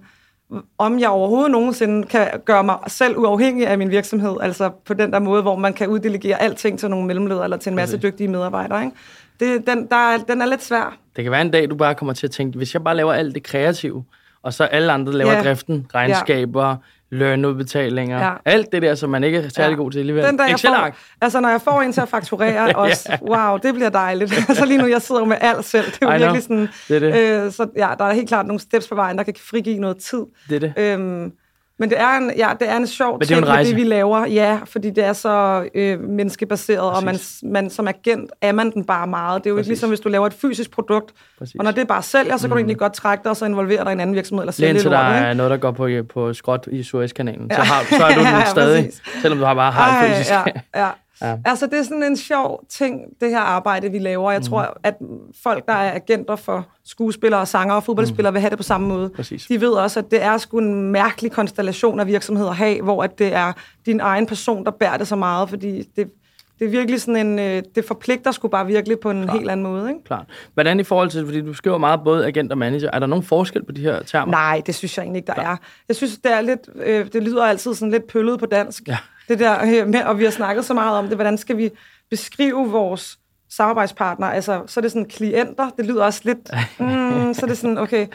om 0.79 0.99
jeg 0.99 1.09
overhovedet 1.09 1.51
nogensinde 1.51 2.07
kan 2.07 2.29
gøre 2.45 2.65
mig 2.65 2.77
selv 2.87 3.19
uafhængig 3.19 3.67
af 3.67 3.79
min 3.79 3.91
virksomhed, 3.91 4.37
altså 4.41 4.71
på 4.85 4.95
den 4.95 5.13
der 5.13 5.19
måde, 5.19 5.43
hvor 5.43 5.57
man 5.57 5.73
kan 5.73 5.89
uddelegere 5.89 6.43
alting 6.43 6.79
til 6.79 6.91
nogle 6.91 7.07
mellemledere 7.07 7.45
eller 7.45 7.57
til 7.57 7.71
en 7.71 7.77
masse 7.77 7.99
dygtige 7.99 8.29
medarbejdere. 8.29 8.85
Ikke? 8.85 8.97
Det, 9.41 9.67
den, 9.67 9.87
der 9.87 9.97
er, 9.97 10.19
den 10.19 10.43
er 10.43 10.47
lidt 10.47 10.63
svær. 10.63 10.99
Det 11.17 11.25
kan 11.25 11.33
være 11.33 11.43
en 11.43 11.51
dag, 11.51 11.71
du 11.71 11.77
bare 11.77 11.95
kommer 11.95 12.13
til 12.13 12.27
at 12.27 12.31
tænke, 12.31 12.57
hvis 12.57 12.75
jeg 12.75 12.85
bare 12.85 12.97
laver 12.97 13.13
alt 13.13 13.35
det 13.35 13.43
kreative, 13.43 14.05
og 14.43 14.55
så 14.55 14.65
alle 14.65 14.93
andre 14.93 15.13
laver 15.13 15.33
ja. 15.33 15.43
driften, 15.43 15.87
regnskaber, 15.95 16.69
ja 16.69 16.77
lønudbetalinger, 17.11 18.25
ja. 18.27 18.33
alt 18.45 18.73
det 18.73 18.83
der, 18.83 18.95
som 18.95 19.11
man 19.11 19.25
ikke 19.25 19.39
er 19.39 19.49
særlig 19.49 19.77
ja. 19.77 19.83
god 19.83 19.91
til 19.91 19.99
alligevel. 19.99 20.25
Den 20.25 20.39
der, 20.39 20.47
jeg 20.47 20.61
får, 20.61 20.91
altså, 21.21 21.41
når 21.41 21.49
jeg 21.49 21.61
får 21.61 21.83
en 21.83 21.93
til 21.93 22.01
at 22.01 22.09
fakturere 22.09 22.77
også, 22.85 23.19
wow, 23.23 23.57
det 23.57 23.75
bliver 23.75 23.91
dejligt. 23.91 24.35
altså 24.49 24.65
lige 24.65 24.79
nu, 24.79 24.87
jeg 24.87 25.03
sidder 25.03 25.25
med 25.25 25.37
alt 25.41 25.65
selv. 25.65 25.87
Det 25.87 25.99
er 26.03 26.15
jo 26.15 26.19
virkelig 26.19 26.43
sådan... 26.43 26.69
Det 26.89 26.97
er 26.97 27.01
det. 27.01 27.45
Øh, 27.47 27.53
så 27.53 27.67
ja, 27.77 27.89
der 27.99 28.05
er 28.05 28.13
helt 28.13 28.29
klart 28.29 28.47
nogle 28.47 28.61
steps 28.61 28.89
på 28.89 28.95
vejen, 28.95 29.19
der 29.19 29.25
kan 29.25 29.35
frigive 29.41 29.79
noget 29.79 29.97
tid. 29.97 30.23
Det 30.49 30.57
er 30.57 30.61
det. 30.61 30.73
Øhm, 30.77 31.33
men 31.79 31.91
det 31.91 32.01
er 32.01 32.17
en, 32.17 32.33
ja, 32.37 32.51
det 32.61 32.69
er 32.69 32.77
en 32.77 32.87
sjov 32.87 33.21
ting, 33.21 33.47
det, 33.47 33.67
det 33.67 33.77
vi 33.77 33.85
laver. 33.85 34.27
Ja, 34.27 34.59
fordi 34.65 34.91
det 34.91 35.05
er 35.05 35.13
så 35.13 35.69
øh, 35.75 36.01
menneskebaseret, 36.01 36.93
Præcis. 36.93 37.43
og 37.43 37.51
man, 37.53 37.63
man, 37.63 37.71
som 37.71 37.89
agent 37.89 38.31
er 38.41 38.53
man 38.53 38.71
den 38.71 38.85
bare 38.85 39.07
meget. 39.07 39.45
Det 39.45 39.51
er 39.51 39.51
jo 39.51 39.57
Præcis. 39.57 39.67
ikke 39.67 39.71
ligesom, 39.71 39.89
hvis 39.89 40.01
du 40.01 40.09
laver 40.09 40.27
et 40.27 40.35
fysisk 40.35 40.71
produkt, 40.71 41.15
Præcis. 41.39 41.55
og 41.59 41.65
når 41.65 41.71
det 41.71 41.89
bare 41.89 42.03
sælger, 42.03 42.37
så 42.37 42.43
kan 42.43 42.49
mm. 42.49 42.51
du 42.51 42.57
egentlig 42.57 42.79
godt 42.79 42.93
trække 42.93 43.23
dig 43.23 43.31
og 43.31 43.37
så 43.37 43.45
involvere 43.45 43.85
dig 43.85 43.91
i 43.91 43.93
en 43.93 44.01
anden 44.01 44.17
virksomhed 44.17 44.43
eller 44.43 44.53
sælge 44.53 44.71
Indtil 44.71 44.91
der 44.91 44.99
er 44.99 45.35
noget, 45.35 45.51
der 45.51 45.57
går 45.57 45.71
på, 45.71 45.89
på 46.13 46.35
skråt 46.35 46.69
i 46.71 46.83
Suezkanalen, 46.83 47.47
ja. 47.51 47.57
så, 47.57 47.63
har, 47.63 47.97
så 47.99 48.05
er 48.05 48.15
du 48.15 48.21
ja, 48.37 48.45
stadig, 48.45 48.91
selvom 49.23 49.39
du 49.39 49.45
har 49.45 49.55
bare 49.55 49.73
har 49.73 50.05
et 50.05 50.11
fysisk. 50.11 50.31
Ja, 50.31 50.45
ja. 50.77 50.89
Ja. 51.23 51.37
Altså, 51.45 51.67
det 51.67 51.79
er 51.79 51.83
sådan 51.83 52.03
en 52.03 52.17
sjov 52.17 52.65
ting, 52.69 53.01
det 53.21 53.31
her 53.31 53.41
arbejde, 53.41 53.91
vi 53.91 53.99
laver. 53.99 54.31
Jeg 54.31 54.41
mm. 54.41 54.47
tror, 54.47 54.79
at 54.83 54.95
folk, 55.43 55.67
der 55.67 55.73
er 55.73 55.95
agenter 55.95 56.37
for 56.37 56.67
skuespillere, 56.85 57.47
sanger 57.47 57.75
og 57.75 57.85
fodboldspillere, 57.85 58.31
mm. 58.31 58.35
vil 58.35 58.41
have 58.41 58.51
det 58.51 58.59
på 58.59 58.63
samme 58.63 58.89
måde. 58.89 59.11
Præcis. 59.11 59.47
De 59.47 59.61
ved 59.61 59.71
også, 59.71 60.01
at 60.01 60.11
det 60.11 60.23
er 60.23 60.39
sgu 60.39 60.59
en 60.59 60.83
mærkelig 60.83 61.33
konstellation 61.33 62.01
af 62.01 62.07
virksomheder 62.07 62.51
at 62.51 62.57
have, 62.57 62.83
hvor 62.83 63.03
at 63.03 63.19
det 63.19 63.35
er 63.35 63.53
din 63.87 64.01
egen 64.01 64.27
person, 64.27 64.65
der 64.65 64.71
bærer 64.71 64.97
det 64.97 65.09
så 65.09 65.17
meget, 65.17 65.49
fordi 65.49 65.83
det, 65.97 66.11
det 66.59 66.65
er 66.65 66.71
virkelig 66.71 67.01
sådan 67.01 67.27
en, 67.27 67.39
øh, 67.39 67.63
det 67.75 67.85
forpligter 67.85 68.31
sgu 68.31 68.49
bare 68.49 68.67
virkelig 68.67 69.01
på 69.01 69.11
en 69.11 69.23
Klar. 69.23 69.35
helt 69.37 69.51
anden 69.51 69.67
måde. 69.67 69.89
Ikke? 69.89 70.05
Klart. 70.05 70.27
Hvordan 70.55 70.81
i 70.81 70.83
forhold 70.83 71.11
til, 71.11 71.25
fordi 71.25 71.41
du 71.41 71.55
skriver 71.55 71.79
meget 71.79 72.01
både 72.05 72.27
agent 72.27 72.53
og 72.53 72.59
manager, 72.59 72.91
er 72.93 72.99
der 72.99 73.07
nogen 73.07 73.25
forskel 73.25 73.65
på 73.65 73.73
de 73.73 73.81
her 73.81 74.03
termer? 74.03 74.33
Nej, 74.33 74.63
det 74.67 74.75
synes 74.75 74.97
jeg 74.97 75.03
egentlig 75.03 75.19
ikke, 75.19 75.27
der 75.27 75.35
Klar. 75.35 75.53
er. 75.53 75.57
Jeg 75.89 75.97
synes, 75.97 76.19
det 76.19 76.33
er 76.33 76.41
lidt, 76.41 76.69
øh, 76.77 77.13
det 77.13 77.23
lyder 77.23 77.45
altid 77.45 77.75
sådan 77.75 77.93
lidt 77.93 78.07
pøllet 78.07 78.39
på 78.39 78.47
dansk. 78.47 78.89
Ja. 78.89 78.99
Det 79.29 79.39
der 79.39 79.83
øh, 79.83 79.89
med, 79.89 80.03
og 80.03 80.19
vi 80.19 80.25
har 80.25 80.31
snakket 80.31 80.65
så 80.65 80.75
meget 80.75 80.99
om 80.99 81.09
det, 81.09 81.17
hvordan 81.17 81.39
skal 81.39 81.57
vi 81.57 81.71
beskrive 82.11 82.71
vores 82.71 83.19
samarbejdspartnere? 83.51 84.35
Altså, 84.35 84.63
så 84.67 84.81
er 84.81 84.83
det 84.83 84.93
sådan 84.93 85.09
klienter, 85.09 85.71
det 85.77 85.87
lyder 85.87 86.05
også 86.05 86.21
lidt, 86.25 86.39
mm, 86.81 87.35
så 87.35 87.41
er 87.43 87.47
det 87.47 87.59
sådan, 87.59 87.79
okay, 87.79 88.07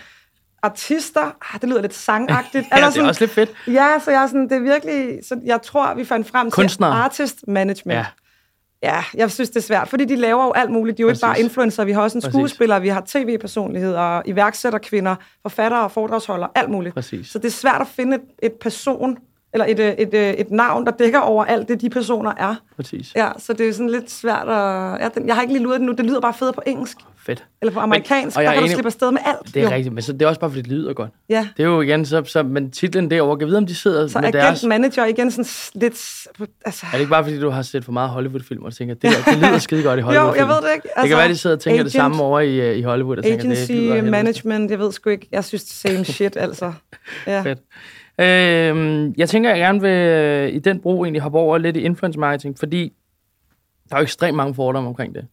artister, 0.64 1.22
ah, 1.22 1.62
det 1.62 1.70
lyder 1.70 1.82
lidt 1.82 1.94
sangagtigt. 1.94 2.66
ja, 2.72 2.76
Eller 2.76 2.90
sådan, 2.90 3.02
det 3.02 3.06
er 3.06 3.10
også 3.10 3.22
lidt 3.22 3.32
fedt. 3.32 3.50
Ja, 3.68 4.00
så 4.00 4.12
jeg 4.12 4.24
er 4.24 4.28
sådan, 4.28 4.50
det 4.50 4.52
er 4.52 4.60
virkelig, 4.60 5.20
så 5.28 5.40
jeg 5.46 5.62
tror, 5.62 5.94
vi 5.94 6.06
fandt 6.06 6.28
frem 6.28 6.52
Kunstner. 6.52 6.88
til 6.88 6.94
artist 6.94 7.48
management. 7.48 7.98
Ja. 7.98 8.06
Ja, 8.84 9.04
jeg 9.14 9.32
synes, 9.32 9.50
det 9.50 9.56
er 9.56 9.62
svært, 9.62 9.88
fordi 9.88 10.06
de 10.06 10.16
laver 10.16 10.44
jo 10.44 10.52
alt 10.52 10.72
muligt. 10.72 10.98
De 10.98 11.02
er 11.02 11.06
jo 11.06 11.10
Præcis. 11.10 11.24
ikke 11.24 11.28
bare 11.28 11.40
influencer, 11.40 11.86
vi 11.86 11.92
har 11.92 12.02
også 12.02 12.18
en 12.18 12.22
skuespiller, 12.22 12.80
vi 12.80 12.88
har 12.88 13.04
tv-personligheder, 13.06 14.22
iværksætterkvinder, 14.26 15.16
forfattere, 15.42 15.90
foredragsholdere, 15.90 16.50
alt 16.56 16.70
muligt. 16.70 16.96
Præcis. 16.96 17.28
Så 17.28 17.40
det 17.40 17.46
er 17.46 17.52
svært 17.52 17.82
at 17.82 17.88
finde 17.88 18.16
et, 18.16 18.22
et 18.44 18.54
person, 18.62 19.18
eller 19.54 19.66
et, 19.66 19.80
et, 19.80 20.14
et, 20.14 20.40
et 20.40 20.52
navn, 20.52 20.86
der 20.86 20.92
dækker 20.92 21.20
over 21.20 21.46
alt 21.46 21.68
det, 21.68 21.82
de 21.82 21.90
personer 21.90 22.34
er. 22.38 22.56
Præcis. 22.76 23.16
Ja, 23.16 23.30
så 23.38 23.54
det 23.54 23.70
er 23.70 23.74
sådan 23.74 23.90
lidt 23.90 24.12
svært 24.12 24.48
at... 24.48 25.02
Ja, 25.02 25.10
den, 25.16 25.28
jeg 25.28 25.36
har 25.36 25.42
ikke 25.42 25.54
lige 25.54 25.64
luret 25.64 25.80
det 25.80 25.86
nu, 25.86 25.92
det 25.92 26.06
lyder 26.06 26.20
bare 26.20 26.34
federe 26.34 26.54
på 26.54 26.62
engelsk. 26.66 26.98
Fedt. 27.26 27.44
Eller 27.62 27.74
på 27.74 27.80
amerikansk, 27.80 28.38
men, 28.38 28.46
der 28.46 28.52
kan 28.52 28.60
enig, 28.60 28.70
du 28.70 28.74
slippe 28.74 28.88
afsted 28.88 29.12
med 29.12 29.22
alt. 29.26 29.54
Det 29.54 29.58
er 29.58 29.64
jo. 29.64 29.76
rigtigt, 29.76 29.94
men 29.94 30.02
så, 30.02 30.14
det 30.14 30.22
er 30.22 30.28
også 30.28 30.40
bare, 30.40 30.50
fordi 30.50 30.62
det 30.62 30.72
lyder 30.72 30.94
godt. 30.94 31.10
Ja. 31.30 31.48
Det 31.58 31.64
er 31.64 31.68
jo 31.68 31.82
igen, 31.82 32.06
så, 32.06 32.24
så 32.26 32.44
men 32.44 32.72
titlen 32.72 33.12
derovre, 33.12 33.38
kan 33.38 33.48
vide, 33.48 33.58
om 33.58 33.66
de 33.66 33.76
sidder 33.76 34.08
så 34.08 34.20
med 34.20 34.28
agent, 34.28 34.44
deres... 34.44 34.64
manager 34.64 35.06
igen 35.06 35.32
sådan 35.32 35.46
lidt... 35.74 36.28
Altså... 36.66 36.86
Er 36.86 36.92
det 36.92 37.00
ikke 37.00 37.10
bare, 37.10 37.24
fordi 37.24 37.40
du 37.40 37.50
har 37.50 37.62
set 37.62 37.86
for 37.86 37.92
meget 37.92 38.10
Hollywood-film, 38.10 38.64
og 38.64 38.74
tænker, 38.74 38.96
det, 38.96 39.12
det 39.26 39.38
lyder 39.38 39.58
skide 39.58 39.84
godt 39.84 40.00
i 40.00 40.02
Hollywood 40.02 40.28
Jo, 40.34 40.36
jeg 40.36 40.48
ved 40.48 40.56
det 40.56 40.70
ikke. 40.76 40.88
Altså, 40.88 41.02
det 41.02 41.10
kan 41.10 41.18
være, 41.18 41.28
de 41.28 41.38
sidder 41.38 41.56
og 41.56 41.62
tænker 41.62 41.76
agent, 41.76 41.86
det 41.86 41.94
samme 41.94 42.24
over 42.24 42.40
i, 42.40 42.60
øh, 42.60 42.78
i 42.78 42.82
Hollywood, 42.82 43.18
og 43.18 43.24
tænker, 43.24 43.40
agency, 43.40 43.72
det 43.72 43.82
lyder 43.82 44.02
management, 44.02 44.72
jeg 44.72 44.80
ved 44.80 44.92
sgu 44.92 45.10
ikke. 45.10 45.28
Jeg 45.32 45.44
synes, 45.44 45.64
det 45.64 45.74
same 45.74 46.06
shit, 46.06 46.38
altså. 46.46 46.74
Ja. 47.28 47.42
Fedt. 47.42 47.60
Øh, 48.20 49.12
jeg 49.18 49.30
tænker, 49.30 49.50
at 49.50 49.58
jeg 49.58 49.66
gerne 49.66 49.82
vil 49.82 49.90
øh, 49.90 50.50
i 50.50 50.60
den 50.60 50.80
brug 50.80 51.06
egentlig 51.06 51.22
hoppe 51.22 51.38
over 51.38 51.58
lidt 51.58 51.78
i 51.78 51.82
influence 51.82 52.20
marketing, 52.20 52.60
fordi 52.60 52.94
der 53.90 53.96
er 53.96 54.00
jo 54.00 54.04
ekstremt 54.04 54.38
mange 54.38 54.56
fordomme 54.56 54.90
omkring 54.90 55.16
det. 55.16 55.28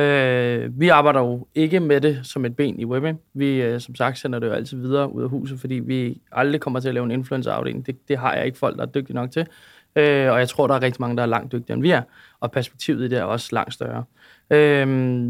Øh, 0.00 0.80
vi 0.80 0.88
arbejder 0.88 1.20
jo 1.20 1.46
ikke 1.54 1.80
med 1.80 2.00
det 2.00 2.20
som 2.22 2.44
et 2.44 2.56
ben 2.56 2.80
i 2.80 2.84
webben. 2.84 3.18
Vi, 3.34 3.62
øh, 3.62 3.80
som 3.80 3.94
sagt, 3.94 4.18
sender 4.18 4.38
det 4.38 4.46
jo 4.46 4.52
altid 4.52 4.78
videre 4.78 5.12
ud 5.12 5.22
af 5.22 5.28
huset, 5.28 5.60
fordi 5.60 5.74
vi 5.74 6.20
aldrig 6.32 6.60
kommer 6.60 6.80
til 6.80 6.88
at 6.88 6.94
lave 6.94 7.04
en 7.04 7.10
influencer-afdeling. 7.10 7.86
Det, 7.86 8.08
det 8.08 8.18
har 8.18 8.34
jeg 8.34 8.46
ikke 8.46 8.58
folk, 8.58 8.76
der 8.76 8.82
er 8.82 8.86
dygtige 8.86 9.14
nok 9.14 9.30
til. 9.30 9.46
Øh, 9.96 10.32
og 10.32 10.38
jeg 10.38 10.48
tror, 10.48 10.66
der 10.66 10.74
er 10.74 10.82
rigtig 10.82 11.00
mange, 11.00 11.16
der 11.16 11.22
er 11.22 11.26
langt 11.26 11.52
dygtigere 11.52 11.74
end 11.74 11.82
vi 11.82 11.90
er. 11.90 12.02
Og 12.40 12.52
perspektivet 12.52 13.04
i 13.04 13.08
det 13.08 13.18
er 13.18 13.22
også 13.22 13.48
langt 13.52 13.74
større. 13.74 14.04
Øh, 14.50 15.28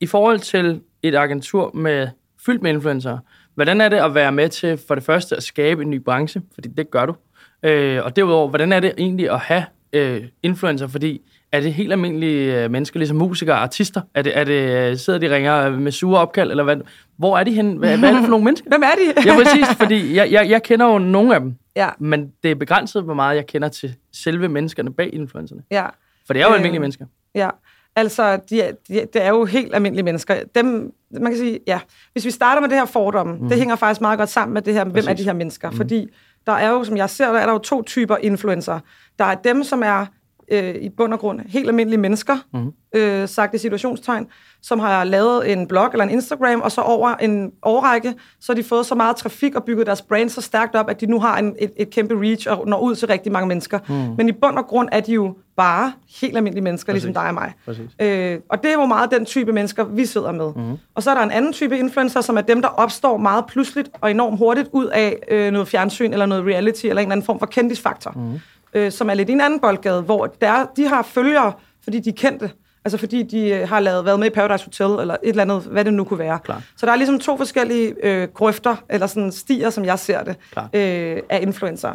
I 0.00 0.06
forhold 0.06 0.38
til 0.38 0.80
et 1.02 1.14
agentur 1.14 1.70
med 1.74 2.08
fyldt 2.46 2.62
med 2.62 2.70
influencer, 2.70 3.18
hvordan 3.56 3.80
er 3.80 3.88
det 3.88 3.96
at 3.96 4.14
være 4.14 4.32
med 4.32 4.48
til 4.48 4.80
for 4.88 4.94
det 4.94 5.04
første 5.04 5.36
at 5.36 5.42
skabe 5.42 5.82
en 5.82 5.90
ny 5.90 6.00
branche? 6.04 6.42
Fordi 6.54 6.68
det 6.68 6.90
gør 6.90 7.06
du. 7.06 7.14
Øh, 7.62 8.04
og 8.04 8.16
derudover, 8.16 8.48
hvordan 8.48 8.72
er 8.72 8.80
det 8.80 8.94
egentlig 8.98 9.30
at 9.30 9.38
have 9.38 9.64
øh, 9.92 10.22
influencer? 10.42 10.86
Fordi 10.86 11.20
er 11.52 11.60
det 11.60 11.74
helt 11.74 11.92
almindelige 11.92 12.64
øh, 12.64 12.70
mennesker, 12.70 12.98
ligesom 12.98 13.16
musikere 13.16 13.56
og 13.56 13.62
artister? 13.62 14.00
Er 14.14 14.22
det, 14.22 14.38
er 14.38 14.44
det, 14.44 14.90
øh, 14.90 14.96
sidder 14.96 15.18
de 15.18 15.34
ringer 15.34 15.70
med 15.70 15.92
sure 15.92 16.20
opkald, 16.20 16.50
eller 16.50 16.64
hvad? 16.64 16.76
Hvor 17.16 17.38
er 17.38 17.44
de 17.44 17.52
hen? 17.52 17.76
Hvad, 17.76 17.98
hvad 17.98 18.08
er 18.08 18.12
det 18.12 18.22
for 18.22 18.30
nogle 18.30 18.44
mennesker? 18.44 18.70
Hvem 18.72 18.82
er 18.82 19.22
de? 19.22 19.28
ja, 19.28 19.34
præcis, 19.34 19.76
fordi 19.76 20.14
jeg, 20.16 20.32
jeg, 20.32 20.50
jeg 20.50 20.62
kender 20.62 20.86
jo 20.86 20.98
nogle 20.98 21.34
af 21.34 21.40
dem, 21.40 21.54
ja. 21.76 21.88
men 21.98 22.32
det 22.42 22.50
er 22.50 22.54
begrænset, 22.54 23.02
hvor 23.02 23.14
meget 23.14 23.36
jeg 23.36 23.46
kender 23.46 23.68
til 23.68 23.94
selve 24.12 24.48
menneskerne 24.48 24.92
bag 24.92 25.14
influencerne. 25.14 25.62
Ja. 25.70 25.86
For 26.26 26.32
det 26.32 26.42
er 26.42 26.46
jo 26.46 26.50
øh, 26.50 26.56
almindelige 26.56 26.80
mennesker. 26.80 27.06
Ja, 27.34 27.48
altså, 27.96 28.36
de, 28.50 28.72
de, 28.88 29.06
det 29.12 29.22
er 29.22 29.28
jo 29.28 29.44
helt 29.44 29.74
almindelige 29.74 30.04
mennesker. 30.04 30.36
Dem, 30.54 30.92
man 31.10 31.32
kan 31.32 31.36
sige, 31.36 31.60
ja, 31.66 31.80
hvis 32.12 32.24
vi 32.24 32.30
starter 32.30 32.60
med 32.60 32.68
det 32.68 32.78
her 32.78 32.84
fordomme, 32.84 33.36
mm. 33.36 33.48
det 33.48 33.58
hænger 33.58 33.76
faktisk 33.76 34.00
meget 34.00 34.18
godt 34.18 34.28
sammen 34.28 34.54
med 34.54 34.62
det 34.62 34.74
her, 34.74 34.84
Præcis. 34.84 35.04
hvem 35.04 35.10
er 35.10 35.16
de 35.16 35.24
her 35.24 35.32
mennesker? 35.32 35.70
Mm. 35.70 35.76
Fordi 35.76 36.08
der 36.46 36.52
er 36.52 36.68
jo, 36.68 36.84
som 36.84 36.96
jeg 36.96 37.10
ser, 37.10 37.32
der 37.32 37.38
er 37.38 37.46
der 37.46 37.52
jo 37.52 37.58
to 37.58 37.82
typer 37.82 38.16
influencer. 38.16 38.80
Der 39.18 39.24
er 39.24 39.34
dem, 39.34 39.64
som 39.64 39.82
er 39.82 40.06
øh, 40.52 40.74
i 40.74 40.88
bund 40.88 41.12
og 41.12 41.18
grund 41.18 41.40
helt 41.46 41.68
almindelige 41.68 42.00
mennesker, 42.00 42.36
mm. 42.52 42.72
øh, 43.00 43.28
sagt 43.28 43.54
i 43.54 43.58
situationstegn, 43.58 44.26
som 44.68 44.78
har 44.78 45.04
lavet 45.04 45.52
en 45.52 45.66
blog 45.66 45.88
eller 45.92 46.04
en 46.04 46.10
Instagram, 46.10 46.60
og 46.60 46.72
så 46.72 46.80
over 46.80 47.14
en 47.14 47.52
årrække, 47.62 48.14
så 48.40 48.52
har 48.52 48.54
de 48.54 48.64
fået 48.64 48.86
så 48.86 48.94
meget 48.94 49.16
trafik 49.16 49.54
og 49.54 49.64
bygget 49.64 49.86
deres 49.86 50.02
brand 50.02 50.28
så 50.28 50.40
stærkt 50.40 50.74
op, 50.74 50.90
at 50.90 51.00
de 51.00 51.06
nu 51.06 51.20
har 51.20 51.38
en, 51.38 51.56
et, 51.58 51.72
et 51.76 51.90
kæmpe 51.90 52.14
reach 52.20 52.50
og 52.50 52.68
når 52.68 52.80
ud 52.80 52.94
til 52.94 53.08
rigtig 53.08 53.32
mange 53.32 53.48
mennesker. 53.48 53.78
Mm. 53.88 53.94
Men 53.94 54.28
i 54.28 54.32
bund 54.32 54.58
og 54.58 54.66
grund 54.66 54.88
er 54.92 55.00
de 55.00 55.12
jo 55.12 55.34
bare 55.56 55.92
helt 56.20 56.36
almindelige 56.36 56.64
mennesker, 56.64 56.92
Præcis. 56.92 57.04
ligesom 57.04 57.22
dig 57.22 57.28
og 57.28 57.34
mig. 57.34 57.52
Øh, 58.00 58.38
og 58.48 58.62
det 58.62 58.70
er 58.70 58.74
jo 58.74 58.86
meget 58.86 59.10
den 59.10 59.24
type 59.24 59.52
mennesker, 59.52 59.84
vi 59.84 60.06
sidder 60.06 60.32
med. 60.32 60.52
Mm. 60.56 60.76
Og 60.94 61.02
så 61.02 61.10
er 61.10 61.14
der 61.14 61.22
en 61.22 61.30
anden 61.30 61.52
type 61.52 61.78
influencer, 61.78 62.20
som 62.20 62.36
er 62.36 62.40
dem, 62.40 62.62
der 62.62 62.68
opstår 62.68 63.16
meget 63.16 63.46
pludseligt 63.46 63.88
og 64.00 64.10
enormt 64.10 64.38
hurtigt 64.38 64.68
ud 64.72 64.86
af 64.86 65.18
øh, 65.30 65.52
noget 65.52 65.68
fjernsyn 65.68 66.12
eller 66.12 66.26
noget 66.26 66.44
reality 66.44 66.86
eller 66.86 67.02
en 67.02 67.06
eller 67.06 67.12
anden 67.12 67.26
form 67.26 67.38
for 67.38 67.46
kendisfaktor. 67.46 68.10
Mm 68.10 68.40
øh, 68.76 68.92
som 68.92 69.10
er 69.10 69.14
lidt 69.14 69.28
i 69.28 69.32
en 69.32 69.40
anden 69.40 69.60
boldgade, 69.60 70.02
hvor 70.02 70.26
der, 70.26 70.66
de 70.76 70.88
har 70.88 71.02
følgere, 71.02 71.52
fordi 71.84 72.00
de 72.00 72.08
er 72.08 72.14
kendte. 72.16 72.50
Altså 72.86 72.98
fordi 72.98 73.22
de 73.22 73.48
øh, 73.48 73.68
har 73.68 73.80
lavet, 73.80 74.04
været 74.04 74.18
med 74.18 74.26
i 74.26 74.30
Paradise 74.30 74.64
Hotel, 74.64 75.00
eller 75.00 75.14
et 75.14 75.28
eller 75.28 75.42
andet, 75.42 75.62
hvad 75.62 75.84
det 75.84 75.94
nu 75.94 76.04
kunne 76.04 76.18
være. 76.18 76.38
Klar. 76.38 76.62
Så 76.76 76.86
der 76.86 76.92
er 76.92 76.96
ligesom 76.96 77.18
to 77.18 77.36
forskellige 77.36 77.94
øh, 78.02 78.28
grøfter, 78.34 78.76
eller 78.90 79.06
sådan 79.06 79.32
stier, 79.32 79.70
som 79.70 79.84
jeg 79.84 79.98
ser 79.98 80.22
det, 80.22 80.36
øh, 80.56 81.22
af 81.30 81.38
influencer. 81.42 81.94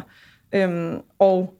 Øhm, 0.54 0.98
og 1.18 1.54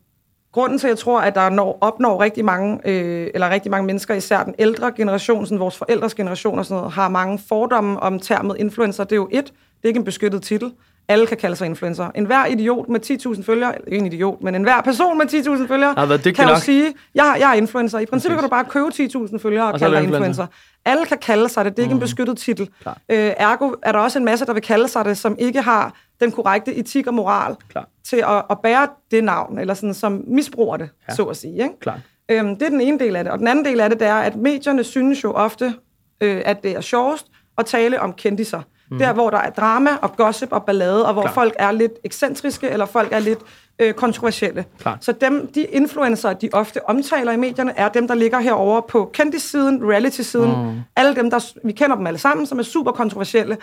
grunden 0.52 0.78
til, 0.78 0.86
at 0.86 0.90
jeg 0.90 0.98
tror, 0.98 1.20
at 1.20 1.34
der 1.34 1.50
når, 1.50 1.78
opnår 1.80 2.20
rigtig 2.20 2.44
mange, 2.44 2.80
øh, 2.84 3.30
eller 3.34 3.50
rigtig 3.50 3.70
mange 3.70 3.86
mennesker, 3.86 4.14
især 4.14 4.44
den 4.44 4.54
ældre 4.58 4.92
generation, 4.96 5.46
sådan 5.46 5.60
vores 5.60 5.76
forældres 5.76 6.14
generation 6.14 6.58
og 6.58 6.66
sådan 6.66 6.76
noget, 6.76 6.92
har 6.92 7.08
mange 7.08 7.38
fordomme 7.48 8.00
om 8.00 8.20
termet 8.20 8.56
influencer. 8.58 9.04
Det 9.04 9.12
er 9.12 9.16
jo 9.16 9.28
et, 9.32 9.44
det 9.44 9.84
er 9.84 9.88
ikke 9.88 9.98
en 9.98 10.04
beskyttet 10.04 10.42
titel. 10.42 10.72
Alle 11.08 11.26
kan 11.26 11.36
kalde 11.36 11.56
sig 11.56 11.66
influencer. 11.66 12.10
En 12.14 12.24
hver 12.24 12.46
idiot 12.46 12.88
med 12.88 13.34
10.000 13.36 13.42
følgere, 13.42 13.74
ikke 13.86 13.98
en 13.98 14.12
idiot, 14.12 14.42
men 14.42 14.54
en 14.54 14.62
hver 14.62 14.80
person 14.80 15.18
med 15.18 15.26
10.000 15.26 15.68
følgere, 15.68 15.94
kan 16.34 16.48
jo 16.48 16.60
sige, 16.60 16.94
jeg, 17.14 17.36
jeg 17.40 17.50
er 17.50 17.54
influencer. 17.54 17.98
I 17.98 18.06
princippet 18.06 18.38
kan 18.38 18.44
du 18.44 18.50
bare 18.50 18.64
købe 18.64 18.86
10.000 18.86 19.38
følgere 19.38 19.66
og, 19.66 19.72
og 19.72 19.78
kalde 19.78 19.96
dig 19.96 20.02
influencer. 20.02 20.28
influencer. 20.28 20.46
Alle 20.84 21.06
kan 21.06 21.18
kalde 21.18 21.48
sig 21.48 21.64
det. 21.64 21.76
Det 21.76 21.78
er 21.78 21.82
ikke 21.82 21.94
mm. 21.94 21.96
en 21.96 22.00
beskyttet 22.00 22.38
titel. 22.38 22.68
Øh, 22.86 23.32
ergo 23.36 23.74
er 23.82 23.92
der 23.92 23.98
også 23.98 24.18
en 24.18 24.24
masse, 24.24 24.46
der 24.46 24.52
vil 24.52 24.62
kalde 24.62 24.88
sig 24.88 25.04
det, 25.04 25.18
som 25.18 25.36
ikke 25.38 25.62
har 25.62 25.94
den 26.20 26.32
korrekte 26.32 26.74
etik 26.74 27.06
og 27.06 27.14
moral 27.14 27.56
Klar. 27.68 27.88
til 28.04 28.16
at, 28.16 28.42
at 28.50 28.58
bære 28.62 28.88
det 29.10 29.24
navn, 29.24 29.58
eller 29.58 29.74
sådan, 29.74 29.94
som 29.94 30.24
misbruger 30.26 30.76
det, 30.76 30.88
ja. 31.08 31.14
så 31.14 31.24
at 31.24 31.36
sige. 31.36 31.54
Ikke? 31.54 31.80
Klar. 31.80 32.00
Øhm, 32.28 32.56
det 32.56 32.62
er 32.62 32.70
den 32.70 32.80
ene 32.80 32.98
del 32.98 33.16
af 33.16 33.24
det. 33.24 33.32
Og 33.32 33.38
den 33.38 33.48
anden 33.48 33.64
del 33.64 33.80
af 33.80 33.90
det, 33.90 34.00
det 34.00 34.08
er, 34.08 34.14
at 34.14 34.36
medierne 34.36 34.84
synes 34.84 35.24
jo 35.24 35.32
ofte, 35.32 35.74
øh, 36.20 36.42
at 36.44 36.62
det 36.62 36.76
er 36.76 36.80
sjovest 36.80 37.26
at 37.58 37.66
tale 37.66 38.00
om 38.00 38.12
kendiser. 38.12 38.58
Mm. 38.58 38.64
Der, 38.98 39.12
hvor 39.12 39.30
der 39.30 39.38
er 39.38 39.50
drama 39.50 39.90
og 40.02 40.16
gossip 40.16 40.52
og 40.52 40.64
ballade, 40.64 41.06
og 41.06 41.12
hvor 41.12 41.22
Klar. 41.22 41.32
folk 41.32 41.54
er 41.58 41.72
lidt 41.72 41.92
ekscentriske, 42.04 42.68
eller 42.68 42.86
folk 42.86 43.12
er 43.12 43.18
lidt 43.18 43.38
øh, 43.78 43.94
kontroversielle. 43.94 44.64
Klar. 44.78 44.98
Så 45.00 45.12
dem, 45.12 45.50
de 45.54 45.62
influencer, 45.62 46.32
de 46.32 46.48
ofte 46.52 46.88
omtaler 46.88 47.32
i 47.32 47.36
medierne, 47.36 47.72
er 47.76 47.88
dem, 47.88 48.08
der 48.08 48.14
ligger 48.14 48.40
herover 48.40 48.80
på 48.80 49.10
kendis-siden, 49.14 49.90
reality-siden. 49.90 50.66
Mm. 50.66 50.80
Alle 50.96 51.14
dem, 51.14 51.30
der, 51.30 51.52
vi 51.64 51.72
kender 51.72 51.96
dem 51.96 52.06
alle 52.06 52.18
sammen, 52.18 52.46
som 52.46 52.58
er 52.58 52.62
super 52.62 52.92
kontroversielle. 52.92 53.56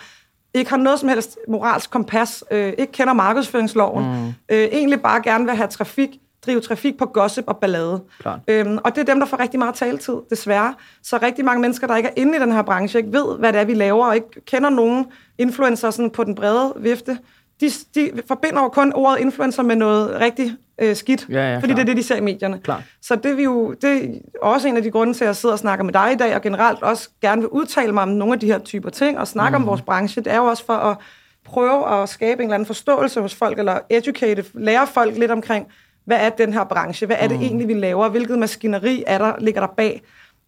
Ikke 0.54 0.70
har 0.70 0.76
noget 0.76 1.00
som 1.00 1.08
helst 1.08 1.38
moralsk 1.48 1.90
kompas, 1.90 2.44
øh, 2.50 2.72
ikke 2.78 2.92
kender 2.92 3.12
markedsføringsloven, 3.12 4.04
mm. 4.04 4.26
øh, 4.48 4.68
egentlig 4.72 5.02
bare 5.02 5.22
gerne 5.22 5.44
vil 5.44 5.54
have 5.54 5.68
trafik, 5.68 6.10
drive 6.46 6.60
trafik 6.60 6.98
på 6.98 7.06
gossip 7.06 7.44
og 7.46 7.56
ballade. 7.56 8.02
Øhm, 8.48 8.78
og 8.84 8.94
det 8.94 9.00
er 9.00 9.04
dem, 9.12 9.20
der 9.20 9.26
får 9.26 9.40
rigtig 9.40 9.58
meget 9.58 9.74
taletid, 9.74 10.14
desværre. 10.30 10.74
Så 11.02 11.18
rigtig 11.22 11.44
mange 11.44 11.60
mennesker, 11.60 11.86
der 11.86 11.96
ikke 11.96 12.08
er 12.08 12.12
inde 12.16 12.36
i 12.36 12.40
den 12.40 12.52
her 12.52 12.62
branche, 12.62 12.98
ikke 12.98 13.12
ved, 13.12 13.38
hvad 13.38 13.52
det 13.52 13.60
er, 13.60 13.64
vi 13.64 13.74
laver, 13.74 14.06
og 14.06 14.14
ikke 14.14 14.44
kender 14.46 14.70
nogen 14.70 15.06
influencer 15.38 15.90
sådan 15.90 16.10
på 16.10 16.24
den 16.24 16.34
brede 16.34 16.72
vifte, 16.76 17.18
de, 17.60 17.70
de 17.94 18.10
forbinder 18.28 18.62
jo 18.62 18.68
kun 18.68 18.92
ordet 18.92 19.20
influencer 19.20 19.62
med 19.62 19.76
noget 19.76 20.20
rigtig 20.20 20.56
øh, 20.80 20.96
skidt, 20.96 21.26
ja, 21.30 21.52
ja, 21.52 21.58
fordi 21.58 21.72
det 21.72 21.80
er 21.80 21.84
det, 21.84 21.96
de 21.96 22.02
ser 22.02 22.16
i 22.16 22.20
medierne. 22.20 22.60
Klar. 22.64 22.82
Så 23.02 23.16
det, 23.16 23.36
vi 23.36 23.42
jo, 23.42 23.72
det 23.72 24.02
er 24.04 24.08
også 24.42 24.68
en 24.68 24.76
af 24.76 24.82
de 24.82 24.90
grunde 24.90 25.14
til, 25.14 25.24
at 25.24 25.26
jeg 25.26 25.36
sidder 25.36 25.52
og 25.52 25.58
snakker 25.58 25.84
med 25.84 25.92
dig 25.92 26.12
i 26.12 26.16
dag, 26.16 26.34
og 26.34 26.42
generelt 26.42 26.82
også 26.82 27.08
gerne 27.22 27.40
vil 27.42 27.48
udtale 27.48 27.92
mig 27.92 28.02
om 28.02 28.08
nogle 28.08 28.34
af 28.34 28.40
de 28.40 28.46
her 28.46 28.58
typer 28.58 28.90
ting, 28.90 29.18
og 29.18 29.28
snakke 29.28 29.58
mm. 29.58 29.64
om 29.64 29.68
vores 29.68 29.82
branche. 29.82 30.22
Det 30.22 30.32
er 30.32 30.36
jo 30.36 30.44
også 30.44 30.64
for 30.64 30.72
at 30.72 30.96
prøve 31.44 32.02
at 32.02 32.08
skabe 32.08 32.42
en 32.42 32.48
eller 32.48 32.54
anden 32.54 32.66
forståelse 32.66 33.20
hos 33.20 33.34
folk, 33.34 33.58
eller 33.58 33.78
educate, 33.90 34.44
lære 34.54 34.86
folk 34.86 35.16
lidt 35.18 35.30
omkring, 35.30 35.66
hvad 36.04 36.16
er 36.20 36.28
den 36.28 36.52
her 36.52 36.64
branche? 36.64 37.06
Hvad 37.06 37.16
er 37.20 37.28
det 37.28 37.36
mm. 37.36 37.42
egentlig, 37.42 37.68
vi 37.68 37.74
laver? 37.74 38.08
Hvilket 38.08 38.38
maskineri 38.38 39.04
er 39.06 39.18
der, 39.18 39.32
ligger 39.38 39.60
der 39.60 39.68
bag? 39.76 40.02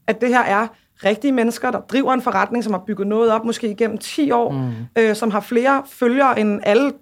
At 0.07 0.21
det 0.21 0.29
her 0.29 0.43
er 0.43 0.67
rigtige 1.05 1.33
mennesker, 1.33 1.71
der 1.71 1.81
driver 1.81 2.13
en 2.13 2.23
forretning, 2.23 2.65
som 2.65 2.73
har 2.73 2.83
bygget 2.87 3.07
noget 3.07 3.33
op, 3.33 3.45
måske 3.45 3.71
igennem 3.71 3.99
10 3.99 4.31
år, 4.31 4.51
mm. 4.51 4.73
øh, 4.99 5.15
som 5.17 5.31
har 5.31 5.41
flere 5.41 5.83
følgere, 5.87 6.41
end 6.41 6.61
alle 6.63 6.93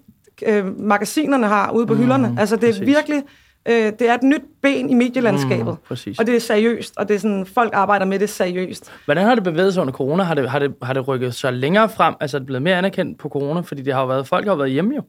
øh, 0.46 0.80
magasinerne 0.80 1.46
har 1.46 1.70
ude 1.70 1.86
på 1.86 1.94
mm, 1.94 2.00
hylderne. 2.00 2.36
Altså, 2.38 2.56
det 2.56 2.64
er 2.64 2.72
præcis. 2.72 2.86
virkelig... 2.86 3.22
Øh, 3.68 3.74
det 3.74 4.02
er 4.02 4.14
et 4.14 4.22
nyt 4.22 4.42
ben 4.62 4.90
i 4.90 4.94
medielandskabet. 4.94 5.76
Mm, 5.90 6.14
og 6.18 6.26
det 6.26 6.36
er 6.36 6.40
seriøst, 6.40 6.96
og 6.96 7.08
det 7.08 7.14
er 7.14 7.18
sådan, 7.18 7.46
folk 7.46 7.70
arbejder 7.74 8.06
med 8.06 8.18
det 8.18 8.30
seriøst. 8.30 8.92
Hvordan 9.04 9.26
har 9.26 9.34
det 9.34 9.44
bevæget 9.44 9.74
sig 9.74 9.80
under 9.80 9.92
corona? 9.92 10.22
Har 10.22 10.34
det, 10.34 10.50
har 10.50 10.58
det, 10.58 10.74
har 10.82 10.92
det 10.92 11.08
rykket 11.08 11.34
sig 11.34 11.52
længere 11.52 11.88
frem? 11.88 12.14
Altså, 12.20 12.36
er 12.36 12.38
det 12.38 12.46
blevet 12.46 12.62
mere 12.62 12.76
anerkendt 12.76 13.18
på 13.18 13.28
corona? 13.28 13.60
Fordi 13.60 13.82
det 13.82 13.94
har 13.94 14.00
jo 14.00 14.06
været, 14.06 14.26
folk 14.26 14.44
har 14.44 14.52
jo 14.52 14.56
været 14.56 14.70
hjemme 14.70 14.94
jo. 14.94 15.02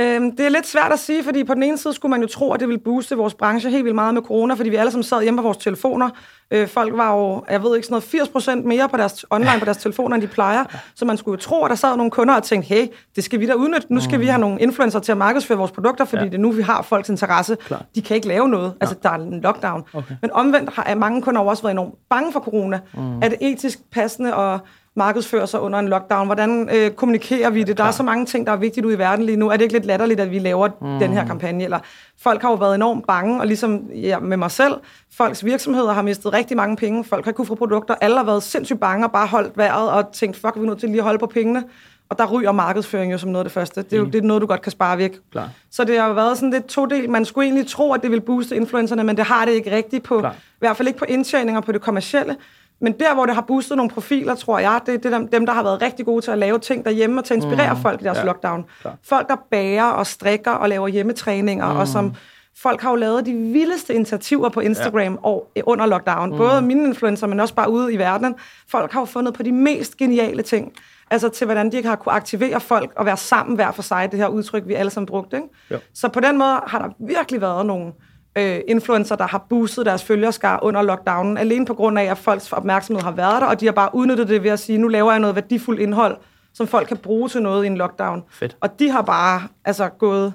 Øhm, 0.00 0.36
det 0.36 0.46
er 0.46 0.48
lidt 0.48 0.66
svært 0.66 0.92
at 0.92 0.98
sige, 0.98 1.24
fordi 1.24 1.44
på 1.44 1.54
den 1.54 1.62
ene 1.62 1.78
side 1.78 1.94
skulle 1.94 2.10
man 2.10 2.20
jo 2.20 2.28
tro, 2.28 2.52
at 2.52 2.60
det 2.60 2.68
ville 2.68 2.80
booste 2.80 3.16
vores 3.16 3.34
branche 3.34 3.70
helt 3.70 3.84
vildt 3.84 3.94
meget 3.94 4.14
med 4.14 4.22
corona, 4.22 4.54
fordi 4.54 4.70
vi 4.70 4.76
alle 4.76 4.90
sammen 4.90 5.04
sad 5.04 5.22
hjemme 5.22 5.38
på 5.38 5.42
vores 5.42 5.56
telefoner. 5.56 6.10
Øh, 6.50 6.68
folk 6.68 6.96
var 6.96 7.16
jo, 7.16 7.44
jeg 7.50 7.62
ved 7.62 7.76
ikke, 7.76 7.86
sådan 7.86 8.02
noget 8.12 8.62
80% 8.62 8.66
mere 8.68 8.88
på 8.88 8.96
deres, 8.96 9.24
online 9.30 9.58
på 9.58 9.64
deres 9.64 9.76
telefoner, 9.76 10.14
end 10.14 10.22
de 10.22 10.28
plejer. 10.28 10.64
Så 10.94 11.04
man 11.04 11.16
skulle 11.16 11.32
jo 11.32 11.40
tro, 11.40 11.64
at 11.64 11.70
der 11.70 11.76
sad 11.76 11.96
nogle 11.96 12.10
kunder 12.10 12.34
og 12.34 12.42
tænkte, 12.42 12.68
hey, 12.68 12.86
det 13.16 13.24
skal 13.24 13.40
vi 13.40 13.46
da 13.46 13.52
udnytte. 13.52 13.94
Nu 13.94 14.00
skal 14.00 14.20
vi 14.20 14.26
have 14.26 14.40
nogle 14.40 14.60
influencer 14.60 14.98
til 14.98 15.12
at 15.12 15.18
markedsføre 15.18 15.58
vores 15.58 15.70
produkter, 15.70 16.04
fordi 16.04 16.22
ja. 16.22 16.28
det 16.28 16.34
er 16.34 16.38
nu, 16.38 16.50
vi 16.50 16.62
har 16.62 16.82
folks 16.82 17.08
interesse. 17.08 17.56
Klar. 17.66 17.84
De 17.94 18.02
kan 18.02 18.16
ikke 18.16 18.28
lave 18.28 18.48
noget. 18.48 18.74
Altså, 18.80 18.96
der 19.02 19.10
er 19.10 19.14
en 19.14 19.40
lockdown. 19.40 19.84
Okay. 19.94 20.14
Men 20.22 20.32
omvendt 20.32 20.70
har 20.74 20.94
mange 20.94 21.22
kunder 21.22 21.40
også 21.40 21.62
været 21.62 21.72
enormt 21.72 21.94
bange 22.10 22.32
for 22.32 22.40
corona. 22.40 22.80
Mm. 22.94 23.22
Er 23.22 23.28
det 23.28 23.38
etisk 23.40 23.78
passende 23.92 24.34
at 24.34 24.60
markedsføre 24.96 25.46
sig 25.46 25.60
under 25.60 25.78
en 25.78 25.88
lockdown? 25.88 26.26
Hvordan 26.26 26.68
øh, 26.74 26.90
kommunikerer 26.90 27.50
vi 27.50 27.62
det? 27.62 27.78
Der 27.78 27.84
er 27.84 27.90
så 27.90 28.02
mange 28.02 28.26
ting, 28.26 28.46
der 28.46 28.52
er 28.52 28.56
vigtigt 28.56 28.86
ude 28.86 28.94
i 28.94 28.98
verden 28.98 29.24
lige 29.24 29.36
nu. 29.36 29.48
Er 29.48 29.56
det 29.56 29.62
ikke 29.62 29.74
lidt 29.74 29.84
latterligt, 29.84 30.20
at 30.20 30.30
vi 30.30 30.38
laver 30.38 30.68
mm. 30.80 30.98
den 30.98 31.12
her 31.12 31.26
kampagne? 31.26 31.64
Eller 31.64 31.78
folk 32.22 32.42
har 32.42 32.50
jo 32.50 32.54
været 32.54 32.74
enormt 32.74 33.06
bange, 33.06 33.40
og 33.40 33.46
ligesom 33.46 33.90
ja, 33.94 34.18
med 34.18 34.36
mig 34.36 34.50
selv, 34.50 34.74
folks 35.12 35.44
virksomheder 35.44 35.92
har 35.92 36.02
mistet 36.02 36.32
rigtig 36.32 36.56
mange 36.56 36.76
penge. 36.76 37.04
Folk 37.04 37.24
har 37.24 37.30
ikke 37.30 37.36
kunne 37.36 37.46
få 37.46 37.54
produkter. 37.54 37.94
Alle 38.00 38.16
har 38.16 38.24
været 38.24 38.42
sindssygt 38.42 38.80
bange 38.80 39.06
og 39.06 39.12
bare 39.12 39.26
holdt 39.26 39.56
vejret 39.56 39.90
og 39.90 40.12
tænkt, 40.12 40.36
fuck, 40.36 40.56
vi 40.56 40.60
er 40.60 40.64
nødt 40.64 40.78
til 40.78 40.88
lige 40.88 40.98
at 40.98 41.04
holde 41.04 41.18
på 41.18 41.26
pengene. 41.26 41.64
Og 42.08 42.18
der 42.18 42.26
ryger 42.26 42.52
markedsføring 42.52 43.12
jo 43.12 43.18
som 43.18 43.30
noget 43.30 43.44
af 43.44 43.44
det 43.44 43.52
første. 43.52 43.82
Det 43.82 43.92
er 43.92 43.96
jo 43.96 44.04
mm. 44.04 44.10
det 44.10 44.18
er 44.18 44.22
noget, 44.22 44.40
du 44.40 44.46
godt 44.46 44.62
kan 44.62 44.72
spare 44.72 44.98
væk. 44.98 45.18
Klar. 45.32 45.50
Så 45.70 45.84
det 45.84 45.98
har 45.98 46.12
været 46.12 46.36
sådan 46.36 46.50
lidt 46.50 46.66
to 46.66 46.86
del. 46.86 47.10
Man 47.10 47.24
skulle 47.24 47.46
egentlig 47.46 47.66
tro, 47.66 47.92
at 47.92 48.02
det 48.02 48.10
ville 48.10 48.20
booste 48.20 48.56
influencerne, 48.56 49.04
men 49.04 49.16
det 49.16 49.24
har 49.24 49.44
det 49.44 49.52
ikke 49.52 49.76
rigtigt 49.76 50.04
på, 50.04 50.18
Klar. 50.18 50.32
i 50.32 50.58
hvert 50.58 50.76
fald 50.76 50.88
ikke 50.88 50.98
på 50.98 51.04
indtjeninger 51.08 51.60
på 51.60 51.72
det 51.72 51.80
kommercielle. 51.80 52.36
Men 52.80 52.92
der, 52.92 53.14
hvor 53.14 53.26
det 53.26 53.34
har 53.34 53.42
boostet 53.42 53.76
nogle 53.76 53.90
profiler, 53.90 54.34
tror 54.34 54.58
jeg, 54.58 54.80
det 54.86 55.06
er 55.06 55.10
det 55.10 55.32
dem, 55.32 55.46
der 55.46 55.52
har 55.52 55.62
været 55.62 55.82
rigtig 55.82 56.06
gode 56.06 56.22
til 56.22 56.30
at 56.30 56.38
lave 56.38 56.58
ting 56.58 56.84
derhjemme 56.84 57.20
og 57.20 57.24
til 57.24 57.34
at 57.34 57.36
inspirere 57.36 57.74
mm. 57.74 57.80
folk 57.80 58.00
i 58.00 58.04
deres 58.04 58.18
ja. 58.18 58.24
lockdown. 58.24 58.64
Klar. 58.80 58.96
Folk, 59.08 59.28
der 59.28 59.36
bager 59.50 59.84
og 59.84 60.06
strikker 60.06 60.50
og 60.50 60.68
laver 60.68 60.88
hjemmetræninger, 60.88 61.72
mm. 61.72 61.78
og 61.78 61.88
som 61.88 62.14
folk 62.56 62.80
har 62.80 62.90
jo 62.90 62.96
lavet 62.96 63.26
de 63.26 63.32
vildeste 63.32 63.94
initiativer 63.94 64.48
på 64.48 64.60
Instagram 64.60 65.12
ja. 65.12 65.18
og, 65.22 65.50
under 65.62 65.86
lockdown. 65.86 66.30
Mm. 66.30 66.36
Både 66.36 66.62
mine 66.62 66.84
influencer, 66.84 67.26
men 67.26 67.40
også 67.40 67.54
bare 67.54 67.70
ude 67.70 67.92
i 67.92 67.98
verden. 67.98 68.34
Folk 68.68 68.92
har 68.92 69.00
jo 69.00 69.04
fundet 69.04 69.34
på 69.34 69.42
de 69.42 69.52
mest 69.52 69.96
geniale 69.96 70.42
ting. 70.42 70.72
Altså 71.10 71.28
til, 71.28 71.44
hvordan 71.44 71.72
de 71.72 71.82
har 71.82 71.96
kunne 71.96 72.12
aktivere 72.12 72.60
folk 72.60 72.92
og 72.96 73.06
være 73.06 73.16
sammen 73.16 73.54
hver 73.54 73.70
for 73.70 73.82
sig, 73.82 74.08
det 74.12 74.18
her 74.18 74.28
udtryk, 74.28 74.62
vi 74.66 74.74
alle 74.74 74.90
sammen 74.90 75.06
brugte. 75.06 75.36
Ikke? 75.36 75.48
Så 75.94 76.08
på 76.08 76.20
den 76.20 76.38
måde 76.38 76.60
har 76.66 76.78
der 76.78 76.88
virkelig 77.06 77.40
været 77.40 77.66
nogle 77.66 77.92
øh, 78.36 78.60
influencer, 78.68 79.16
der 79.16 79.26
har 79.26 79.46
boostet 79.50 79.86
deres 79.86 80.04
følgerskar 80.04 80.58
under 80.62 80.82
lockdownen, 80.82 81.38
alene 81.38 81.66
på 81.66 81.74
grund 81.74 81.98
af, 81.98 82.04
at 82.04 82.18
folks 82.18 82.52
opmærksomhed 82.52 83.02
har 83.02 83.10
været 83.10 83.42
der, 83.42 83.46
og 83.46 83.60
de 83.60 83.66
har 83.66 83.72
bare 83.72 83.90
udnyttet 83.94 84.28
det 84.28 84.42
ved 84.42 84.50
at 84.50 84.58
sige, 84.58 84.78
nu 84.78 84.88
laver 84.88 85.10
jeg 85.10 85.20
noget 85.20 85.36
værdifuldt 85.36 85.80
indhold, 85.80 86.16
som 86.54 86.66
folk 86.66 86.88
kan 86.88 86.96
bruge 86.96 87.28
til 87.28 87.42
noget 87.42 87.64
i 87.64 87.66
en 87.66 87.76
lockdown. 87.76 88.24
Fedt. 88.30 88.56
Og 88.60 88.78
de 88.78 88.90
har 88.90 89.02
bare 89.02 89.42
altså, 89.64 89.88
gået 89.88 90.32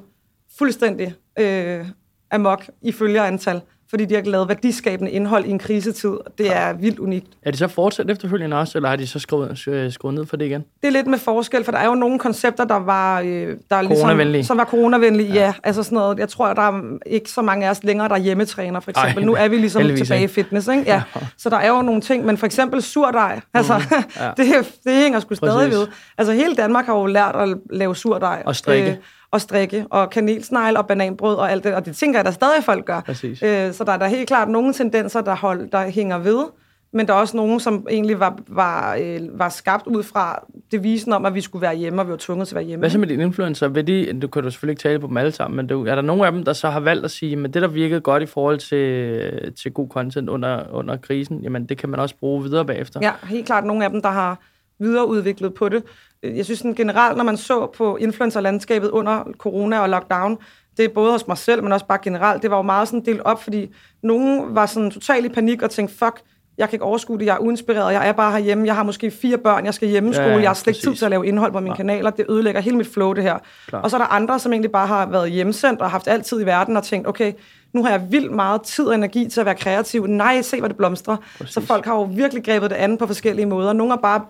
fuldstændig 0.58 1.16
øh, 1.40 1.86
amok 2.32 2.70
i 2.82 2.92
følgerantal 2.92 3.62
fordi 3.92 4.06
de 4.06 4.16
har 4.16 4.22
lavet 4.22 4.48
værdiskabende 4.48 5.12
indhold 5.12 5.46
i 5.46 5.50
en 5.50 5.60
krisetid. 5.60 6.12
Det 6.38 6.56
er 6.56 6.74
vildt 6.74 7.00
unikt. 7.00 7.28
Er 7.44 7.52
de 7.52 7.58
så 7.58 7.68
fortsat 7.68 8.10
efterfølgende 8.10 8.58
også, 8.58 8.78
eller 8.78 8.90
har 8.90 8.96
de 8.96 9.08
så 9.08 9.20
skruet, 9.20 9.68
øh, 9.68 9.92
skruet 9.92 10.14
ned 10.14 10.26
for 10.26 10.38
det 10.38 10.46
igen? 10.46 10.64
Det 10.82 10.88
er 10.88 10.92
lidt 10.92 11.08
med 11.08 11.18
forskel, 11.18 11.64
for 11.64 11.72
der 11.72 11.80
er 11.80 11.86
jo 11.86 11.96
nogle 11.96 12.20
koncepter, 12.20 12.66
der 12.66 12.76
var, 12.76 13.20
øh, 13.20 13.58
der 13.70 13.82
ligesom, 13.82 14.44
som 14.44 14.58
var 14.58 14.66
coronavenlige. 14.66 15.34
Ja. 15.34 15.46
ja, 15.46 15.54
altså 15.64 15.84
sådan 15.84 15.96
noget. 15.96 16.20
Jeg 16.20 16.30
tror, 16.30 16.54
der 16.54 16.62
er 16.62 16.98
ikke 17.06 17.30
så 17.30 17.42
mange 17.42 17.66
af 17.66 17.70
os 17.70 17.84
længere, 17.84 18.10
der 18.10 18.16
er 18.16 18.20
hjemmetræner, 18.20 18.80
for 18.80 18.92
eksempel. 18.92 19.18
Ej, 19.18 19.26
nu 19.26 19.34
er 19.34 19.48
vi 19.48 19.58
ligesom 19.58 19.82
tilbage 19.82 20.24
i 20.24 20.28
fitness, 20.28 20.68
ikke? 20.68 20.84
Ja. 20.88 21.02
ja. 21.16 21.22
Så 21.38 21.50
der 21.50 21.58
er 21.58 21.70
jo 21.70 21.82
nogle 21.82 22.02
ting, 22.02 22.26
men 22.26 22.38
for 22.38 22.46
eksempel 22.46 22.82
surdej, 22.82 23.36
mm. 23.36 23.42
altså, 23.54 23.74
ja. 24.20 24.32
det, 24.38 24.48
det 24.84 24.94
hænger 24.94 25.20
sgu 25.20 25.36
stadig 25.36 25.72
ved. 25.72 25.88
Altså 26.18 26.34
hele 26.34 26.56
Danmark 26.56 26.86
har 26.86 26.98
jo 26.98 27.06
lært 27.06 27.36
at 27.36 27.58
lave 27.70 27.96
surdej. 27.96 28.44
Og 28.46 28.56
strikke. 28.56 28.92
Øh, 28.92 28.98
og 29.32 29.42
strikke, 29.42 29.86
og 29.90 30.10
kanelsnegle 30.10 30.80
og 30.80 30.88
bananbrød 30.88 31.36
og 31.36 31.52
alt 31.52 31.64
det, 31.64 31.74
og 31.74 31.86
det 31.86 31.96
tænker 31.96 32.20
jeg, 32.20 32.26
der 32.26 32.32
stadig 32.32 32.64
folk 32.64 32.86
gør. 32.86 33.02
Præcis. 33.02 33.44
Øh, 33.44 33.74
så 33.74 33.84
der 33.84 33.92
er 33.92 33.98
der 33.98 34.08
helt 34.08 34.28
klart 34.28 34.50
nogle 34.50 34.74
tendenser, 34.74 35.22
der, 35.22 35.36
hold, 35.36 35.72
der 35.72 35.90
hænger 35.90 36.18
ved, 36.18 36.46
men 36.94 37.08
der 37.08 37.14
er 37.14 37.18
også 37.18 37.38
nogen, 37.38 37.60
som 37.60 37.88
egentlig 37.90 38.20
var, 38.20 38.40
var, 38.48 38.96
øh, 39.02 39.20
var 39.40 39.50
skabt 39.50 39.88
ud 39.88 40.04
fra 40.04 40.44
devisen 40.72 41.14
om, 41.14 41.26
at 41.26 41.36
vi 41.36 41.42
skulle 41.42 41.62
være 41.62 41.76
hjemme, 41.76 42.02
og 42.02 42.08
vi 42.08 42.12
var 42.12 42.18
tvunget 42.18 42.48
til 42.48 42.56
at 42.56 42.58
være 42.58 42.66
hjemme. 42.66 42.82
Hvad 42.82 42.90
så 42.90 43.00
med 43.00 43.08
dine 43.08 43.24
influencer? 43.24 43.68
Vil 43.68 43.88
de, 43.88 44.20
du 44.20 44.28
kan 44.28 44.44
du 44.44 44.52
selvfølgelig 44.52 44.72
ikke 44.72 44.82
tale 44.82 45.00
på 45.00 45.08
dem 45.08 45.18
alle 45.18 45.32
sammen, 45.32 45.56
men 45.56 45.68
du, 45.68 45.86
er 45.86 45.96
der 45.96 46.02
nogen 46.02 46.24
af 46.24 46.32
dem, 46.32 46.44
der 46.44 46.54
så 46.54 46.70
har 46.70 46.80
valgt 46.80 47.06
at 47.06 47.12
sige, 47.12 47.44
at 47.44 47.54
det, 47.54 47.62
der 47.62 47.68
virkede 47.68 48.02
godt 48.02 48.24
i 48.24 48.26
forhold 48.26 48.58
til, 48.58 49.54
til 49.62 49.74
god 49.74 49.88
content 49.90 50.30
under, 50.30 50.64
under 50.72 50.98
krisen, 50.98 51.40
jamen 51.44 51.66
det 51.66 51.78
kan 51.78 51.90
man 51.90 52.00
også 52.00 52.16
bruge 52.20 52.44
videre 52.44 52.66
bagefter? 52.66 53.00
Ja, 53.04 53.12
helt 53.24 53.46
klart 53.46 53.66
nogle 53.66 53.86
af 53.86 53.90
dem, 53.90 54.02
der 54.02 54.10
har 54.10 54.40
videreudviklet 54.82 55.54
på 55.54 55.70
det. 55.70 55.84
Jeg 56.24 56.46
synes 56.46 56.60
sådan 56.60 56.76
generelt, 56.76 57.18
når 57.18 57.24
man 57.24 57.38
så 57.38 57.66
på 57.78 57.98
influencerlandskabet 57.98 58.90
under 58.90 59.24
corona 59.38 59.80
og 59.80 59.90
lockdown, 59.90 60.38
det 60.78 60.86
er 60.86 60.90
både 60.90 61.12
hos 61.12 61.28
mig 61.28 61.38
selv, 61.38 61.64
men 61.64 61.72
også 61.72 61.86
bare 61.86 62.00
generelt, 62.04 62.42
det 62.42 62.52
var 62.52 62.58
jo 62.58 62.64
meget 62.64 62.88
sådan 62.88 63.06
delt 63.06 63.22
op, 63.26 63.44
fordi 63.44 63.74
nogen 64.04 64.56
var 64.56 64.66
sådan 64.66 64.92
totalt 64.92 65.26
i 65.26 65.30
panik 65.30 65.62
og 65.62 65.70
tænkte, 65.70 65.98
fuck, 65.98 66.22
jeg 66.58 66.70
kan 66.70 66.76
ikke 66.76 66.86
overskue 66.86 67.20
det, 67.20 67.26
jeg 67.26 67.36
er 67.36 67.40
uinspireret, 67.40 67.94
jeg 67.94 68.08
er 68.08 68.12
bare 68.12 68.32
herhjemme, 68.32 68.68
jeg 68.68 68.76
har 68.76 68.84
måske 68.84 69.12
fire 69.12 69.38
børn, 69.38 69.66
jeg 69.66 69.74
skal 69.74 69.88
hjemmeskole, 69.88 70.28
ja, 70.28 70.34
ja, 70.34 70.42
jeg 70.42 70.50
har 70.50 70.54
slet 70.54 70.76
ikke 70.76 70.88
tid 70.88 70.96
til 70.96 71.06
at 71.06 71.12
lave 71.12 71.28
indhold 71.28 71.52
på 71.52 71.60
mine 71.60 71.72
ja. 71.72 71.76
kanaler, 71.76 72.10
det 72.10 72.26
ødelægger 72.30 72.62
hele 72.62 72.78
mit 72.78 72.88
flow, 72.88 73.14
det 73.14 73.24
her. 73.24 73.38
Klar. 73.68 73.82
Og 73.82 73.90
så 73.90 73.98
er 73.98 74.02
der 74.02 74.08
andre, 74.08 74.40
som 74.40 74.54
egentlig 74.54 74.72
bare 74.72 74.88
har 74.88 75.06
været 75.06 75.32
hjemsendt 75.32 75.82
og 75.82 75.92
haft 75.92 76.08
altid 76.08 76.42
i 76.42 76.46
verden 76.46 76.78
og 76.78 76.84
tænkt, 76.84 77.08
okay, 77.08 77.34
nu 77.74 77.84
har 77.84 77.92
jeg 77.92 78.02
vildt 78.10 78.32
meget 78.32 78.62
tid 78.62 78.86
og 78.86 78.96
energi 78.96 79.30
til 79.30 79.40
at 79.40 79.46
være 79.46 79.56
kreativ. 79.56 80.06
Nej, 80.08 80.42
se, 80.42 80.60
hvor 80.60 80.68
det 80.68 80.78
blomstrer. 80.78 81.18
Præcis. 81.38 81.54
Så 81.54 81.62
folk 81.62 81.86
har 81.86 81.96
jo 81.96 82.04
virkelig 82.04 82.44
grebet 82.44 82.70
det 82.70 82.76
an 82.76 82.98
på 82.98 83.08
forskellige 83.08 83.46
måder. 83.46 83.74
Nogle 83.74 83.92
har 83.92 83.98
bare 83.98 84.22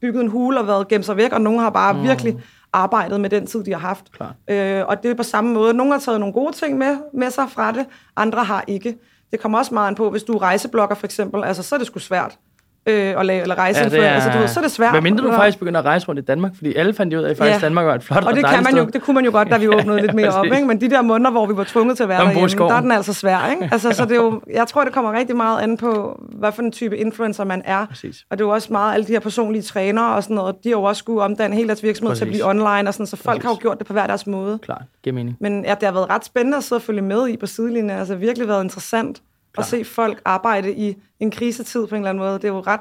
bygget 0.00 0.22
en 0.22 0.28
hule 0.28 0.60
og 0.60 0.66
været 0.66 0.88
gemt 0.88 1.04
sig 1.04 1.16
væk, 1.16 1.32
og 1.32 1.40
nogle 1.40 1.60
har 1.60 1.70
bare 1.70 1.92
mm. 1.92 2.02
virkelig 2.02 2.36
arbejdet 2.72 3.20
med 3.20 3.30
den 3.30 3.46
tid, 3.46 3.64
de 3.64 3.70
har 3.70 3.78
haft. 3.78 4.04
Øh, 4.50 4.84
og 4.86 5.02
det 5.02 5.10
er 5.10 5.14
på 5.14 5.22
samme 5.22 5.52
måde. 5.52 5.74
Nogle 5.74 5.92
har 5.92 6.00
taget 6.00 6.20
nogle 6.20 6.32
gode 6.32 6.56
ting 6.56 6.78
med, 6.78 6.96
med 7.14 7.30
sig 7.30 7.50
fra 7.50 7.72
det, 7.72 7.86
andre 8.16 8.44
har 8.44 8.64
ikke. 8.66 8.96
Det 9.30 9.40
kommer 9.40 9.58
også 9.58 9.74
meget 9.74 9.88
an 9.88 9.94
på, 9.94 10.10
hvis 10.10 10.22
du 10.22 10.32
er 10.32 10.42
rejseblogger 10.42 10.94
for 10.94 11.06
eksempel, 11.06 11.44
altså 11.44 11.62
så 11.62 11.74
er 11.74 11.78
det 11.78 11.86
sgu 11.86 11.98
svært 11.98 12.38
øh, 12.86 13.20
at 13.20 13.26
lave, 13.26 13.42
eller 13.42 13.54
rejse. 13.54 13.80
Ja, 13.80 13.88
det 13.88 14.04
er, 14.04 14.10
altså, 14.10 14.30
du 14.30 14.38
ved, 14.38 14.48
så 14.48 14.60
er 14.60 14.64
det 14.64 14.70
svært. 14.70 14.92
Men 14.94 15.02
mindre 15.02 15.24
du 15.24 15.32
faktisk 15.32 15.58
begynder 15.58 15.80
at 15.80 15.86
rejse 15.86 16.08
rundt 16.08 16.18
i 16.18 16.24
Danmark, 16.24 16.52
fordi 16.56 16.74
alle 16.74 16.94
fandt 16.94 17.14
ud 17.14 17.22
af, 17.22 17.30
at 17.30 17.36
faktisk 17.36 17.62
ja. 17.62 17.66
Danmark 17.66 17.86
var 17.86 17.94
et 17.94 18.02
flot 18.02 18.24
og 18.24 18.36
det 18.36 18.46
kan 18.46 18.62
man 18.62 18.76
jo, 18.76 18.84
det 18.84 19.02
kunne 19.02 19.14
man 19.14 19.24
jo 19.24 19.30
godt, 19.30 19.50
da 19.50 19.58
vi 19.58 19.68
åbnede 19.74 20.00
lidt 20.00 20.14
mere 20.14 20.28
op. 20.28 20.44
Ikke? 20.44 20.64
Men 20.64 20.80
de 20.80 20.90
der 20.90 21.02
måneder, 21.02 21.30
hvor 21.30 21.46
vi 21.46 21.56
var 21.56 21.64
tvunget 21.64 21.96
til 21.96 22.02
at 22.02 22.08
være 22.08 22.24
derhjemme, 22.24 22.68
der 22.68 22.74
er 22.74 22.80
den 22.80 22.92
altså 22.92 23.12
svær. 23.12 23.50
Ikke? 23.50 23.68
Altså, 23.72 23.92
så 23.92 24.04
det 24.04 24.12
er 24.12 24.16
jo, 24.16 24.40
jeg 24.52 24.66
tror, 24.66 24.84
det 24.84 24.92
kommer 24.92 25.12
rigtig 25.12 25.36
meget 25.36 25.62
an 25.62 25.76
på, 25.76 26.20
hvad 26.38 26.52
for 26.52 26.62
en 26.62 26.72
type 26.72 26.96
influencer 26.96 27.44
man 27.44 27.62
er. 27.64 27.86
Præcis. 27.86 28.24
Og 28.30 28.38
det 28.38 28.44
er 28.44 28.48
jo 28.48 28.54
også 28.54 28.68
meget 28.70 28.94
alle 28.94 29.06
de 29.06 29.12
her 29.12 29.20
personlige 29.20 29.62
trænere 29.62 30.14
og 30.14 30.22
sådan 30.22 30.36
noget, 30.36 30.54
de 30.64 30.68
har 30.68 30.76
jo 30.76 30.82
også 30.82 30.98
skulle 30.98 31.22
omdanne 31.22 31.56
hele 31.56 31.68
deres 31.68 31.82
virksomhed 31.82 32.10
Præcis. 32.10 32.18
til 32.18 32.24
at 32.24 32.30
blive 32.30 32.46
online, 32.46 32.88
og 32.88 32.94
sådan, 32.94 33.06
så 33.06 33.16
folk 33.16 33.36
Præcis. 33.36 33.44
har 33.44 33.50
jo 33.50 33.58
gjort 33.60 33.78
det 33.78 33.86
på 33.86 33.92
hver 33.92 34.06
deres 34.06 34.26
måde. 34.26 34.58
Klart, 34.58 34.82
giver 35.02 35.14
mening. 35.14 35.36
Men 35.40 35.64
ja, 35.64 35.74
det 35.74 35.82
har 35.82 35.92
været 35.92 36.10
ret 36.10 36.24
spændende 36.24 36.56
at 36.56 36.64
sidde 36.64 36.78
og 36.78 36.82
følge 36.82 37.02
med 37.02 37.28
i 37.28 37.36
på 37.36 37.46
sidelinjen. 37.46 37.90
Altså 37.90 38.14
virkelig 38.14 38.48
været 38.48 38.64
interessant 38.64 39.22
Klar. 39.54 39.62
at 39.62 39.66
se 39.70 39.84
folk 39.84 40.20
arbejde 40.24 40.72
i 40.74 40.96
en 41.20 41.30
krisetid 41.30 41.86
på 41.86 41.94
en 41.94 42.00
eller 42.00 42.10
anden 42.10 42.24
måde. 42.24 42.34
Det 42.34 42.44
er 42.44 42.48
jo 42.48 42.60
ret 42.60 42.80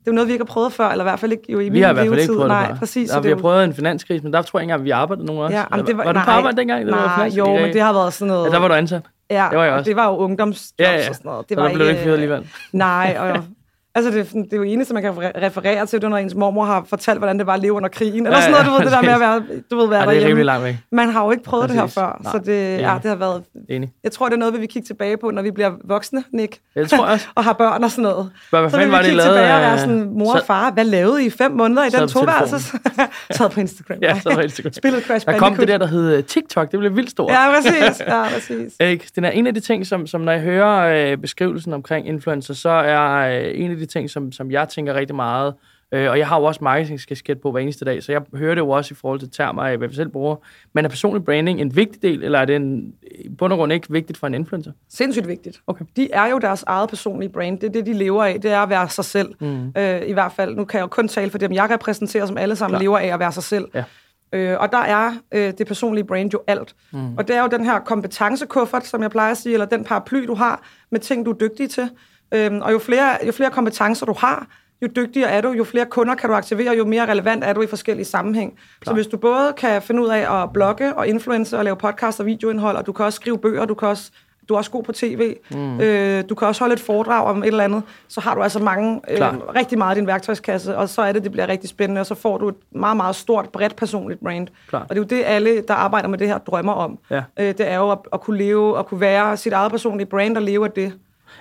det 0.00 0.06
er 0.08 0.10
jo 0.10 0.14
noget, 0.14 0.28
vi 0.28 0.32
ikke 0.32 0.44
har 0.44 0.52
prøvet 0.52 0.72
før, 0.72 0.88
eller 0.88 1.04
i 1.04 1.08
hvert 1.08 1.20
fald 1.20 1.32
ikke 1.32 1.44
jo 1.52 1.58
i 1.60 1.64
Vi 1.64 1.70
min 1.70 1.82
har 1.82 1.90
i 1.90 1.94
hvert 1.94 2.08
fald 2.08 2.20
ikke 2.20 2.32
prøvet 2.34 2.48
Nej, 2.48 2.60
det 2.66 2.68
før. 2.70 2.78
præcis. 2.78 3.08
Ja, 3.08 3.12
så 3.14 3.20
vi 3.20 3.28
det 3.28 3.30
har 3.30 3.36
er 3.36 3.40
prøvet 3.40 3.64
en 3.64 3.74
finanskrise, 3.74 4.24
men 4.24 4.32
der 4.32 4.42
tror 4.42 4.58
jeg 4.58 4.64
ikke 4.64 4.72
engang, 4.72 4.84
vi 4.84 4.90
arbejdede 4.90 5.26
nogen 5.26 5.42
også. 5.42 5.56
Ja, 5.56 5.64
jamen, 5.72 5.86
det 5.86 5.96
var, 5.96 6.04
var 6.04 6.12
du 6.12 6.18
på 6.20 6.24
nej, 6.26 6.34
arbejde 6.34 6.56
dengang? 6.56 6.86
Det 6.86 6.90
nej, 6.94 7.16
var 7.16 7.24
jo, 7.36 7.46
men 7.46 7.72
det 7.72 7.80
har 7.80 7.92
været 7.92 8.12
sådan 8.12 8.28
noget... 8.28 8.46
Ja, 8.46 8.50
der 8.50 8.58
var 8.58 8.68
du 8.68 8.74
ansat. 8.74 9.02
Ja, 9.30 9.46
det 9.50 9.58
var 9.58 9.64
jeg 9.64 9.72
og 9.72 9.78
også. 9.78 9.88
det 9.88 9.96
var 9.96 10.06
jo 10.08 10.16
ungdomsjobs 10.16 10.72
Ja, 10.78 10.92
ja. 10.92 11.08
og 11.08 11.14
sådan 11.14 11.28
noget. 11.30 11.48
Det 11.48 11.56
Og 11.58 11.62
var 11.62 11.68
der 11.68 11.74
blev 11.76 11.88
ikke 11.88 12.00
fyret 12.00 12.12
alligevel. 12.12 12.46
Nej, 12.72 13.16
og 13.18 13.44
altså 13.94 14.10
det, 14.10 14.18
er 14.20 14.24
det 14.42 14.52
er 14.52 14.56
jo 14.56 14.62
eneste, 14.62 14.94
man 14.94 15.02
kan 15.02 15.12
re- 15.12 15.44
referere 15.46 15.86
til, 15.86 15.98
det 16.00 16.04
er, 16.04 16.08
når 16.08 16.16
ens 16.16 16.34
mormor 16.34 16.64
har 16.64 16.84
fortalt, 16.88 17.18
hvordan 17.18 17.38
det 17.38 17.46
var 17.46 17.54
at 17.54 17.60
leve 17.60 17.72
under 17.72 17.88
krigen. 17.88 18.26
Eller 18.26 18.38
Ja, 18.38 18.42
sådan 18.44 18.52
noget, 18.52 18.66
du 18.66 18.70
ved, 18.72 18.80
det 18.80 18.92
der 18.92 19.02
med 19.02 19.08
at 19.12 19.20
være, 19.20 19.42
du 19.70 19.76
ved, 19.76 19.88
være 19.88 20.00
Ja, 20.00 20.06
det 20.06 20.16
er 20.16 20.20
derhjemme. 20.20 20.42
langt 20.42 20.64
væk. 20.64 20.76
Man 20.92 21.08
har 21.08 21.24
jo 21.24 21.30
ikke 21.30 21.42
prøvet 21.44 21.68
det 21.68 21.74
her 21.76 21.82
Præcis. 21.82 21.94
før, 21.94 22.20
Nej, 22.22 22.32
så 22.32 22.38
det, 22.38 22.78
ja, 22.80 22.98
det 23.02 23.08
har 23.10 23.14
været... 23.16 23.42
Enig. 23.68 23.90
Jeg 24.04 24.12
tror, 24.12 24.26
det 24.26 24.34
er 24.34 24.38
noget, 24.38 24.54
vi 24.54 24.58
vil 24.58 24.68
kigge 24.68 24.86
tilbage 24.86 25.16
på, 25.16 25.30
når 25.30 25.42
vi 25.42 25.50
bliver 25.50 25.70
voksne, 25.84 26.24
Nick. 26.32 26.58
Ja, 26.76 26.80
det 26.80 26.90
tror 26.90 27.04
jeg 27.04 27.12
også. 27.12 27.26
og 27.36 27.44
har 27.44 27.52
børn 27.52 27.84
og 27.84 27.90
sådan 27.90 28.02
noget. 28.02 28.30
Hvad, 28.50 28.60
hvad 28.60 28.70
så 28.70 28.76
vil 28.76 28.86
vi 28.86 28.92
var 28.92 28.98
det, 28.98 29.04
kigge 29.06 29.16
lavede? 29.16 29.34
tilbage 29.34 29.54
og 29.54 29.60
være 29.60 29.72
øh, 29.72 29.78
sådan, 29.78 30.10
mor 30.18 30.32
og 30.32 30.38
sad- 30.38 30.46
far, 30.46 30.70
hvad 30.70 30.84
lavede 30.84 31.22
I 31.22 31.26
i 31.26 31.30
fem 31.30 31.52
måneder 31.52 31.84
i 31.86 31.90
Sad 31.90 32.00
den 32.00 32.08
på 32.08 32.12
toværelses? 32.12 32.74
sad 33.36 33.50
på 33.50 33.60
Instagram. 33.60 33.96
Ja, 34.02 34.20
så 34.20 34.34
var 34.34 34.42
Instagram. 34.42 34.72
Spillede 34.72 35.02
Crash 35.02 35.26
Der 35.26 35.38
kom 35.38 35.54
det 35.56 35.68
der, 35.68 35.78
der 35.78 35.86
hed 35.86 36.16
øh, 36.16 36.24
TikTok. 36.24 36.70
Det 36.70 36.78
blev 36.78 36.96
vildt 36.96 37.10
stort. 37.10 37.30
Ja, 37.32 37.50
præcis. 37.56 38.00
Ja, 38.08 38.22
præcis. 38.34 39.10
Det 39.10 39.24
er 39.24 39.30
en 39.30 39.46
af 39.46 39.54
de 39.54 39.60
ting, 39.60 39.86
som, 39.86 40.06
som 40.06 40.20
når 40.20 40.32
jeg 40.32 40.40
hører 40.40 41.10
øh, 41.12 41.18
beskrivelsen 41.18 41.72
omkring 41.72 42.08
influencer, 42.08 42.54
så 42.54 42.68
er 42.68 43.26
en 43.54 43.70
af 43.70 43.76
de 43.80 43.86
ting, 43.86 44.10
som, 44.10 44.32
som 44.32 44.50
jeg 44.50 44.68
tænker 44.68 44.94
rigtig 44.94 45.16
meget, 45.16 45.54
øh, 45.92 46.10
og 46.10 46.18
jeg 46.18 46.28
har 46.28 46.38
jo 46.38 46.44
også 46.44 46.64
marketingskasket 46.64 47.40
på 47.40 47.50
hver 47.50 47.60
eneste 47.60 47.84
dag, 47.84 48.02
så 48.02 48.12
jeg 48.12 48.22
hører 48.34 48.54
det 48.54 48.60
jo 48.60 48.70
også 48.70 48.94
i 48.94 48.96
forhold 49.00 49.20
til 49.20 49.30
termer 49.30 49.62
af, 49.62 49.78
hvad 49.78 49.88
vi 49.88 49.94
selv 49.94 50.08
bruger. 50.08 50.36
Men 50.72 50.84
er 50.84 50.88
personlig 50.88 51.24
branding 51.24 51.60
en 51.60 51.76
vigtig 51.76 52.02
del, 52.02 52.22
eller 52.22 52.38
er 52.38 52.44
det 52.44 52.56
en, 52.56 52.94
i 53.02 53.28
bund 53.28 53.52
og 53.52 53.58
grund 53.58 53.72
ikke 53.72 53.86
vigtigt 53.90 54.18
for 54.18 54.26
en 54.26 54.34
influencer? 54.34 54.72
Sindssygt 54.88 55.28
vigtigt. 55.28 55.60
Okay. 55.66 55.84
De 55.96 56.12
er 56.12 56.26
jo 56.26 56.38
deres 56.38 56.62
eget 56.66 56.88
personlige 56.88 57.28
brand. 57.28 57.58
Det 57.58 57.66
er 57.66 57.72
det, 57.72 57.86
de 57.86 57.92
lever 57.92 58.24
af. 58.24 58.40
Det 58.40 58.50
er 58.50 58.60
at 58.60 58.68
være 58.68 58.88
sig 58.88 59.04
selv. 59.04 59.34
Mm. 59.40 59.72
Øh, 59.76 60.02
I 60.06 60.12
hvert 60.12 60.32
fald. 60.32 60.56
Nu 60.56 60.64
kan 60.64 60.78
jeg 60.78 60.82
jo 60.82 60.88
kun 60.88 61.08
tale 61.08 61.30
for 61.30 61.38
dem, 61.38 61.52
jeg 61.52 61.70
repræsenterer, 61.70 62.26
som 62.26 62.38
alle 62.38 62.56
sammen 62.56 62.72
Klar. 62.72 62.82
lever 62.82 62.98
af 62.98 63.06
at 63.06 63.18
være 63.18 63.32
sig 63.32 63.42
selv. 63.42 63.64
Ja. 63.74 63.84
Øh, 64.32 64.60
og 64.60 64.72
der 64.72 64.78
er 64.78 65.12
øh, 65.32 65.52
det 65.58 65.66
personlige 65.66 66.04
brand 66.04 66.32
jo 66.32 66.40
alt. 66.46 66.74
Mm. 66.92 67.16
Og 67.16 67.28
det 67.28 67.36
er 67.36 67.42
jo 67.42 67.48
den 67.48 67.64
her 67.64 67.78
kompetencekuffert, 67.78 68.86
som 68.86 69.02
jeg 69.02 69.10
plejer 69.10 69.30
at 69.30 69.36
sige, 69.36 69.52
eller 69.52 69.66
den 69.66 69.84
paraply, 69.84 70.26
du 70.26 70.34
har 70.34 70.62
med 70.90 71.00
ting, 71.00 71.26
du 71.26 71.30
er 71.30 71.38
dygtig 71.38 71.70
til. 71.70 71.90
Øhm, 72.34 72.60
og 72.60 72.72
jo 72.72 72.78
flere, 72.78 73.18
jo 73.26 73.32
flere 73.32 73.50
kompetencer 73.50 74.06
du 74.06 74.14
har, 74.18 74.46
jo 74.82 74.88
dygtigere 74.96 75.30
er 75.30 75.40
du, 75.40 75.50
jo 75.52 75.64
flere 75.64 75.86
kunder 75.86 76.14
kan 76.14 76.30
du 76.30 76.34
aktivere, 76.34 76.76
jo 76.76 76.84
mere 76.84 77.06
relevant 77.10 77.44
er 77.44 77.52
du 77.52 77.62
i 77.62 77.66
forskellige 77.66 78.06
sammenhæng. 78.06 78.58
Så 78.84 78.92
hvis 78.94 79.06
du 79.06 79.16
både 79.16 79.52
kan 79.56 79.82
finde 79.82 80.02
ud 80.02 80.08
af 80.08 80.42
at 80.42 80.52
blogge 80.52 80.94
og 80.94 81.08
influence 81.08 81.58
og 81.58 81.64
lave 81.64 81.76
podcast 81.76 82.20
og 82.20 82.26
videoindhold, 82.26 82.76
og 82.76 82.86
du 82.86 82.92
kan 82.92 83.04
også 83.04 83.16
skrive 83.16 83.38
bøger, 83.38 83.64
du 83.64 83.74
kan 83.74 83.88
også 83.88 84.10
du 84.48 84.54
er 84.54 84.58
også 84.58 84.70
god 84.70 84.82
på 84.82 84.92
tv, 84.92 85.36
mm. 85.50 85.80
øh, 85.80 86.24
du 86.28 86.34
kan 86.34 86.48
også 86.48 86.60
holde 86.60 86.72
et 86.72 86.80
foredrag 86.80 87.24
om 87.24 87.42
et 87.42 87.46
eller 87.46 87.64
andet, 87.64 87.82
så 88.08 88.20
har 88.20 88.34
du 88.34 88.42
altså 88.42 88.58
mange, 88.58 89.00
øh, 89.10 89.16
Klart. 89.16 89.34
rigtig 89.54 89.78
meget 89.78 89.96
i 89.96 89.98
din 89.98 90.06
værktøjskasse, 90.06 90.76
og 90.76 90.88
så 90.88 91.02
er 91.02 91.12
det, 91.12 91.24
det 91.24 91.32
bliver 91.32 91.48
rigtig 91.48 91.70
spændende, 91.70 92.00
og 92.00 92.06
så 92.06 92.14
får 92.14 92.38
du 92.38 92.48
et 92.48 92.54
meget, 92.70 92.96
meget 92.96 93.16
stort, 93.16 93.48
bredt 93.48 93.76
personligt 93.76 94.20
brand. 94.20 94.48
Klart. 94.68 94.82
Og 94.82 94.88
det 94.88 94.96
er 94.96 95.16
jo 95.16 95.22
det, 95.22 95.24
alle, 95.26 95.62
der 95.68 95.74
arbejder 95.74 96.08
med 96.08 96.18
det 96.18 96.26
her, 96.26 96.38
drømmer 96.38 96.72
om. 96.72 96.98
Ja. 97.10 97.22
Øh, 97.38 97.46
det 97.46 97.68
er 97.68 97.76
jo 97.76 97.90
at, 97.90 97.98
at 98.12 98.20
kunne 98.20 98.38
leve, 98.38 98.78
at 98.78 98.86
kunne 98.86 99.00
være 99.00 99.36
sit 99.36 99.52
eget 99.52 99.70
personlige 99.70 100.06
brand 100.06 100.36
og 100.36 100.42
leve 100.42 100.64
af 100.64 100.70
det. 100.70 100.92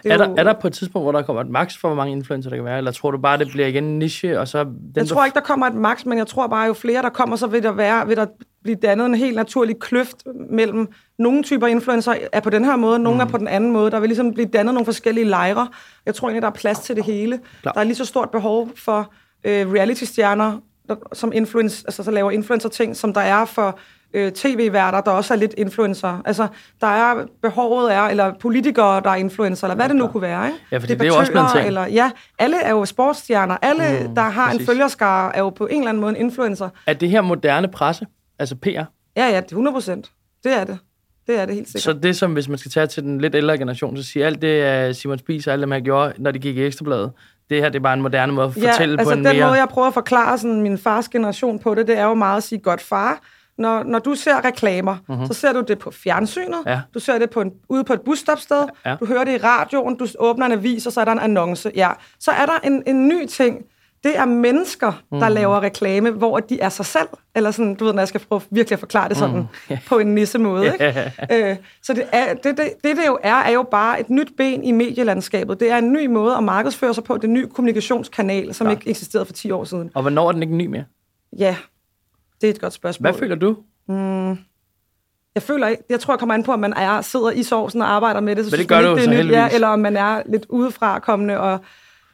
Er 0.05 0.17
der, 0.17 0.35
er 0.37 0.43
der 0.43 0.53
på 0.53 0.67
et 0.67 0.73
tidspunkt, 0.73 1.05
hvor 1.05 1.11
der 1.11 1.21
kommer 1.21 1.41
et 1.41 1.49
max 1.49 1.77
for, 1.77 1.87
hvor 1.87 1.95
mange 1.95 2.11
influencer 2.11 2.49
der 2.49 2.57
kan 2.57 2.65
være, 2.65 2.77
eller 2.77 2.91
tror 2.91 3.11
du 3.11 3.17
bare, 3.17 3.37
det 3.37 3.47
bliver 3.51 3.67
igen 3.67 3.83
en 3.83 3.99
niche, 3.99 4.39
og 4.39 4.47
så... 4.47 4.63
Den, 4.63 4.73
Jeg 4.95 5.07
tror 5.07 5.25
ikke, 5.25 5.35
der 5.35 5.41
kommer 5.41 5.67
et 5.67 5.75
max, 5.75 6.05
men 6.05 6.17
jeg 6.17 6.27
tror 6.27 6.47
bare, 6.47 6.67
jo 6.67 6.73
flere 6.73 7.01
der 7.01 7.09
kommer, 7.09 7.35
så 7.35 7.47
vil 7.47 7.63
der, 7.63 7.71
være, 7.71 8.07
vil 8.07 8.17
der 8.17 8.25
blive 8.63 8.75
dannet 8.75 9.05
en 9.05 9.15
helt 9.15 9.35
naturlig 9.35 9.79
kløft 9.79 10.15
mellem 10.49 10.87
nogle 11.19 11.43
typer 11.43 11.67
influencer 11.67 12.13
er 12.31 12.39
på 12.39 12.49
den 12.49 12.65
her 12.65 12.75
måde, 12.75 12.99
nogle 12.99 13.23
mm. 13.23 13.27
er 13.27 13.31
på 13.31 13.37
den 13.37 13.47
anden 13.47 13.71
måde. 13.71 13.91
Der 13.91 13.99
vil 13.99 14.09
ligesom 14.09 14.33
blive 14.33 14.47
dannet 14.47 14.73
nogle 14.73 14.85
forskellige 14.85 15.25
lejre. 15.25 15.67
Jeg 16.05 16.15
tror 16.15 16.27
egentlig, 16.27 16.41
der 16.41 16.47
er 16.47 16.53
plads 16.53 16.79
til 16.79 16.95
det 16.95 17.05
hele. 17.05 17.39
Klart. 17.61 17.75
Der 17.75 17.81
er 17.81 17.85
lige 17.85 17.95
så 17.95 18.05
stort 18.05 18.29
behov 18.29 18.69
for 18.75 19.13
øh, 19.43 19.71
reality-stjerner, 19.71 20.57
der, 20.87 20.95
som 21.13 21.31
influence, 21.33 21.83
altså, 21.87 22.03
så 22.03 22.11
laver 22.11 22.31
influencer-ting, 22.31 22.95
som 22.95 23.13
der 23.13 23.21
er 23.21 23.45
for 23.45 23.79
øh, 24.13 24.31
tv-værter, 24.31 25.01
der 25.01 25.11
også 25.11 25.33
er 25.33 25.37
lidt 25.37 25.53
influencer. 25.57 26.21
Altså, 26.25 26.47
der 26.81 26.87
er 26.87 27.25
behovet 27.41 27.93
er, 27.93 28.01
eller 28.01 28.33
politikere, 28.39 29.01
der 29.01 29.09
er 29.09 29.15
influencer, 29.15 29.67
eller 29.67 29.75
hvad 29.75 29.89
det 29.89 29.95
nu 29.95 30.07
kunne 30.07 30.21
være. 30.21 30.45
Ikke? 30.45 30.59
Ja, 30.71 30.77
fordi 30.77 30.93
det 30.93 31.01
er 31.01 31.05
jo 31.05 31.15
også 31.15 31.31
blevet 31.31 31.49
ting. 31.55 31.67
Eller, 31.67 31.87
ja, 31.87 32.11
alle 32.39 32.61
er 32.61 32.71
jo 32.71 32.85
sportsstjerner. 32.85 33.57
Alle, 33.61 34.07
mm, 34.07 34.15
der 34.15 34.21
har 34.21 34.45
præcis. 34.45 34.61
en 34.61 34.65
følgerskare, 34.65 35.35
er 35.35 35.39
jo 35.39 35.49
på 35.49 35.67
en 35.67 35.77
eller 35.77 35.89
anden 35.89 36.01
måde 36.01 36.11
en 36.11 36.25
influencer. 36.25 36.69
Er 36.87 36.93
det 36.93 37.09
her 37.09 37.21
moderne 37.21 37.67
presse, 37.67 38.05
altså 38.39 38.55
PR, 38.55 38.67
Ja, 39.17 39.27
ja, 39.27 39.35
det 39.35 39.35
er 39.35 39.47
100 39.49 39.73
procent. 39.73 40.11
Det 40.43 40.53
er 40.53 40.63
det. 40.63 40.79
Det 41.27 41.39
er 41.39 41.45
det 41.45 41.55
helt 41.55 41.67
sikkert. 41.67 41.81
Så 41.81 41.93
det 41.93 42.15
som, 42.15 42.33
hvis 42.33 42.47
man 42.49 42.57
skal 42.57 42.71
tage 42.71 42.87
til 42.87 43.03
den 43.03 43.21
lidt 43.21 43.35
ældre 43.35 43.57
generation, 43.57 43.97
så 43.97 44.03
siger 44.03 44.25
alt 44.25 44.41
det, 44.41 44.89
uh, 44.89 44.95
Simon 44.95 45.19
Spies 45.19 45.47
og 45.47 45.53
alt 45.53 45.59
det, 45.59 45.69
man 45.69 45.83
gjorde, 45.83 46.13
når 46.17 46.31
de 46.31 46.39
gik 46.39 46.57
i 46.57 46.63
Ekstrabladet, 46.63 47.11
det 47.49 47.61
her 47.61 47.69
det 47.69 47.75
er 47.75 47.83
bare 47.83 47.93
en 47.93 48.01
moderne 48.01 48.33
måde 48.33 48.47
at 48.47 48.53
fortælle 48.53 48.93
ja, 48.93 48.99
altså 48.99 49.03
på 49.03 49.19
en 49.19 49.25
den 49.25 49.35
mere... 49.35 49.45
måde, 49.45 49.59
jeg 49.59 49.67
prøver 49.69 49.87
at 49.87 49.93
forklare 49.93 50.37
sådan, 50.37 50.61
min 50.61 50.77
fars 50.77 51.09
generation 51.09 51.59
på 51.59 51.75
det, 51.75 51.87
det 51.87 51.97
er 51.97 52.05
jo 52.05 52.13
meget 52.13 52.37
at 52.37 52.43
sige, 52.43 52.59
godt 52.59 52.81
far, 52.81 53.21
når, 53.59 53.83
når 53.83 53.99
du 53.99 54.15
ser 54.15 54.45
reklamer, 54.45 54.97
mm-hmm. 55.09 55.25
så 55.27 55.33
ser 55.33 55.53
du 55.53 55.61
det 55.67 55.79
på 55.79 55.91
fjernsynet, 55.91 56.59
Ja. 56.65 56.81
du 56.93 56.99
ser 56.99 57.17
det 57.19 57.29
på 57.29 57.41
en, 57.41 57.51
ude 57.69 57.83
på 57.83 57.93
et 57.93 58.01
busstopsted, 58.01 58.63
Ja. 58.85 58.95
du 58.99 59.05
hører 59.05 59.23
det 59.23 59.33
i 59.33 59.37
radioen, 59.43 59.95
du 59.95 60.07
åbner 60.19 60.45
en 60.45 60.51
avis, 60.51 60.85
og 60.85 60.93
så 60.93 61.01
er 61.01 61.05
der 61.05 61.11
en 61.11 61.19
annonce. 61.19 61.71
Ja. 61.75 61.89
Så 62.19 62.31
er 62.31 62.45
der 62.45 62.59
en, 62.63 62.83
en 62.87 63.07
ny 63.07 63.25
ting, 63.25 63.57
det 64.03 64.17
er 64.17 64.25
mennesker, 64.25 64.91
der 65.11 65.25
Mhm. 65.29 65.33
laver 65.35 65.61
reklame, 65.61 66.11
hvor 66.11 66.39
de 66.39 66.59
er 66.59 66.69
sig 66.69 66.85
selv. 66.85 67.07
Eller 67.35 67.51
sådan, 67.51 67.75
du 67.75 67.85
ved, 67.85 67.93
når 67.93 67.99
jeg 68.01 68.07
skal 68.07 68.21
prøve 68.29 68.41
virkelig 68.51 68.75
at 68.75 68.79
forklare 68.79 69.09
det 69.09 69.17
sådan 69.17 69.47
Mhm. 69.69 69.77
på 69.87 69.99
en 69.99 70.15
nisse 70.15 70.39
måde. 70.39 70.65
Ikke? 70.73 71.11
øh, 71.31 71.55
så 71.83 71.93
det, 71.93 72.03
er, 72.11 72.33
det, 72.33 72.43
det, 72.43 72.57
det, 72.83 72.97
det 72.97 73.07
jo 73.07 73.17
er, 73.23 73.33
er 73.35 73.51
jo 73.51 73.63
bare 73.71 73.99
et 73.99 74.09
nyt 74.09 74.31
ben 74.37 74.63
i 74.63 74.71
medielandskabet. 74.71 75.59
Det 75.59 75.71
er 75.71 75.77
en 75.77 75.93
ny 75.93 76.05
måde 76.05 76.35
at 76.35 76.43
markedsføre 76.43 76.93
sig 76.93 77.03
på. 77.03 77.15
Det 77.15 77.23
er 77.23 77.27
en 77.27 77.33
ny 77.33 77.45
kommunikationskanal, 77.45 78.53
som 78.53 78.65
Klart. 78.67 78.77
ikke 78.77 78.89
eksisterede 78.89 79.25
for 79.25 79.33
10 79.33 79.51
år 79.51 79.63
siden. 79.63 79.91
Og 79.93 80.01
hvornår 80.01 80.27
er 80.27 80.31
den 80.31 80.41
ikke 80.43 80.55
ny 80.55 80.65
mere? 80.65 80.83
Ja, 81.37 81.55
det 82.41 82.47
er 82.47 82.51
et 82.53 82.61
godt 82.61 82.73
spørgsmål. 82.73 83.11
Hvad 83.11 83.19
føler 83.19 83.35
du? 83.35 83.57
Jeg 85.35 85.43
føler 85.43 85.67
ikke, 85.67 85.83
jeg 85.89 85.99
tror, 85.99 86.13
jeg 86.13 86.19
kommer 86.19 86.35
an 86.35 86.43
på, 86.43 86.51
om 86.51 86.59
man 86.59 86.73
er, 86.73 87.01
sidder 87.01 87.31
i 87.31 87.43
sovsen 87.43 87.81
og 87.81 87.91
arbejder 87.91 88.19
med 88.19 88.35
det, 88.35 88.45
så 88.45 88.49
Men 88.51 88.51
det 88.51 88.57
synes 88.59 88.67
gør 88.67 88.75
man 88.75 88.85
du 88.85 88.95
ikke, 88.95 89.11
det 89.11 89.19
er 89.19 89.23
nyt, 89.23 89.31
ja, 89.31 89.49
eller 89.53 89.67
om 89.67 89.79
man 89.79 89.97
er 89.97 90.21
lidt 90.25 90.45
udefra 90.49 90.99
kommende. 90.99 91.39
Og, 91.39 91.59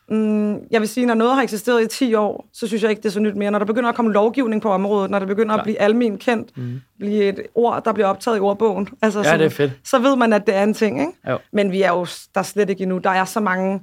mm, 0.10 0.54
jeg 0.72 0.82
vil 0.82 0.88
sige, 0.88 1.06
når 1.06 1.14
noget 1.14 1.36
har 1.36 1.42
eksisteret 1.44 1.84
i 1.84 1.88
10 1.88 2.14
år, 2.14 2.50
så 2.54 2.68
synes 2.68 2.84
jeg 2.84 2.90
ikke, 2.92 3.02
det 3.02 3.06
er 3.06 3.12
så 3.14 3.20
nyt 3.20 3.36
mere. 3.36 3.52
Når 3.52 3.60
der 3.60 3.66
begynder 3.66 3.90
at 3.90 3.96
komme 3.96 4.14
lovgivning 4.14 4.62
på 4.62 4.70
området, 4.72 5.12
når 5.12 5.20
det 5.20 5.28
begynder 5.28 5.54
Klar. 5.54 5.58
at 5.58 5.64
blive 5.64 5.82
almen 5.82 6.18
kendt, 6.18 6.58
mm. 6.58 6.82
blive 7.00 7.24
et 7.24 7.40
ord, 7.56 7.84
der 7.86 7.94
bliver 7.94 8.08
optaget 8.08 8.38
i 8.38 8.40
ordbogen, 8.40 8.88
altså, 9.02 9.20
Ja, 9.20 9.32
så, 9.32 9.38
det 9.38 9.46
er 9.46 9.50
fedt. 9.50 9.72
så 9.84 10.00
ved 10.00 10.16
man, 10.16 10.34
at 10.34 10.48
det 10.48 10.56
er 10.56 10.64
en 10.64 10.74
ting. 10.74 11.00
Ikke? 11.00 11.14
Jo. 11.30 11.38
Men 11.54 11.72
vi 11.72 11.82
er 11.82 11.90
jo 11.92 12.06
der 12.34 12.40
er 12.40 12.44
slet 12.44 12.70
ikke 12.70 12.82
endnu. 12.84 12.98
Der 12.98 13.10
er 13.10 13.26
så 13.26 13.40
mange 13.40 13.82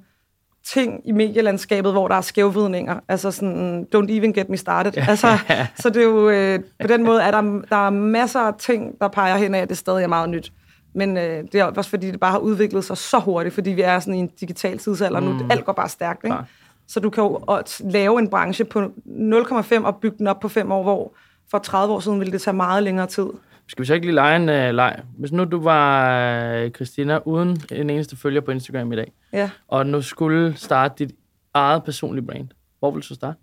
ting 0.67 1.01
i 1.05 1.13
medielandskabet, 1.13 1.93
hvor 1.93 2.09
der 2.09 2.15
er 2.15 2.21
skævvidninger. 2.21 3.01
Altså 3.09 3.31
sådan, 3.31 3.87
don't 3.95 4.11
even 4.11 4.33
get 4.33 4.49
me 4.49 4.57
started. 4.57 4.93
Altså, 4.97 5.39
så 5.83 5.91
det 5.91 6.03
er 6.03 6.07
jo, 6.07 6.31
øh, 6.31 6.61
på 6.81 6.87
den 6.87 7.05
måde 7.05 7.23
er 7.23 7.31
der, 7.31 7.61
der 7.71 7.87
er 7.87 7.91
masser 7.91 8.41
af 8.41 8.55
ting, 8.59 9.01
der 9.01 9.09
peger 9.09 9.37
hen 9.37 9.55
af, 9.55 9.59
at 9.59 9.69
det 9.69 9.79
stadig 9.79 10.03
er 10.03 10.09
meget 10.09 10.31
nyt. 10.31 10.53
Men 10.95 11.17
øh, 11.17 11.45
det 11.53 11.55
er 11.55 11.65
også 11.65 11.91
fordi, 11.91 12.11
det 12.11 12.21
bare 12.21 12.31
har 12.31 12.39
udviklet 12.39 12.85
sig 12.85 12.97
så 12.97 13.19
hurtigt, 13.19 13.55
fordi 13.55 13.71
vi 13.71 13.83
er 13.83 13.99
sådan 14.01 14.15
i 14.15 14.19
en 14.19 14.31
digital 14.41 14.79
tidsalder 14.79 15.21
mm. 15.21 15.27
nu. 15.27 15.47
Alt 15.51 15.65
går 15.65 15.73
bare 15.73 15.89
stærkt, 15.89 16.25
ikke? 16.25 16.35
Klar. 16.35 16.47
Så 16.89 17.01
du 17.01 17.11
kan 17.11 17.25
jo 17.25 17.41
lave 17.81 18.19
en 18.19 18.29
branche 18.29 18.65
på 18.65 18.81
0,5 19.07 19.85
og 19.85 19.97
bygge 19.97 20.19
den 20.19 20.27
op 20.27 20.41
på 20.41 20.49
5 20.49 20.73
år, 20.73 20.83
hvor 20.83 21.15
for 21.51 21.59
30 21.59 21.95
år 21.95 22.01
siden 22.01 22.19
ville 22.19 22.33
det 22.33 22.43
tage 22.43 22.55
meget 22.55 22.83
længere 22.83 23.07
tid. 23.07 23.27
Skal 23.69 23.83
vi 23.83 23.87
så 23.87 23.95
ikke 23.95 24.07
lige 24.07 24.15
lege 24.15 24.37
en 24.37 24.43
uh, 24.43 24.75
leg? 24.77 25.03
Hvis 25.19 25.33
nu 25.33 25.45
du 25.45 25.61
var 25.61 26.65
uh, 26.65 26.71
Christina 26.71 27.19
uden 27.25 27.63
en 27.73 27.91
eneste 27.91 28.17
følger 28.17 28.41
på 28.41 28.51
Instagram 28.51 28.93
i 28.93 28.97
dag, 28.97 29.13
Ja. 29.33 29.51
og 29.69 29.87
nu 29.87 30.03
skulle 30.03 30.57
starte 30.57 31.05
dit 31.05 31.15
eget 31.55 31.85
personlige 31.85 32.27
brand, 32.27 32.49
hvor 32.79 32.91
vil 32.91 33.03
du 33.03 33.07
så 33.07 33.15
starte? 33.15 33.39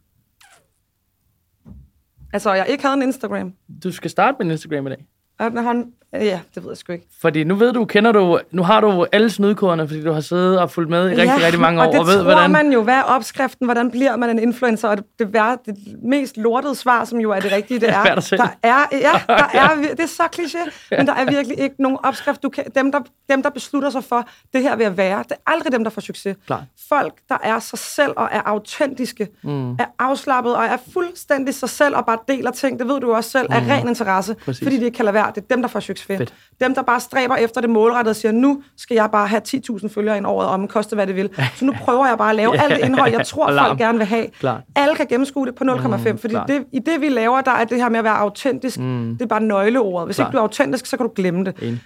Altså, 2.33 2.53
jeg 2.53 2.67
ikke 2.69 2.83
havde 2.83 2.95
en 2.97 3.01
Instagram. 3.01 3.53
Du 3.83 3.91
skal 3.91 4.09
starte 4.09 4.35
med 4.39 4.45
en 4.45 4.51
Instagram 4.51 4.87
i 4.87 4.89
dag. 4.89 5.05
Den 5.39 5.57
har, 5.57 5.85
ja, 6.13 6.39
det 6.55 6.63
ved 6.63 6.71
jeg 6.71 6.77
sgu 6.77 6.93
ikke. 6.93 7.07
Fordi 7.21 7.43
nu 7.43 7.55
ved 7.55 7.73
du, 7.73 7.85
kender 7.85 8.11
du, 8.11 8.39
nu 8.51 8.63
har 8.63 8.81
du 8.81 9.05
alle 9.11 9.29
snydkoderne, 9.29 9.87
fordi 9.87 10.03
du 10.03 10.11
har 10.11 10.21
siddet 10.21 10.59
og 10.59 10.71
fulgt 10.71 10.89
med 10.89 11.05
i 11.05 11.09
rigtig, 11.09 11.25
ja, 11.25 11.45
rigtig 11.45 11.61
mange 11.61 11.81
år, 11.81 11.85
og 11.85 11.91
det 11.91 11.99
og 11.99 12.07
ved, 12.07 12.15
tror 12.15 12.23
hvordan... 12.23 12.51
man 12.51 12.73
jo, 12.73 12.83
hvad 12.83 12.95
er 12.95 13.01
opskriften, 13.03 13.67
hvordan 13.67 13.91
bliver 13.91 14.15
man 14.15 14.29
en 14.29 14.39
influencer, 14.39 14.87
og 14.87 14.97
det, 14.97 15.05
det, 15.19 15.33
vær, 15.33 15.55
det 15.65 15.75
mest 16.03 16.37
lortede 16.37 16.75
svar, 16.75 17.05
som 17.05 17.19
jo 17.19 17.31
er 17.31 17.39
det 17.39 17.51
rigtige, 17.51 17.79
det 17.79 17.89
er, 17.99 18.03
der 18.31 18.47
er, 18.63 18.85
ja, 18.91 19.11
der 19.27 19.49
er, 19.61 19.75
det 19.91 19.99
er 19.99 20.05
så 20.07 20.23
kliché, 20.35 20.95
men 20.97 21.07
der 21.07 21.13
er 21.13 21.25
virkelig 21.25 21.59
ikke 21.59 21.75
nogen 21.79 21.97
opskrift. 22.03 22.43
Du 22.43 22.49
kan, 22.49 22.63
dem, 22.75 22.91
der, 22.91 22.99
dem, 23.29 23.43
der 23.43 23.49
beslutter 23.49 23.89
sig 23.89 24.03
for, 24.03 24.27
det 24.53 24.61
her 24.61 24.75
vil 24.75 24.83
at 24.83 24.97
være, 24.97 25.23
det 25.23 25.31
er 25.31 25.51
aldrig 25.51 25.71
dem, 25.71 25.83
der 25.83 25.91
får 25.91 26.01
succes. 26.01 26.37
Klart. 26.45 26.63
Folk, 26.89 27.13
der 27.29 27.37
er 27.43 27.59
sig 27.59 27.79
selv 27.79 28.11
og 28.17 28.29
er 28.31 28.41
autentiske, 28.45 29.27
mm. 29.43 29.71
er 29.71 29.85
afslappet 29.99 30.55
og 30.55 30.65
er 30.65 30.77
fuldstændig 30.93 31.55
sig 31.55 31.69
selv 31.69 31.95
og 31.95 32.05
bare 32.05 32.17
deler 32.27 32.51
ting, 32.51 32.79
det 32.79 32.87
ved 32.87 32.99
du 32.99 33.13
også 33.13 33.29
selv, 33.29 33.47
af 33.49 33.61
ren 33.69 33.87
interesse, 33.87 34.35
Mm. 34.39 34.45
Præcis. 34.45 34.63
fordi 34.63 34.77
de 34.77 34.85
ikke 34.85 34.95
kan 34.95 35.05
lade 35.05 35.13
være. 35.13 35.31
Det 35.35 35.43
er 35.43 35.55
dem, 35.55 35.61
der 35.61 35.69
får 35.69 35.79
succes. 35.79 35.98
Fedt. 36.03 36.33
Dem, 36.61 36.75
der 36.75 36.81
bare 36.81 36.99
stræber 36.99 37.35
efter 37.35 37.61
det 37.61 37.69
målrettet 37.69 38.09
og 38.09 38.15
siger, 38.15 38.31
nu 38.31 38.63
skal 38.77 38.95
jeg 38.95 39.09
bare 39.11 39.27
have 39.27 39.41
10.000 39.47 39.87
følgere 39.87 40.17
ind 40.17 40.27
året, 40.27 40.47
om 40.47 40.67
koste 40.67 40.95
hvad 40.95 41.07
det 41.07 41.15
vil. 41.15 41.29
Så 41.55 41.65
nu 41.65 41.73
prøver 41.81 42.07
jeg 42.07 42.17
bare 42.17 42.29
at 42.29 42.35
lave 42.35 42.57
alt 42.63 42.75
det 42.75 42.85
indhold, 42.85 43.11
jeg 43.11 43.25
tror, 43.25 43.47
Alarm. 43.47 43.67
folk 43.67 43.79
gerne 43.79 43.97
vil 43.97 44.07
have. 44.07 44.27
Klart. 44.39 44.61
Alle 44.75 44.95
kan 44.95 45.05
gennemskue 45.07 45.45
det 45.45 45.55
på 45.55 45.63
0,5, 45.63 46.17
fordi 46.17 46.33
klart. 46.33 46.47
det, 46.47 46.63
i 46.73 46.79
det, 46.79 47.01
vi 47.01 47.09
laver, 47.09 47.41
der 47.41 47.51
er 47.51 47.65
det 47.65 47.77
her 47.77 47.89
med 47.89 47.99
at 47.99 48.03
være 48.03 48.17
autentisk, 48.17 48.79
mm. 48.79 49.15
det 49.17 49.21
er 49.21 49.27
bare 49.27 49.43
nøgleordet. 49.43 50.07
Hvis 50.07 50.15
Klart. 50.15 50.27
ikke 50.27 50.33
du 50.33 50.37
er 50.37 50.41
autentisk, 50.41 50.85
så 50.85 50.97
kan 50.97 51.05
du 51.05 51.11
glemme 51.15 51.45
det. 51.45 51.55
Enig. 51.61 51.79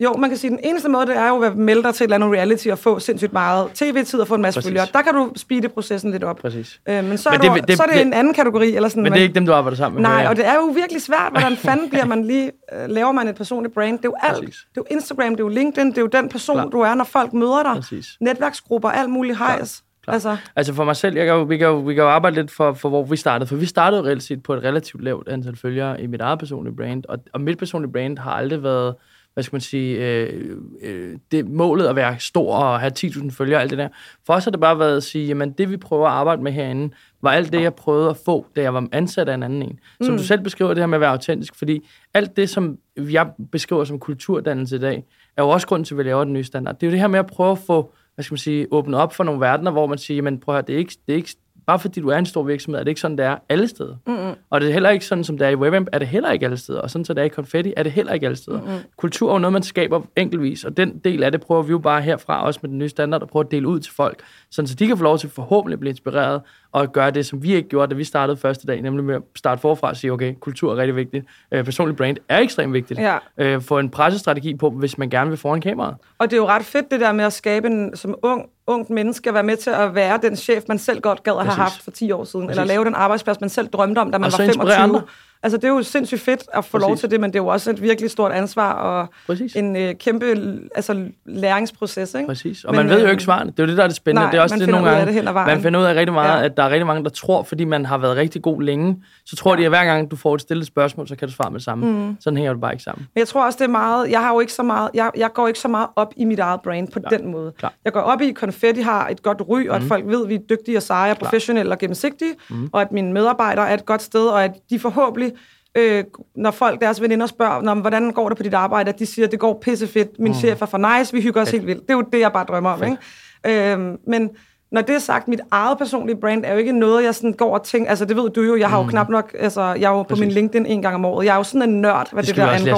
Jo, 0.00 0.12
man 0.12 0.30
kan 0.30 0.36
sige, 0.38 0.52
at 0.52 0.58
den 0.62 0.70
eneste 0.70 0.88
måde, 0.88 1.06
det 1.06 1.16
er 1.16 1.28
jo 1.28 1.42
at 1.42 1.56
melde 1.56 1.82
dig 1.82 1.94
til 1.94 2.04
et 2.04 2.06
eller 2.06 2.26
andet 2.26 2.38
reality 2.38 2.68
og 2.68 2.78
få 2.78 2.98
sindssygt 2.98 3.32
meget 3.32 3.70
tv-tid 3.74 4.20
og 4.20 4.26
få 4.28 4.34
en 4.34 4.42
masse 4.42 4.58
Præcis. 4.60 4.68
følgere. 4.68 4.86
Der 4.92 5.02
kan 5.02 5.14
du 5.14 5.32
speede 5.36 5.68
processen 5.68 6.10
lidt 6.10 6.24
op. 6.24 6.36
Præcis. 6.36 6.80
Øh, 6.88 7.04
men 7.04 7.18
så 7.18 7.28
er, 7.28 7.32
Men 7.32 7.40
men 7.40 7.50
det- 7.52 7.60
det, 7.60 7.68
det- 7.68 7.76
så 7.76 7.82
er 7.82 7.86
det, 7.86 7.94
det- 7.96 8.06
en 8.06 8.12
anden 8.12 8.34
kategori. 8.34 8.74
Eller 8.76 8.88
sådan, 8.88 9.02
Men 9.02 9.12
det 9.12 9.18
er 9.18 9.22
ikke 9.22 9.34
dem, 9.34 9.46
du 9.46 9.52
arbejder 9.52 9.76
sammen 9.76 10.02
med. 10.02 10.10
Nej, 10.10 10.26
og 10.28 10.36
det 10.36 10.46
er 10.46 10.54
jo 10.54 10.64
virkelig 10.66 11.02
svært. 11.02 11.30
Hvordan 11.32 11.56
fanden 11.56 11.90
bliver 11.90 12.04
man 12.04 12.24
lige... 12.24 12.50
Øh, 12.72 12.88
laver 12.90 13.12
man 13.12 13.28
et 13.28 13.34
personligt 13.34 13.74
brand? 13.74 13.98
Det 13.98 14.04
er 14.04 14.08
jo 14.08 14.14
alt. 14.22 14.38
Præcis. 14.44 14.56
Det 14.74 14.80
er 14.80 14.84
jo 14.90 14.94
Instagram, 14.96 15.30
det 15.30 15.40
er 15.40 15.44
jo 15.44 15.48
LinkedIn, 15.48 15.90
det 15.90 15.98
er 15.98 16.02
jo 16.02 16.08
den 16.08 16.28
person, 16.28 16.56
Klar. 16.56 16.64
du 16.68 16.80
er, 16.80 16.94
når 16.94 17.04
folk 17.04 17.32
møder 17.32 17.62
dig. 17.62 17.72
Præcis. 17.74 18.06
Netværksgrupper, 18.20 18.88
alt 18.88 19.10
muligt 19.10 19.38
hejs. 19.38 19.82
Klar. 20.04 20.14
Altså, 20.14 20.36
Altså 20.56 20.74
for 20.74 20.84
mig 20.84 20.96
selv, 20.96 21.16
jeg 21.16 21.26
kan 21.26 21.34
jo, 21.34 21.42
vi, 21.42 21.56
kan 21.56 21.66
jo, 21.66 21.78
vi 21.78 21.94
kan 21.94 22.02
jo 22.02 22.10
arbejde 22.10 22.36
lidt 22.36 22.50
for, 22.50 22.72
for, 22.72 22.88
hvor 22.88 23.04
vi 23.04 23.16
startede. 23.16 23.48
For 23.48 23.56
vi 23.56 23.66
startede 23.66 24.02
reelt 24.02 24.22
set 24.22 24.42
på 24.42 24.54
et 24.54 24.64
relativt 24.64 25.04
lavt 25.04 25.28
antal 25.28 25.56
følgere 25.56 26.00
i 26.02 26.06
mit 26.06 26.20
eget 26.20 26.38
personlige 26.38 26.76
brand. 26.76 27.04
Og, 27.08 27.18
og 27.32 27.40
mit 27.40 27.58
personlige 27.58 27.92
brand 27.92 28.18
har 28.18 28.30
aldrig 28.30 28.62
været, 28.62 28.94
hvad 29.36 29.44
skal 29.44 29.54
man 29.54 29.60
sige, 29.60 30.06
øh, 30.06 30.56
øh, 30.82 31.16
det 31.30 31.48
målet 31.48 31.86
at 31.86 31.96
være 31.96 32.18
stor 32.18 32.54
og 32.56 32.80
have 32.80 32.92
10.000 32.98 33.30
følgere 33.30 33.58
og 33.58 33.62
alt 33.62 33.70
det 33.70 33.78
der. 33.78 33.88
For 34.26 34.32
os 34.32 34.44
har 34.44 34.50
det 34.50 34.60
bare 34.60 34.78
været 34.78 34.96
at 34.96 35.02
sige, 35.02 35.26
jamen 35.26 35.52
det 35.52 35.70
vi 35.70 35.76
prøver 35.76 36.06
at 36.06 36.12
arbejde 36.12 36.42
med 36.42 36.52
herinde, 36.52 36.94
var 37.22 37.30
alt 37.30 37.52
det, 37.52 37.62
jeg 37.62 37.74
prøvede 37.74 38.10
at 38.10 38.16
få, 38.24 38.46
da 38.56 38.62
jeg 38.62 38.74
var 38.74 38.88
ansat 38.92 39.28
af 39.28 39.34
en 39.34 39.42
anden 39.42 39.62
en. 39.62 39.78
Som 40.00 40.12
mm. 40.12 40.18
du 40.18 40.24
selv 40.24 40.40
beskriver 40.40 40.74
det 40.74 40.82
her 40.82 40.86
med 40.86 40.96
at 40.96 41.00
være 41.00 41.10
autentisk, 41.10 41.54
fordi 41.54 41.88
alt 42.14 42.36
det, 42.36 42.48
som 42.48 42.78
jeg 42.96 43.30
beskriver 43.52 43.84
som 43.84 43.98
kulturdannelse 43.98 44.76
i 44.76 44.78
dag, 44.78 45.04
er 45.36 45.42
jo 45.42 45.48
også 45.48 45.66
grund 45.66 45.84
til, 45.84 45.94
at 45.94 45.98
vi 45.98 46.02
laver 46.02 46.24
den 46.24 46.32
nye 46.32 46.44
standard. 46.44 46.74
Det 46.74 46.82
er 46.82 46.86
jo 46.86 46.92
det 46.92 47.00
her 47.00 47.08
med 47.08 47.18
at 47.18 47.26
prøve 47.26 47.52
at 47.52 47.58
få 47.58 47.92
hvad 48.16 48.22
skal 48.22 48.32
man 48.32 48.38
sige, 48.38 48.66
åbnet 48.70 49.00
op 49.00 49.14
for 49.14 49.24
nogle 49.24 49.40
verdener, 49.40 49.70
hvor 49.70 49.86
man 49.86 49.98
siger, 49.98 50.22
men 50.22 50.40
prøv 50.40 50.54
at 50.54 50.56
høre, 50.56 50.66
det 50.66 50.74
er 50.74 50.78
ikke, 50.78 50.96
det 51.06 51.12
er 51.12 51.16
ikke 51.16 51.36
bare 51.66 51.78
fordi 51.78 52.00
du 52.00 52.08
er 52.08 52.18
en 52.18 52.26
stor 52.26 52.42
virksomhed, 52.42 52.80
er 52.80 52.84
det 52.84 52.88
ikke 52.88 53.00
sådan, 53.00 53.18
det 53.18 53.26
er 53.26 53.36
alle 53.48 53.68
steder. 53.68 53.96
Mm-hmm. 54.06 54.34
Og 54.50 54.60
det 54.60 54.68
er 54.68 54.72
heller 54.72 54.90
ikke 54.90 55.06
sådan, 55.06 55.24
som 55.24 55.38
det 55.38 55.46
er 55.46 55.50
i 55.50 55.56
WebAmp, 55.56 55.88
er 55.92 55.98
det 55.98 56.08
heller 56.08 56.32
ikke 56.32 56.46
alle 56.46 56.56
steder. 56.56 56.80
Og 56.80 56.90
sådan, 56.90 57.04
som 57.04 57.16
det 57.16 57.22
er 57.22 57.26
i 57.26 57.28
Confetti, 57.28 57.72
er 57.76 57.82
det 57.82 57.92
heller 57.92 58.12
ikke 58.12 58.26
alle 58.26 58.36
steder. 58.36 58.60
Mm-hmm. 58.60 58.78
Kultur 58.96 59.28
er 59.28 59.32
jo 59.32 59.38
noget, 59.38 59.52
man 59.52 59.62
skaber 59.62 60.00
enkeltvis, 60.16 60.64
og 60.64 60.76
den 60.76 60.98
del 60.98 61.22
af 61.22 61.32
det 61.32 61.40
prøver 61.40 61.62
vi 61.62 61.70
jo 61.70 61.78
bare 61.78 62.02
herfra, 62.02 62.44
også 62.44 62.60
med 62.62 62.70
den 62.70 62.78
nye 62.78 62.88
standard, 62.88 63.22
at 63.22 63.28
prøve 63.28 63.44
at 63.44 63.50
dele 63.50 63.68
ud 63.68 63.80
til 63.80 63.92
folk, 63.92 64.22
sådan 64.50 64.68
så 64.68 64.74
de 64.74 64.86
kan 64.86 64.96
få 64.96 65.02
lov 65.02 65.18
til 65.18 65.28
forhåbentlig 65.30 65.74
at 65.74 65.80
blive 65.80 65.90
inspireret, 65.90 66.42
og 66.76 66.92
gøre 66.92 67.10
det, 67.10 67.26
som 67.26 67.42
vi 67.42 67.54
ikke 67.54 67.68
gjorde, 67.68 67.90
da 67.90 67.94
vi 67.96 68.04
startede 68.04 68.36
første 68.36 68.66
dag, 68.66 68.80
nemlig 68.82 69.04
med 69.04 69.14
at 69.14 69.22
starte 69.36 69.60
forfra 69.60 69.88
og 69.88 69.96
sige, 69.96 70.12
okay, 70.12 70.34
kultur 70.40 70.72
er 70.72 70.76
rigtig 70.76 70.96
vigtigt, 70.96 71.26
øh, 71.52 71.64
personlig 71.64 71.96
brand 71.96 72.16
er 72.28 72.38
ekstremt 72.38 72.72
vigtigt, 72.72 73.00
Ja. 73.00 73.16
øh, 73.38 73.60
få 73.62 73.78
en 73.78 73.90
pressestrategi 73.90 74.54
på, 74.54 74.70
hvis 74.70 74.98
man 74.98 75.10
gerne 75.10 75.30
vil 75.30 75.38
foran 75.38 75.60
kameraet. 75.60 75.94
og 76.18 76.30
det 76.30 76.36
er 76.36 76.40
jo 76.40 76.46
ret 76.46 76.64
fedt, 76.64 76.90
det 76.90 77.00
der 77.00 77.12
med 77.12 77.24
at 77.24 77.32
skabe 77.32 77.66
en, 77.68 77.96
som 77.96 78.14
ung, 78.22 78.46
ungt 78.66 78.90
menneske, 78.90 79.28
at 79.28 79.34
være 79.34 79.42
med 79.42 79.56
til 79.56 79.70
at 79.70 79.94
være 79.94 80.18
den 80.22 80.36
chef, 80.36 80.62
man 80.68 80.78
selv 80.78 81.00
godt 81.00 81.22
gad 81.22 81.32
at 81.32 81.44
have 81.44 81.54
haft 81.54 81.82
for 81.84 81.90
10 81.90 82.12
år 82.12 82.24
siden, 82.24 82.46
Præcis. 82.46 82.60
eller 82.60 82.74
lave 82.74 82.84
den 82.84 82.94
arbejdsplads, 82.94 83.40
man 83.40 83.50
selv 83.50 83.68
drømte 83.68 83.98
om, 83.98 84.12
da 84.12 84.18
man 84.18 84.32
Og 84.32 84.38
var 84.38 84.44
inspirere 84.44 84.76
25. 84.76 84.82
andre. 84.82 85.02
Altså, 85.42 85.56
det 85.56 85.64
er 85.64 85.68
jo 85.68 85.82
sindssygt 85.82 86.20
fedt 86.20 86.42
at 86.54 86.64
få 86.64 86.78
lov 86.78 86.90
Præcis. 86.90 87.00
til 87.00 87.10
det, 87.10 87.20
men 87.20 87.30
det 87.32 87.38
er 87.38 87.42
jo 87.42 87.46
også 87.46 87.70
et 87.70 87.82
virkelig 87.82 88.10
stort 88.10 88.32
ansvar 88.32 88.72
og 88.72 89.08
Præcis. 89.26 89.56
en 89.56 89.76
øh, 89.76 89.94
kæmpe 89.94 90.26
altså, 90.74 91.04
læringsproces, 91.26 92.14
ikke? 92.14 92.26
Præcis. 92.26 92.64
Og 92.64 92.74
Men, 92.74 92.86
man 92.86 92.88
ved 92.94 93.00
jo 93.00 93.06
øh, 93.06 93.10
ikke 93.10 93.22
svarene. 93.22 93.50
Det 93.50 93.60
er 93.60 93.62
jo 93.62 93.68
det, 93.68 93.76
der 93.76 93.82
er 93.82 93.86
det 93.88 93.96
spændende. 93.96 94.22
nej, 94.22 94.30
det 94.30 94.38
er 94.38 94.42
også 94.42 94.54
man 94.54 94.60
det 94.60 94.68
nogle 94.68 94.90
gange. 94.90 95.14
det. 95.14 95.34
Man 95.34 95.62
finder 95.62 95.80
ud 95.80 95.84
af 95.84 95.94
rigtig 95.94 96.12
meget, 96.12 96.38
Ja. 96.40 96.44
at 96.44 96.56
der 96.56 96.62
er 96.62 96.70
rigtig 96.70 96.86
mange, 96.86 97.04
der 97.04 97.10
tror, 97.10 97.42
fordi 97.42 97.64
man 97.64 97.86
har 97.86 97.98
været 97.98 98.16
rigtig 98.16 98.42
god 98.42 98.62
længe, 98.62 98.96
så 99.26 99.36
tror 99.36 99.54
ja. 99.54 99.60
de, 99.60 99.64
at 99.64 99.70
hver 99.70 99.84
gang 99.84 100.10
du 100.10 100.16
får 100.16 100.34
et 100.34 100.40
stillet 100.40 100.66
spørgsmål, 100.66 101.08
så 101.08 101.16
kan 101.16 101.28
du 101.28 101.34
svare 101.34 101.50
med 101.50 101.58
det 101.58 101.64
samme. 101.64 101.86
Mm. 101.86 102.16
Sådan 102.20 102.36
hænger 102.36 102.52
det 102.52 102.60
bare 102.60 102.72
ikke 102.72 102.84
sammen. 102.84 103.06
Men 103.14 103.18
jeg 103.18 103.28
tror 103.28 103.46
også, 103.46 103.56
det 103.56 103.64
er 103.64 103.68
meget... 103.68 104.10
Jeg 104.10 104.20
har 104.20 104.32
jo 104.32 104.40
ikke 104.40 104.52
så 104.52 104.62
meget... 104.62 104.90
Jeg, 104.94 105.10
jeg 105.16 105.32
går 105.34 105.48
ikke 105.48 105.60
så 105.60 105.68
meget 105.68 105.88
op 105.96 106.12
i 106.16 106.24
mit 106.24 106.38
eget 106.38 106.60
brand 106.60 106.88
på 106.92 107.00
Klar. 107.00 107.10
den 107.10 107.30
måde. 107.30 107.52
Klar. 107.58 107.72
Jeg 107.84 107.92
går 107.92 108.00
op 108.00 108.20
i, 108.20 108.28
at 108.30 108.36
Confetti 108.36 108.80
har 108.80 109.08
et 109.08 109.22
godt 109.22 109.42
ry, 109.48 109.68
og 109.68 109.76
at 109.76 109.82
folk 109.82 110.06
ved, 110.06 110.22
at 110.22 110.28
vi 110.28 110.34
er 110.34 110.38
dygtige 110.50 110.76
og 110.76 110.82
seje 110.82 111.10
og 111.10 111.16
professionelle 111.18 111.72
og 111.72 111.78
gennemsigtige, 111.78 112.34
mm. 112.50 112.68
og 112.72 112.80
at 112.80 112.92
mine 112.92 113.12
medarbejdere 113.12 113.68
er 113.68 113.74
et 113.74 113.86
godt 113.86 114.02
sted, 114.02 114.26
og 114.26 114.44
at 114.44 114.50
de 114.70 114.78
forhåbentlig 114.78 115.32
øh, 115.76 116.04
når 116.34 116.50
folk, 116.50 116.80
deres 116.80 117.02
veninder 117.02 117.26
spørger, 117.26 117.74
hvordan 117.74 118.10
går 118.10 118.28
det 118.28 118.36
på 118.36 118.42
dit 118.42 118.54
arbejde, 118.54 118.88
at 118.88 118.98
de 118.98 119.06
siger, 119.06 119.28
det 119.28 119.38
går 119.38 119.58
pissefedt, 119.62 120.18
min 120.18 120.32
mm. 120.32 120.38
chef 120.38 120.62
er 120.62 120.66
for 120.66 120.98
nice, 120.98 121.12
vi 121.12 121.20
hygger 121.20 121.42
os 121.42 121.50
helt 121.50 121.66
vildt. 121.66 121.82
Det 121.82 121.90
er 121.90 121.94
jo 121.94 122.04
det, 122.12 122.20
jeg 122.20 122.32
bare 122.32 122.44
drømmer 122.44 122.70
om. 122.70 122.82
Ikke? 122.82 123.72
Øhm, 123.72 123.96
men 124.06 124.30
når 124.72 124.80
det 124.80 124.94
er 124.94 124.98
sagt, 124.98 125.28
mit 125.28 125.40
eget 125.50 125.78
personlige 125.78 126.16
brand 126.16 126.44
er 126.44 126.52
jo 126.52 126.58
ikke 126.58 126.72
noget, 126.72 127.04
jeg 127.04 127.14
sådan 127.14 127.32
går 127.32 127.54
og 127.54 127.62
tænker, 127.62 127.90
altså 127.90 128.04
det 128.04 128.16
ved 128.16 128.30
du 128.30 128.42
jo, 128.42 128.56
jeg 128.56 128.68
har 128.70 128.78
jo 128.78 128.84
knap 128.84 129.08
nok, 129.08 129.36
altså 129.38 129.62
jeg 129.62 129.92
er 129.92 129.96
jo 129.96 130.02
på 130.02 130.16
min 130.16 130.28
LinkedIn 130.28 130.66
en 130.66 130.82
gang 130.82 130.94
om 130.94 131.04
året, 131.04 131.26
jeg 131.26 131.32
er 131.32 131.36
jo 131.36 131.42
sådan 131.42 131.68
en 131.68 131.80
nørd, 131.80 132.08
hvad 132.12 132.22
Det 132.22 132.28
det, 132.28 132.36
der 132.36 132.50
angår. 132.50 132.76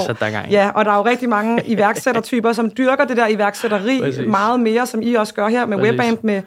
Ja, 0.51 0.71
og 0.75 0.85
der 0.85 0.91
er 0.91 0.95
jo 0.95 1.05
rigtig 1.05 1.29
mange 1.29 1.61
iværksættertyper, 1.73 2.53
som 2.53 2.71
dyrker 2.77 3.05
det 3.05 3.17
der 3.17 3.27
iværksætteri 3.27 3.99
Præcis. 4.01 4.27
meget 4.27 4.59
mere, 4.59 4.85
som 4.85 5.01
I 5.01 5.13
også 5.13 5.33
gør 5.33 5.47
her 5.47 5.65
med 5.65 5.77
Præcis. 5.77 5.91
WebAmp, 5.91 6.23
med 6.23 6.41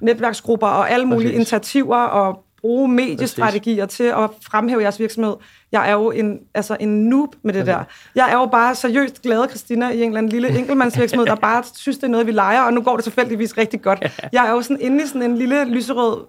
netværksgrupper 0.00 0.66
og 0.66 0.90
alle 0.90 1.06
mulige 1.06 1.28
Præcis. 1.28 1.36
initiativer 1.36 1.96
og 1.96 2.43
bruge 2.64 2.88
mediestrategier 2.88 3.86
til 3.86 4.04
at 4.04 4.30
fremhæve 4.42 4.82
jeres 4.82 5.00
virksomhed. 5.00 5.34
Jeg 5.72 5.88
er 5.88 5.92
jo 5.92 6.10
en, 6.10 6.38
altså 6.54 6.76
en 6.80 7.04
noob 7.08 7.34
med 7.42 7.54
det 7.54 7.66
der. 7.66 7.84
Jeg 8.14 8.30
er 8.30 8.34
jo 8.34 8.46
bare 8.46 8.74
seriøst 8.74 9.22
glad, 9.22 9.48
Christina, 9.48 9.90
i 9.90 10.02
en 10.02 10.08
eller 10.08 10.18
anden 10.18 10.32
lille 10.32 10.48
enkeltmandsvirksomhed, 10.58 11.26
der 11.26 11.34
bare 11.34 11.62
synes, 11.74 11.96
det 11.96 12.04
er 12.04 12.08
noget, 12.08 12.26
vi 12.26 12.32
leger, 12.32 12.62
og 12.62 12.72
nu 12.72 12.82
går 12.82 12.96
det 12.96 13.04
tilfældigvis 13.04 13.58
rigtig 13.58 13.82
godt. 13.82 14.20
Jeg 14.32 14.46
er 14.46 14.50
jo 14.50 14.62
sådan 14.62 14.80
inde 14.80 15.04
i 15.04 15.06
sådan 15.06 15.22
en 15.22 15.38
lille 15.38 15.64
lyserød 15.64 16.24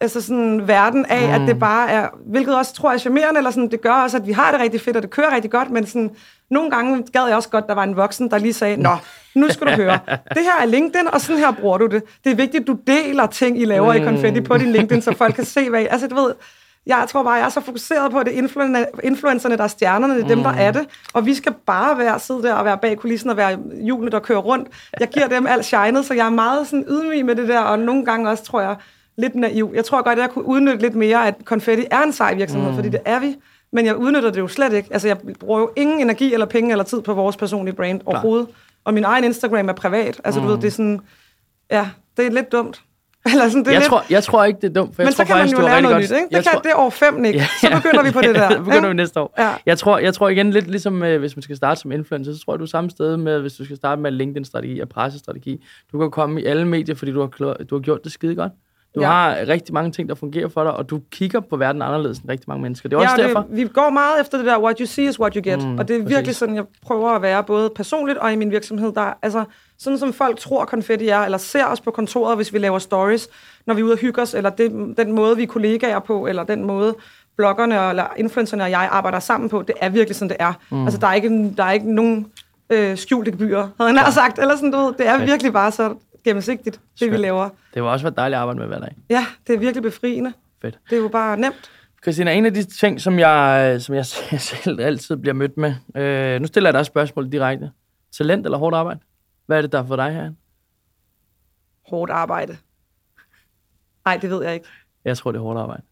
altså 0.00 0.20
sådan 0.20 0.68
verden 0.68 1.06
af, 1.06 1.26
mm. 1.38 1.42
at 1.42 1.48
det 1.48 1.58
bare 1.58 1.90
er, 1.90 2.08
hvilket 2.26 2.56
også 2.56 2.74
tror 2.74 2.90
jeg 2.90 2.94
er 2.94 3.00
charmerende, 3.00 3.38
eller 3.38 3.50
sådan, 3.50 3.70
det 3.70 3.80
gør 3.80 3.92
også, 3.92 4.16
at 4.16 4.26
vi 4.26 4.32
har 4.32 4.52
det 4.52 4.60
rigtig 4.60 4.80
fedt, 4.80 4.96
og 4.96 5.02
det 5.02 5.10
kører 5.10 5.34
rigtig 5.34 5.50
godt, 5.50 5.70
men 5.70 5.86
sådan, 5.86 6.10
nogle 6.50 6.70
gange 6.70 7.04
gad 7.12 7.26
jeg 7.26 7.36
også 7.36 7.48
godt, 7.48 7.66
der 7.66 7.74
var 7.74 7.82
en 7.82 7.96
voksen, 7.96 8.30
der 8.30 8.38
lige 8.38 8.52
sagde, 8.52 8.76
nå, 8.76 8.96
nu 9.34 9.48
skal 9.48 9.66
du 9.66 9.72
høre, 9.72 9.98
det 10.08 10.42
her 10.42 10.62
er 10.62 10.66
LinkedIn, 10.66 11.08
og 11.12 11.20
sådan 11.20 11.38
her 11.38 11.52
bruger 11.52 11.78
du 11.78 11.86
det. 11.86 12.02
Det 12.24 12.32
er 12.32 12.36
vigtigt, 12.36 12.60
at 12.60 12.66
du 12.66 12.78
deler 12.86 13.26
ting, 13.26 13.60
I 13.60 13.64
laver 13.64 13.92
mm. 13.92 14.02
i 14.02 14.04
Confetti 14.04 14.40
på 14.40 14.58
din 14.58 14.72
LinkedIn, 14.72 15.02
så 15.02 15.14
folk 15.16 15.34
kan 15.34 15.44
se, 15.44 15.70
hvad 15.70 15.82
I, 15.82 15.86
altså 15.86 16.06
du 16.06 16.14
ved, 16.14 16.34
jeg 16.86 17.04
tror 17.08 17.22
bare, 17.22 17.32
jeg 17.32 17.44
er 17.44 17.48
så 17.48 17.60
fokuseret 17.60 18.12
på, 18.12 18.18
at 18.18 18.26
det 18.26 18.38
er 18.38 18.42
influen- 18.42 19.00
influencerne, 19.04 19.56
der 19.56 19.64
er 19.64 19.68
stjernerne, 19.68 20.14
det 20.14 20.24
er 20.24 20.28
dem, 20.28 20.42
der 20.42 20.50
er 20.50 20.70
det. 20.70 20.86
Og 21.14 21.26
vi 21.26 21.34
skal 21.34 21.52
bare 21.66 21.98
være, 21.98 22.18
sidde 22.18 22.42
der 22.42 22.54
og 22.54 22.64
være 22.64 22.78
bag 22.78 22.98
kulissen 22.98 23.30
og 23.30 23.36
være 23.36 23.58
hjulene, 23.84 24.10
der 24.10 24.18
kører 24.18 24.38
rundt. 24.38 24.68
Jeg 25.00 25.08
giver 25.08 25.26
dem 25.26 25.46
alt 25.46 25.64
shinet, 25.64 26.04
så 26.04 26.14
jeg 26.14 26.26
er 26.26 26.30
meget 26.30 26.66
sådan 26.66 26.84
ydmyg 26.88 27.24
med 27.24 27.36
det 27.36 27.48
der, 27.48 27.60
og 27.60 27.78
nogle 27.78 28.04
gange 28.04 28.30
også, 28.30 28.44
tror 28.44 28.60
jeg, 28.60 28.76
lidt 29.20 29.34
naiv. 29.34 29.72
Jeg 29.74 29.84
tror 29.84 30.02
godt, 30.02 30.18
at 30.18 30.22
jeg 30.22 30.30
kunne 30.30 30.46
udnytte 30.46 30.78
lidt 30.80 30.94
mere, 30.94 31.26
at 31.26 31.34
Confetti 31.44 31.84
er 31.90 32.02
en 32.02 32.12
sej 32.12 32.34
virksomhed, 32.34 32.68
mm. 32.70 32.74
fordi 32.74 32.88
det 32.88 33.00
er 33.04 33.20
vi. 33.20 33.36
Men 33.72 33.86
jeg 33.86 33.96
udnytter 33.96 34.30
det 34.30 34.40
jo 34.40 34.48
slet 34.48 34.72
ikke. 34.72 34.88
Altså, 34.92 35.08
jeg 35.08 35.16
bruger 35.40 35.60
jo 35.60 35.70
ingen 35.76 36.00
energi 36.00 36.32
eller 36.32 36.46
penge 36.46 36.70
eller 36.70 36.84
tid 36.84 37.02
på 37.02 37.14
vores 37.14 37.36
personlige 37.36 37.74
brand 37.74 38.00
overhovedet. 38.06 38.48
Og 38.84 38.94
min 38.94 39.04
egen 39.04 39.24
Instagram 39.24 39.68
er 39.68 39.72
privat. 39.72 40.20
Altså, 40.24 40.40
mm. 40.40 40.46
du 40.46 40.52
ved, 40.52 40.60
det 40.60 40.66
er 40.66 40.70
sådan... 40.72 41.00
Ja, 41.70 41.88
det 42.16 42.26
er 42.26 42.30
lidt 42.30 42.52
dumt. 42.52 42.80
Eller 43.32 43.48
sådan, 43.48 43.60
det 43.64 43.68
er 43.68 43.72
Jeg 43.72 43.80
lidt, 43.80 43.88
tror, 43.88 44.04
jeg 44.10 44.22
tror 44.24 44.44
ikke, 44.44 44.60
det 44.60 44.68
er 44.68 44.72
dumt, 44.72 44.94
for 44.96 45.02
jeg 45.02 45.06
men 45.06 45.14
tror 45.14 45.24
så 45.24 45.26
kan 45.26 45.36
man 45.36 45.40
faktisk, 45.40 45.56
jo 45.56 45.62
du 45.62 45.66
har 45.66 45.72
lære 45.74 45.82
noget 45.82 45.94
godt... 45.94 46.02
nyt, 46.10 46.16
ikke? 46.16 46.24
Det, 46.28 46.32
Jeg 46.36 46.44
kan, 46.44 46.52
tror- 46.52 46.60
det 46.60 46.70
er 46.70 46.74
år 46.76 46.90
fem, 46.90 47.14
Nick. 47.14 47.40
Så 47.60 47.70
begynder 47.82 48.02
vi 48.02 48.10
på 48.10 48.20
det 48.26 48.34
der. 48.34 48.48
det 48.48 48.58
begynder 48.58 48.80
vi 48.80 48.86
ikke? 48.86 48.94
næste 48.94 49.20
år. 49.20 49.34
Ja. 49.38 49.50
Jeg, 49.66 49.78
tror, 49.78 49.98
jeg 49.98 50.14
tror 50.14 50.28
igen 50.28 50.50
lidt 50.50 50.66
ligesom, 50.70 51.02
øh, 51.02 51.20
hvis 51.20 51.36
man 51.36 51.42
skal 51.42 51.56
starte 51.56 51.80
som 51.80 51.92
influencer, 51.92 52.32
så 52.32 52.38
tror 52.44 52.52
jeg, 52.52 52.58
du 52.58 52.64
er 52.64 52.68
samme 52.68 52.90
sted 52.90 53.16
med, 53.16 53.40
hvis 53.40 53.52
du 53.52 53.64
skal 53.64 53.76
starte 53.76 54.02
med 54.02 54.10
LinkedIn-strategi 54.10 54.80
og 54.80 54.88
pressestrategi. 54.88 55.64
Du 55.92 55.98
kan 55.98 56.10
komme 56.10 56.42
i 56.42 56.44
alle 56.44 56.68
medier, 56.68 56.94
fordi 56.94 57.12
du 57.12 57.20
har, 57.20 57.26
du 57.70 57.74
har 57.74 57.80
gjort 57.80 58.04
det 58.04 58.12
skide 58.12 58.34
godt. 58.34 58.52
Du 58.94 59.00
Ja. 59.00 59.06
ja. 59.06 59.12
har 59.12 59.48
rigtig 59.48 59.74
mange 59.74 59.90
ting, 59.92 60.08
der 60.08 60.14
fungerer 60.14 60.48
for 60.48 60.62
dig, 60.64 60.72
og 60.72 60.90
du 60.90 61.00
kigger 61.10 61.40
på 61.40 61.56
verden 61.56 61.82
anderledes 61.82 62.18
end 62.18 62.28
rigtig 62.30 62.44
mange 62.48 62.62
mennesker. 62.62 62.88
Det 62.88 62.96
er 62.96 63.00
også 63.00 63.14
ja, 63.18 63.26
derfor. 63.26 63.40
Det, 63.40 63.56
vi 63.56 63.68
går 63.74 63.90
meget 63.90 64.20
efter 64.20 64.38
det 64.38 64.46
der, 64.46 64.58
what 64.58 64.78
you 64.78 64.86
see 64.86 65.04
is 65.04 65.20
what 65.20 65.34
you 65.34 65.42
get. 65.44 65.64
Mm, 65.68 65.78
og 65.78 65.88
det 65.88 65.96
er 65.96 65.98
virkelig 66.00 66.18
præcis. 66.24 66.36
sådan, 66.36 66.54
jeg 66.54 66.64
prøver 66.86 67.10
at 67.10 67.22
være 67.22 67.44
både 67.44 67.70
personligt 67.76 68.18
og 68.18 68.32
i 68.32 68.36
min 68.36 68.50
virksomhed. 68.50 68.92
Der, 68.92 69.00
er- 69.00 69.12
altså, 69.22 69.44
sådan 69.78 69.98
som 69.98 70.12
folk 70.12 70.38
tror, 70.38 70.64
konfetti 70.64 71.08
er, 71.08 71.18
eller 71.20 71.38
ser 71.38 71.64
os 71.64 71.80
på 71.80 71.90
kontoret, 71.90 72.36
hvis 72.36 72.52
vi 72.52 72.58
laver 72.58 72.78
stories, 72.78 73.28
når 73.66 73.74
vi 73.74 73.80
er 73.80 73.84
ude 73.84 73.92
og 73.92 73.98
hygge 73.98 74.22
os, 74.22 74.34
eller 74.34 74.50
det, 74.50 74.94
den 74.96 75.12
måde, 75.12 75.36
vi 75.36 75.42
er 75.42 75.46
kollegaer 75.46 75.98
på, 75.98 76.26
eller 76.26 76.44
den 76.44 76.64
måde, 76.64 76.94
bloggerne 77.36 77.88
eller 77.88 78.04
influencerne 78.16 78.62
og 78.64 78.70
jeg 78.70 78.88
arbejder 78.92 79.18
sammen 79.18 79.48
på, 79.48 79.62
det 79.62 79.74
er 79.80 79.88
virkelig 79.88 80.16
sådan, 80.16 80.28
det 80.28 80.36
er. 80.40 80.52
Mm. 80.70 80.84
Altså, 80.84 80.98
der 81.00 81.06
er 81.06 81.14
ikke, 81.14 81.52
der 81.56 81.64
er 81.64 81.72
ikke 81.72 81.94
nogen 81.94 82.26
øh, 82.70 82.96
skjulte 82.98 83.30
gebyrer, 83.30 83.60
havde 83.80 83.92
jeg 83.92 83.92
nær 83.92 84.10
sagt. 84.10 84.38
Eller 84.38 84.56
sådan, 84.56 84.70
du 84.72 84.78
ved, 84.78 84.92
det 84.98 85.08
er 85.08 85.18
virkelig 85.24 85.52
bare 85.52 85.72
så 85.72 85.94
gennemsigtigt, 86.24 86.74
det 86.76 87.00
vi 87.00 87.06
Skønt. 87.06 87.20
laver. 87.20 87.48
Det 87.74 87.82
var 87.82 87.90
også 87.90 88.04
været 88.04 88.16
dejligt 88.16 88.36
at 88.36 88.40
arbejde 88.40 88.58
med 88.58 88.66
hver 88.66 88.78
dag. 88.78 88.96
Ja, 89.10 89.26
det 89.46 89.54
er 89.54 89.58
virkelig 89.58 89.82
befriende. 89.82 90.32
Fedt. 90.62 90.78
Det 90.90 90.98
er 90.98 91.02
jo 91.02 91.08
bare 91.08 91.36
nemt. 91.36 91.70
Christina, 92.02 92.32
en 92.32 92.46
af 92.46 92.54
de 92.54 92.62
ting, 92.62 93.00
som 93.00 93.18
jeg, 93.18 93.76
som 93.82 93.94
jeg 94.00 94.06
selv 94.06 94.80
altid 94.80 95.16
bliver 95.16 95.34
mødt 95.34 95.56
med, 95.56 95.74
øh, 95.96 96.40
nu 96.40 96.46
stiller 96.46 96.68
jeg 96.68 96.74
dig 96.74 96.80
et 96.80 96.86
spørgsmål 96.86 97.32
direkte. 97.32 97.70
Talent 98.12 98.46
eller 98.46 98.58
hårdt 98.58 98.76
arbejde? 98.76 99.00
Hvad 99.46 99.56
er 99.58 99.62
det, 99.62 99.72
der 99.72 99.78
er 99.78 99.86
for 99.86 99.96
dig 99.96 100.12
her? 100.12 100.32
Hårdt 101.88 102.10
arbejde. 102.10 102.56
Nej, 104.04 104.16
det 104.16 104.30
ved 104.30 104.42
jeg 104.44 104.54
ikke. 104.54 104.66
Jeg 105.04 105.16
tror, 105.16 105.32
det 105.32 105.38
er 105.38 105.42
hårdt 105.42 105.58
arbejde. 105.58 105.82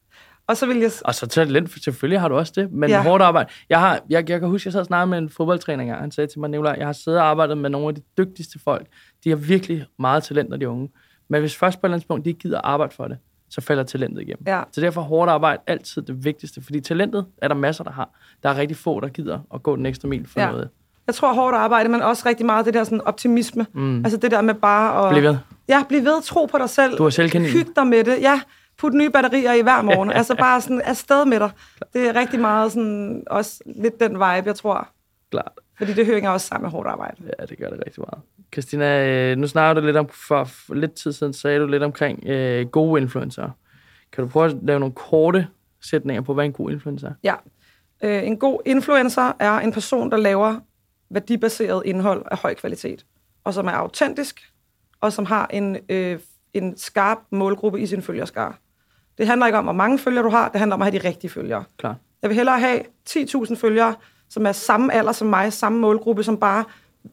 Og 0.49 0.57
så 0.57 0.66
vil 0.66 0.76
jeg... 0.78 0.90
Og 1.05 1.14
så 1.14 1.26
talent, 1.26 1.82
selvfølgelig 1.84 2.20
har 2.20 2.28
du 2.28 2.36
også 2.36 2.53
det, 2.57 2.72
men 2.72 2.90
Ja. 2.90 3.03
hårdt 3.03 3.22
arbejde. 3.22 3.49
Jeg, 3.70 3.80
har, 3.80 4.01
jeg, 4.11 4.30
jeg 4.30 4.40
kan 4.40 4.49
huske, 4.49 4.66
jeg 4.66 4.72
sad 4.72 4.80
og 4.80 4.86
snakkede 4.86 5.11
med 5.11 5.18
en 5.18 5.30
fodboldtræner 5.30 5.82
engang. 5.82 6.01
Han 6.01 6.11
sagde 6.11 6.30
til 6.30 6.40
mig, 6.40 6.51
Nicolaj, 6.51 6.74
jeg 6.78 6.86
har 6.86 6.92
siddet 6.92 7.20
og 7.20 7.26
arbejdet 7.26 7.59
med 7.59 7.70
nogle 7.70 7.88
af 7.88 7.94
de 7.94 8.01
dygtigste 8.18 8.59
folk. 8.59 8.86
De 9.24 9.28
har 9.28 9.36
virkelig 9.36 9.86
meget 9.99 10.22
talent, 10.22 10.51
når 10.51 10.57
de 10.57 10.64
er 10.64 10.68
unge. 10.68 10.88
Men 11.28 11.40
hvis 11.40 11.57
først 11.57 11.80
på 11.80 11.86
et 11.86 11.88
eller 11.88 11.96
andet 11.96 12.09
punkt, 12.09 12.24
de 12.24 12.30
ikke 12.30 12.40
gider 12.40 12.61
arbejde 12.64 12.94
for 12.94 13.09
det, 13.09 13.18
så 13.51 13.61
falder 13.61 13.82
talentet 13.82 14.22
igennem. 14.22 14.42
Ja. 14.46 14.62
Så 14.72 14.80
derfor 14.80 15.01
er 15.01 15.05
hårdt 15.05 15.30
arbejde 15.30 15.62
altid 15.66 16.03
det 16.03 16.24
vigtigste, 16.24 16.62
fordi 16.62 16.80
talentet 16.80 17.26
er 17.42 17.49
der 17.49 17.55
masser, 17.55 17.84
der 17.84 17.90
har. 17.90 18.09
Der 18.42 18.49
er 18.49 18.57
rigtig 18.57 18.76
få, 18.76 19.01
der 19.01 19.09
gider 19.09 19.38
at 19.55 19.62
gå 19.62 19.76
den 19.76 19.86
ekstra 19.86 20.09
mil 20.09 20.26
for 20.28 20.40
Ja. 20.40 20.51
noget. 20.51 20.68
Jeg 21.07 21.14
tror 21.14 21.32
hårdt 21.34 21.57
arbejde, 21.57 21.88
men 21.88 22.03
også 22.03 22.22
rigtig 22.26 22.46
meget 22.46 22.66
det 22.66 22.74
der 22.74 22.84
sådan 22.84 23.01
optimisme. 23.01 23.66
Mm. 23.74 24.05
Altså 24.05 24.18
det 24.18 24.30
der 24.30 24.40
med 24.40 24.55
bare 24.55 25.07
at... 25.07 25.12
Bliv 25.12 25.22
ved. 25.22 25.36
Ja, 25.68 25.82
bliv 25.88 26.05
ved, 26.05 26.22
tro 26.22 26.44
på 26.46 26.59
dig 26.59 26.70
selv. 26.70 26.99
Du 26.99 27.03
har 27.03 27.11
selvkanin. 27.11 27.51
Hyg 27.51 27.66
dig 27.76 27.86
med 27.86 28.05
det. 28.05 28.18
Ja, 28.20 28.40
put 28.79 28.95
nye 28.95 29.11
batterier 29.11 29.53
i 29.53 29.62
hver 29.62 29.83
morgen. 29.83 30.11
altså 30.20 30.35
bare 30.35 30.61
sådan 30.61 30.81
afsted 30.81 31.24
med 31.24 31.41
dig. 31.41 31.51
Det 31.93 32.09
er 32.09 32.14
rigtig 32.14 32.41
meget 32.41 32.72
sådan, 32.72 33.22
også 33.26 33.62
lidt 33.66 34.01
den 34.01 34.12
vibe, 34.12 34.22
jeg 34.22 34.55
tror. 34.55 34.89
Klart. 35.31 35.53
Fordi 35.79 35.93
det 35.93 36.07
hører 36.07 36.29
også 36.29 36.47
sammen 36.47 36.64
med 36.64 36.70
hårdt 36.70 36.89
arbejde. 36.89 37.16
Ja, 37.41 37.47
det 37.47 37.59
gør 37.59 37.70
det 37.70 37.83
rigtig 37.87 38.01
meget. 38.01 38.24
Christina, 38.53 39.07
øh, 39.07 39.37
nu 39.37 39.47
snakker 39.47 39.81
du 39.81 39.87
lidt 39.87 39.97
om, 39.97 40.09
for, 40.09 40.45
for 40.45 40.74
lidt 40.74 40.95
tid 40.95 41.12
siden 41.12 41.33
sagde 41.33 41.61
du 41.61 41.66
lidt 41.66 41.83
omkring 41.83 42.26
øh, 42.26 42.66
gode 42.66 43.03
influencer. 43.03 43.51
Kan 44.12 44.24
du 44.24 44.31
prøve 44.31 44.47
at 44.47 44.57
lave 44.62 44.81
nogle 44.81 44.95
korte 44.95 45.49
sætninger 45.81 46.22
på, 46.22 46.35
hvad 46.35 46.45
en 46.45 46.53
god 46.53 46.70
influencer 46.70 47.09
er? 47.09 47.12
Ja. 47.24 47.35
Øh, 48.03 48.26
en 48.26 48.37
god 48.37 48.61
influencer 48.66 49.33
er 49.39 49.59
en 49.59 49.72
person, 49.72 50.11
der 50.11 50.16
laver 50.16 50.61
værdibaseret 51.11 51.83
indhold 51.85 52.24
af 52.31 52.39
høj 52.39 52.55
kvalitet, 52.55 53.07
og 53.45 53.55
som 53.55 53.66
er 53.66 53.72
autentisk, 53.72 54.53
og 55.01 55.12
som 55.12 55.24
har 55.24 55.47
en, 55.47 55.76
øh, 55.89 56.18
en 56.55 56.76
skarp 56.76 57.18
målgruppe 57.31 57.81
i 57.81 57.87
sin 57.87 58.03
følgerskar. 58.03 58.59
Det 59.18 59.26
handler 59.26 59.46
ikke 59.46 59.58
om, 59.58 59.64
hvor 59.64 59.72
mange 59.72 59.98
følgere 59.98 60.24
du 60.24 60.30
har, 60.30 60.48
det 60.48 60.58
handler 60.58 60.74
om 60.74 60.82
at 60.82 60.92
have 60.92 61.02
de 61.02 61.08
rigtige 61.08 61.30
følgere. 61.30 61.64
Klar. 61.78 61.96
Jeg 62.22 62.30
vil 62.30 62.36
hellere 62.36 62.60
have 62.60 62.80
10.000 63.10 63.54
følgere, 63.54 63.94
som 64.28 64.46
er 64.46 64.52
samme 64.52 64.94
alder 64.94 65.12
som 65.12 65.28
mig, 65.28 65.52
samme 65.52 65.78
målgruppe, 65.78 66.22
som 66.22 66.36
bare, 66.36 66.64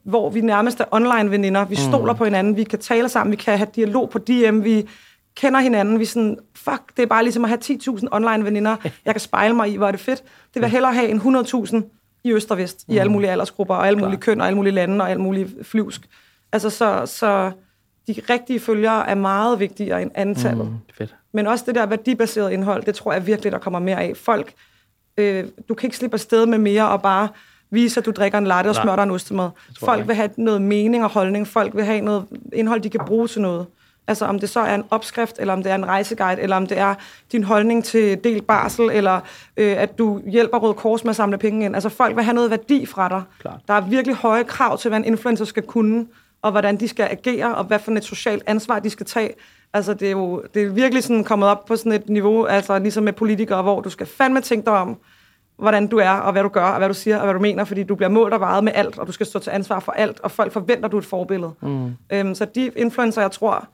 hvor 0.04 0.30
vi 0.30 0.42
nærmest 0.42 0.80
er 0.80 0.86
online-veninder. 0.92 1.66
Vi 1.66 1.76
mm. 1.76 1.92
stoler 1.92 2.14
på 2.14 2.24
hinanden, 2.24 2.58
vi 2.58 2.64
kan 2.64 2.80
tale 2.80 3.10
sammen, 3.10 3.32
vi 3.32 3.36
kan 3.36 3.58
have 3.58 3.70
dialog 3.76 4.10
på 4.10 4.20
DM, 4.20 4.64
vi 4.64 4.90
kender 5.36 5.60
hinanden, 5.60 6.00
vi 6.00 6.06
sådan, 6.06 6.38
fuck, 6.56 6.82
det 6.98 7.04
er 7.04 7.08
bare 7.08 7.24
ligesom 7.24 7.46
at 7.46 7.50
have 7.50 7.60
10.000 7.64 8.08
online-veninder, 8.12 8.76
jeg 9.06 9.14
kan 9.14 9.22
spejle 9.22 9.56
mig 9.56 9.72
i, 9.72 9.76
hvor 9.76 9.88
er 9.88 9.92
det 9.92 10.00
fedt. 10.00 10.24
Det 10.24 10.56
vil 10.56 10.62
jeg 10.62 10.72
hellere 10.72 10.94
have 10.94 11.10
en 11.10 11.20
100.000 11.20 11.82
i 12.24 12.34
øst 12.34 12.52
og 12.52 12.58
vest, 12.58 12.88
mm. 12.88 12.94
i 12.94 12.98
alle 12.98 13.12
mulige 13.12 13.32
aldersgrupper, 13.32 13.76
og 13.76 13.88
alle 13.88 14.00
mulige 14.00 14.20
køn, 14.20 14.42
og 14.42 14.48
alle 14.48 14.56
mulige 14.56 14.74
lande, 14.74 15.04
og 15.04 15.10
alle 15.10 15.22
mulige 15.22 15.50
flyvsk. 15.64 16.02
Altså, 16.52 16.70
så, 16.70 17.06
så 17.06 17.52
de 18.08 18.16
rigtige 18.30 18.60
følgere 18.60 19.10
er 19.10 19.16
meget 19.16 19.60
vigtigere 19.60 20.02
end 20.02 20.12
antallet. 20.16 20.66
Mm, 20.66 20.78
fedt. 20.94 21.16
Men 21.36 21.48
også 21.48 21.64
det 21.68 21.76
der 21.76 21.86
værdibaserede 21.86 22.54
indhold, 22.54 22.84
det 22.84 22.96
tror 22.96 23.14
jeg 23.14 23.28
virkelig, 23.28 23.52
der 23.52 23.58
kommer 23.58 23.80
mere 23.80 24.02
af. 24.02 24.18
Folk, 24.18 24.54
øh, 25.18 25.46
du 25.70 25.74
kan 25.74 25.88
ikke 25.88 25.98
slippe 25.98 26.16
afsted 26.16 26.46
med 26.46 26.58
mere 26.58 26.90
og 26.90 27.02
bare 27.02 27.28
vise, 27.70 28.00
at 28.00 28.06
du 28.06 28.12
drikker 28.12 28.38
en 28.38 28.48
latte 28.48 28.68
og 28.68 28.76
smører 28.76 28.96
dig 28.96 29.04
en 29.04 29.12
ostemad. 29.12 29.50
Folk 29.80 30.08
vil 30.08 30.16
have 30.16 30.30
noget 30.38 30.62
mening 30.62 31.04
og 31.04 31.10
holdning. 31.10 31.48
Folk 31.48 31.76
vil 31.76 31.86
have 31.86 32.02
noget 32.02 32.26
indhold, 32.54 32.82
de 32.82 32.90
kan 32.90 33.00
bruge 33.06 33.28
til 33.28 33.42
noget. 33.42 33.66
Altså 34.08 34.26
om 34.26 34.40
det 34.40 34.50
så 34.50 34.60
er 34.60 34.76
en 34.76 34.84
opskrift, 34.90 35.36
eller 35.40 35.54
om 35.54 35.64
det 35.64 35.72
er 35.72 35.76
en 35.76 35.86
rejseguide, 35.86 36.42
eller 36.42 36.56
om 36.56 36.68
det 36.68 36.78
er 36.78 36.96
din 37.32 37.44
holdning 37.44 37.84
til 37.84 38.24
delt 38.24 38.48
barsel, 38.48 38.90
eller 38.94 39.20
øh, 39.58 39.76
at 39.78 39.98
du 39.98 40.22
hjælper 40.28 40.58
Røde 40.58 40.74
Kors 40.74 41.04
med 41.04 41.10
at 41.10 41.16
samle 41.16 41.38
penge 41.38 41.66
ind. 41.66 41.76
Altså 41.76 41.90
folk 41.90 42.16
vil 42.16 42.24
have 42.24 42.36
noget 42.36 42.50
værdi 42.50 42.86
fra 42.86 43.10
dig. 43.10 43.22
Klar. 43.42 43.60
Der 43.68 43.74
er 43.74 43.82
virkelig 43.82 44.16
høje 44.16 44.44
krav 44.44 44.78
til, 44.78 44.90
hvad 44.90 45.00
en 45.00 45.06
influencer 45.06 45.46
skal 45.46 45.64
kunne, 45.64 46.06
og 46.42 46.52
hvordan 46.52 46.78
de 46.78 46.88
skal 46.88 47.08
agere, 47.12 47.56
og 47.56 47.64
hvad 47.64 47.80
for 47.80 47.92
et 47.92 48.04
socialt 48.04 48.44
ansvar 48.46 48.80
de 48.80 48.90
skal 48.90 49.06
tage. 49.06 49.34
Altså 49.76 49.94
det 49.94 50.08
er 50.08 50.12
jo 50.12 50.44
det 50.54 50.64
er 50.64 50.70
virkelig 50.70 51.04
sådan 51.04 51.24
kommet 51.24 51.50
op 51.50 51.66
på 51.66 51.76
sådan 51.76 51.92
et 51.92 52.10
niveau, 52.10 52.46
altså 52.46 52.80
ligesom 52.80 53.04
med 53.04 53.14
politikere, 53.14 53.62
hvor 53.62 53.82
du 53.82 53.90
skal 53.90 54.08
fandme 54.08 54.42
tænke 54.42 54.66
dig 54.66 54.74
om, 54.74 54.98
hvordan 55.58 55.88
du 55.88 55.98
er, 55.98 56.10
og 56.10 56.32
hvad 56.32 56.44
du 56.44 56.50
gør, 56.50 56.64
og 56.64 56.78
hvad 56.78 56.88
du 56.88 56.94
siger, 56.94 57.18
og 57.18 57.24
hvad 57.24 57.34
du 57.34 57.40
mener, 57.40 57.64
fordi 57.64 57.84
du 57.84 57.96
bliver 57.96 58.10
målt 58.10 58.34
og 58.34 58.40
vejet 58.40 58.64
med 58.64 58.72
alt, 58.76 59.00
og 59.00 59.08
du 59.08 59.12
skal 59.12 59.26
stå 59.26 59.40
til 59.40 59.50
ansvar 59.50 59.80
for 59.80 59.92
alt, 59.92 60.20
og 60.20 60.32
folk 60.32 60.52
forventer, 60.52 60.90
du 60.90 60.98
er 60.98 61.02
et 61.02 61.06
forbillede. 61.08 61.52
Mm. 61.62 61.92
Øhm, 62.14 62.36
så 62.36 62.46
de 62.46 62.72
influencer, 62.76 63.22
jeg 63.22 63.32
tror, 63.32 63.68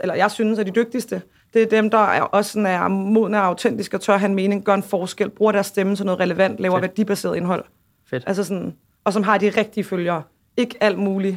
eller 0.00 0.14
jeg 0.14 0.30
synes 0.30 0.58
er 0.58 0.62
de 0.62 0.70
dygtigste, 0.70 1.22
det 1.54 1.62
er 1.62 1.66
dem, 1.66 1.90
der 1.90 1.98
er 1.98 2.20
også 2.22 2.52
sådan 2.52 2.66
er 2.66 2.88
modne 2.88 3.38
og 3.38 3.44
autentiske 3.44 3.96
og 3.96 4.00
tør 4.00 4.16
have 4.16 4.28
en 4.28 4.34
mening, 4.34 4.64
gør 4.64 4.74
en 4.74 4.82
forskel, 4.82 5.30
bruger 5.30 5.52
deres 5.52 5.66
stemme 5.66 5.96
til 5.96 6.04
noget 6.06 6.20
relevant, 6.20 6.60
laver 6.60 6.76
Fedt. 6.76 6.82
værdibaseret 6.82 7.36
indhold. 7.36 7.64
Fedt. 8.10 8.24
Altså 8.26 8.44
sådan, 8.44 8.74
og 9.04 9.12
som 9.12 9.22
har 9.22 9.38
de 9.38 9.48
rigtige 9.50 9.84
følgere. 9.84 10.22
Ikke 10.56 10.76
alt 10.80 10.98
muligt. 10.98 11.36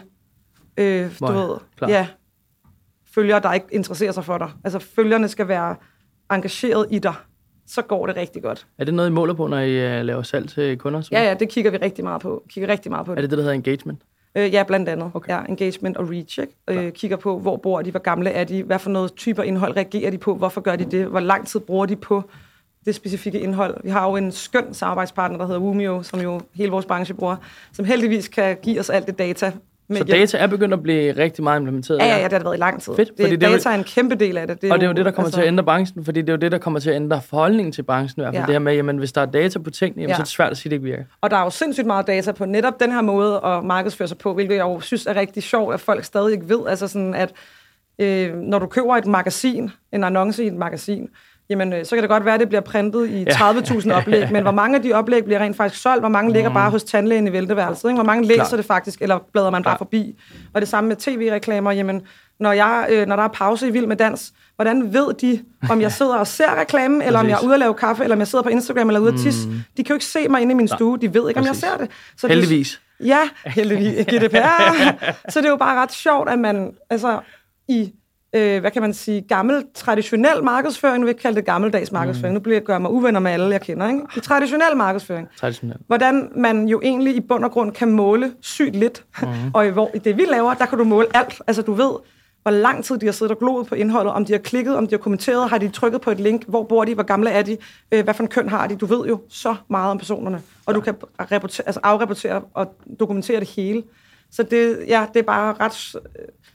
Øh, 0.78 1.10
du 1.20 1.26
Nej, 1.26 1.34
ved, 1.34 1.58
klar. 1.78 1.90
ja, 1.90 2.08
følgere, 3.16 3.40
der 3.40 3.54
ikke 3.54 3.66
interesserer 3.72 4.12
sig 4.12 4.26
for 4.26 4.38
dig. 4.38 4.50
Altså 4.64 4.80
følgerne 4.80 5.28
skal 5.28 5.48
være 5.48 5.76
engageret 6.32 6.86
i 6.92 7.00
dig. 7.00 7.14
Så 7.68 7.82
går 7.82 8.06
det 8.08 8.16
rigtig 8.16 8.44
godt. 8.44 8.68
Er 8.78 8.86
det 8.86 8.94
noget, 8.94 9.10
I 9.10 9.12
måler 9.12 9.34
på, 9.34 9.48
når 9.48 9.60
I 9.60 10.00
uh, 10.00 10.06
laver 10.06 10.22
salg 10.22 10.50
til 10.50 10.78
kunder? 10.78 11.08
Ja, 11.12 11.24
ja, 11.24 11.34
det 11.34 11.50
kigger 11.50 11.72
vi 11.72 11.78
rigtig 11.78 12.04
meget 12.04 12.22
på. 12.22 12.44
Kigger 12.50 12.70
rigtig 12.70 12.92
meget 12.92 13.06
på 13.06 13.12
Er 13.12 13.16
det. 13.16 13.22
det 13.24 13.30
det, 13.30 13.38
der 13.38 13.44
hedder 13.44 13.56
engagement? 13.56 14.02
Øh, 14.36 14.54
ja, 14.54 14.64
blandt 14.64 14.90
andet. 14.90 15.12
Okay. 15.14 15.34
Ja, 15.34 15.42
engagement 15.50 15.98
og 15.98 16.10
reach. 16.10 16.40
Ikke? 16.40 16.54
Øh, 16.68 16.92
kigger 16.92 17.18
på, 17.18 17.40
hvor 17.40 17.58
bor 17.58 17.82
de, 17.82 17.92
hvor 17.92 18.00
gamle 18.00 18.30
er 18.30 18.44
de, 18.44 18.64
hvad 18.64 18.80
for 18.80 18.90
noget 18.90 19.14
typer 19.14 19.44
indhold 19.44 19.76
reagerer 19.76 20.12
de 20.12 20.18
på, 20.18 20.36
hvorfor 20.36 20.62
gør 20.62 20.76
de 20.76 20.86
det, 20.86 21.06
hvor 21.06 21.20
lang 21.20 21.48
tid 21.48 21.60
bruger 21.60 21.86
de 21.86 21.96
på 21.96 22.24
det 22.86 22.96
specifikke 22.96 23.40
indhold. 23.40 23.78
Vi 23.84 23.90
har 23.90 24.10
jo 24.10 24.16
en 24.16 24.32
skøn 24.32 24.74
samarbejdspartner, 24.74 25.38
der 25.38 25.46
hedder 25.46 25.60
Wumio, 25.60 26.04
som 26.04 26.20
jo 26.22 26.42
hele 26.54 26.72
vores 26.72 26.86
branche 26.86 27.14
bruger, 27.14 27.36
som 27.74 27.86
heldigvis 27.86 28.28
kan 28.28 28.58
give 28.64 28.80
os 28.80 28.90
alt 28.90 29.08
det 29.08 29.20
data. 29.20 29.52
Med 29.92 29.98
Så 29.98 30.04
data 30.04 30.38
er 30.38 30.48
begyndt 30.48 30.74
at 30.74 30.84
blive 30.84 31.12
rigtig 31.12 31.44
meget 31.44 31.60
implementeret? 31.60 31.98
Ja, 32.00 32.06
ja, 32.06 32.18
ja, 32.18 32.24
det 32.24 32.32
har 32.32 32.40
det 32.40 32.46
været 32.46 32.56
i 32.56 32.60
lang 32.60 32.82
tid. 32.82 32.96
Fedt, 32.96 33.10
det, 33.10 33.18
fordi 33.20 33.36
det 33.36 33.44
er 33.44 33.52
data 33.52 33.70
er 33.70 33.74
en 33.74 33.84
kæmpe 33.84 34.16
del 34.16 34.38
af 34.38 34.48
det. 34.48 34.62
det 34.62 34.72
Og 34.72 34.80
det 34.80 34.86
er 34.86 34.90
jo 34.90 34.94
det, 34.94 35.06
der 35.06 35.12
kommer 35.12 35.28
altså... 35.28 35.38
til 35.38 35.42
at 35.42 35.48
ændre 35.48 35.64
branchen, 35.64 36.06
fordi 36.06 36.22
det 36.22 36.30
er 36.30 36.34
jo 36.34 36.38
det, 36.38 36.52
der 36.52 36.58
kommer 36.58 36.80
til 36.80 36.90
at 36.90 36.96
ændre 36.96 37.22
forholdningen 37.22 37.72
til 37.72 37.84
branchen. 37.84 38.22
I 38.22 38.24
hvert 38.24 38.34
fald 38.34 38.42
Ja. 38.42 38.46
det 38.46 38.54
her 38.54 38.60
med, 38.60 38.74
jamen, 38.76 38.98
hvis 38.98 39.12
der 39.12 39.22
er 39.22 39.26
data 39.26 39.60
på 39.60 39.70
tingene, 39.70 40.02
jamen, 40.02 40.10
Ja. 40.10 40.16
så 40.16 40.22
er 40.22 40.24
det 40.24 40.32
svært 40.32 40.52
at 40.52 40.58
sige, 40.58 40.68
at 40.68 40.72
det 40.72 40.76
ikke 40.76 40.86
virker. 40.86 41.04
Og 41.22 41.32
der 41.32 41.38
er 41.38 41.44
jo 41.44 41.50
sindssygt 41.50 41.88
meget 41.88 42.08
data 42.08 42.32
på 42.32 42.46
netop 42.46 42.80
den 42.80 42.92
her 42.92 43.02
måde 43.02 43.42
at 43.46 43.64
markedsføre 43.64 44.08
sig 44.08 44.18
på, 44.18 44.34
hvilket 44.34 44.56
jeg 44.56 44.62
jo 44.64 44.80
synes 44.80 45.06
er 45.06 45.16
rigtig 45.16 45.44
sjovt, 45.44 45.74
at 45.74 45.80
folk 45.80 46.04
stadig 46.04 46.34
ikke 46.34 46.50
ved. 46.50 46.60
Altså 46.68 46.88
sådan, 46.88 47.14
at 47.14 47.32
øh, 48.00 48.36
når 48.36 48.60
du 48.60 48.66
køber 48.66 48.96
et 48.96 49.06
magasin, 49.06 49.72
en 49.94 50.04
annonce 50.04 50.44
i 50.44 50.48
et 50.48 50.54
magasin, 50.54 51.10
jamen 51.52 51.74
øh, 51.74 51.86
så 51.86 51.96
kan 51.96 52.04
det 52.04 52.10
godt 52.10 52.26
være, 52.26 52.34
at 52.34 52.40
det 52.40 52.48
bliver 52.48 52.62
printet 52.62 53.10
i 53.10 53.24
30.000 53.30 53.94
oplæg, 53.98 54.32
men 54.32 54.42
hvor 54.42 54.52
mange 54.52 54.76
af 54.76 54.84
de 54.84 54.94
oplæg 54.94 55.24
bliver 55.26 55.40
rent 55.40 55.58
faktisk 55.58 55.82
solgt, 55.82 56.02
hvor 56.02 56.10
mange 56.10 56.34
ligger 56.34 56.54
bare 56.54 56.72
hos 56.72 56.84
tandlægen 56.84 57.28
i 57.28 57.32
vælteværelset, 57.32 57.90
ikke? 57.90 57.96
hvor 57.96 58.04
mange 58.04 58.28
læser 58.28 58.44
Klart. 58.44 58.58
det 58.58 58.66
faktisk, 58.66 59.02
eller 59.02 59.20
bladrer 59.34 59.50
man 59.50 59.64
bare 59.64 59.72
Klart. 59.72 59.78
forbi. 59.78 60.20
Og 60.54 60.62
det 60.62 60.70
samme 60.70 60.88
med 60.88 60.96
tv-reklamer, 60.96 61.72
jamen 61.72 62.02
når, 62.40 62.52
jeg, 62.52 62.88
øh, 62.90 63.08
når 63.08 63.16
der 63.16 63.24
er 63.24 63.28
pause 63.28 63.68
i 63.68 63.72
Vild 63.72 63.88
med 63.88 63.96
Dans, 63.96 64.34
hvordan 64.56 64.94
ved 64.94 65.14
de, 65.22 65.44
om 65.70 65.82
jeg 65.82 65.92
sidder 65.92 66.16
og 66.16 66.28
ser 66.28 66.60
reklamen, 66.60 67.02
eller 67.06 67.20
om 67.20 67.28
jeg 67.28 67.40
er 67.42 67.46
ude 67.46 67.54
at 67.54 67.60
lave 67.60 67.74
kaffe, 67.74 68.04
eller 68.04 68.16
om 68.16 68.20
jeg 68.20 68.28
sidder 68.28 68.44
på 68.44 68.50
Instagram 68.50 68.88
eller 68.88 69.00
ude 69.00 69.14
at 69.14 69.20
tisse. 69.20 69.48
De 69.50 69.84
kan 69.84 69.86
jo 69.90 69.94
ikke 69.94 70.06
se 70.06 70.28
mig 70.28 70.42
inde 70.42 70.52
i 70.52 70.56
min 70.56 70.68
stue, 70.68 70.98
de 71.02 71.14
ved 71.14 71.30
ikke, 71.30 71.40
om 71.40 71.46
jeg 71.46 71.56
ser 71.56 71.78
det. 71.78 71.90
Så 72.18 72.28
Heldigvis. 72.28 72.82
Ja, 73.04 73.20
heldigvis. 73.46 74.06
GDPR. 74.14 74.72
så 75.30 75.40
det 75.40 75.46
er 75.46 75.50
jo 75.50 75.56
bare 75.56 75.82
ret 75.82 75.92
sjovt, 75.92 76.30
at 76.30 76.40
man 76.40 76.72
altså, 76.90 77.20
i, 77.68 77.94
øh, 78.34 78.62
hvad 78.62 78.72
kan 78.72 78.82
man 78.82 78.94
sige, 78.94 79.22
gammel, 79.22 79.66
traditionel 79.74 80.44
markedsføring, 80.44 81.00
nu 81.00 81.06
vil 81.06 81.10
jeg 81.10 81.16
ikke 81.16 81.22
kalde 81.22 81.36
det 81.36 81.46
gammeldags 81.46 81.92
markedsføring, 81.92 82.34
nu 82.34 82.40
bliver 82.40 82.56
jeg 82.56 82.64
gør 82.64 82.78
mig 82.78 82.92
uvenner 82.92 83.20
med 83.20 83.32
alle, 83.32 83.52
jeg 83.52 83.62
kender, 83.62 83.88
ikke? 83.88 84.02
I 84.18 84.20
traditionel 84.20 84.78
markedsføring, 84.78 85.28
Traditionelt. 85.40 85.82
hvordan 85.88 86.30
man 86.36 86.68
jo 86.68 86.82
egentlig 86.84 87.16
i 87.16 87.20
bund 87.22 87.46
og 87.46 87.52
grund 87.52 87.72
kan 87.72 87.92
måle 87.92 88.32
sygt 88.42 88.76
lidt. 88.76 89.04
Mm. 89.22 89.28
og 89.56 89.68
i, 89.68 89.70
hvor, 89.70 89.92
i 89.94 90.00
det, 90.00 90.18
vi 90.18 90.26
laver, 90.26 90.54
der 90.54 90.66
kan 90.66 90.78
du 90.78 90.84
måle 90.84 91.08
alt. 91.14 91.42
Altså, 91.48 91.62
du 91.62 91.74
ved, 91.74 91.92
hvor 92.42 92.52
lang 92.52 92.84
tid 92.84 92.98
de 92.98 93.06
har 93.06 93.14
siddet 93.14 93.32
og 93.32 93.40
gloet 93.40 93.68
på 93.68 93.76
indholdet, 93.76 94.14
om 94.14 94.26
de 94.26 94.34
har 94.34 94.40
klikket, 94.40 94.76
om 94.76 94.88
de 94.88 94.92
har 94.92 94.98
kommenteret, 94.98 95.50
har 95.50 95.58
de 95.58 95.70
trykket 95.70 96.02
på 96.02 96.12
et 96.12 96.20
link, 96.20 96.44
hvor 96.48 96.64
bor 96.64 96.86
de, 96.86 96.94
hvor 96.94 97.04
gamle 97.04 97.30
er 97.30 97.42
de, 97.42 97.58
øh, 97.92 98.04
hvad 98.04 98.14
for 98.14 98.24
en 98.24 98.30
køn 98.30 98.50
har 98.50 98.68
de. 98.68 98.76
Du 98.76 98.86
ved 98.86 99.06
jo 99.08 99.22
så 99.30 99.56
meget 99.70 99.92
om 99.92 99.98
personerne, 99.98 100.42
og 100.66 100.76
du 100.76 100.82
kan 100.82 100.96
rapportere, 101.32 101.68
altså 101.68 101.80
afrapportere 101.84 102.42
og 102.54 102.76
dokumentere 103.00 103.40
det 103.40 103.50
hele. 103.50 103.84
Så 104.32 104.44
det, 104.44 104.80
ja, 104.88 105.06
det 105.14 105.20
er 105.20 105.24
bare 105.24 105.56
ret... 105.60 105.96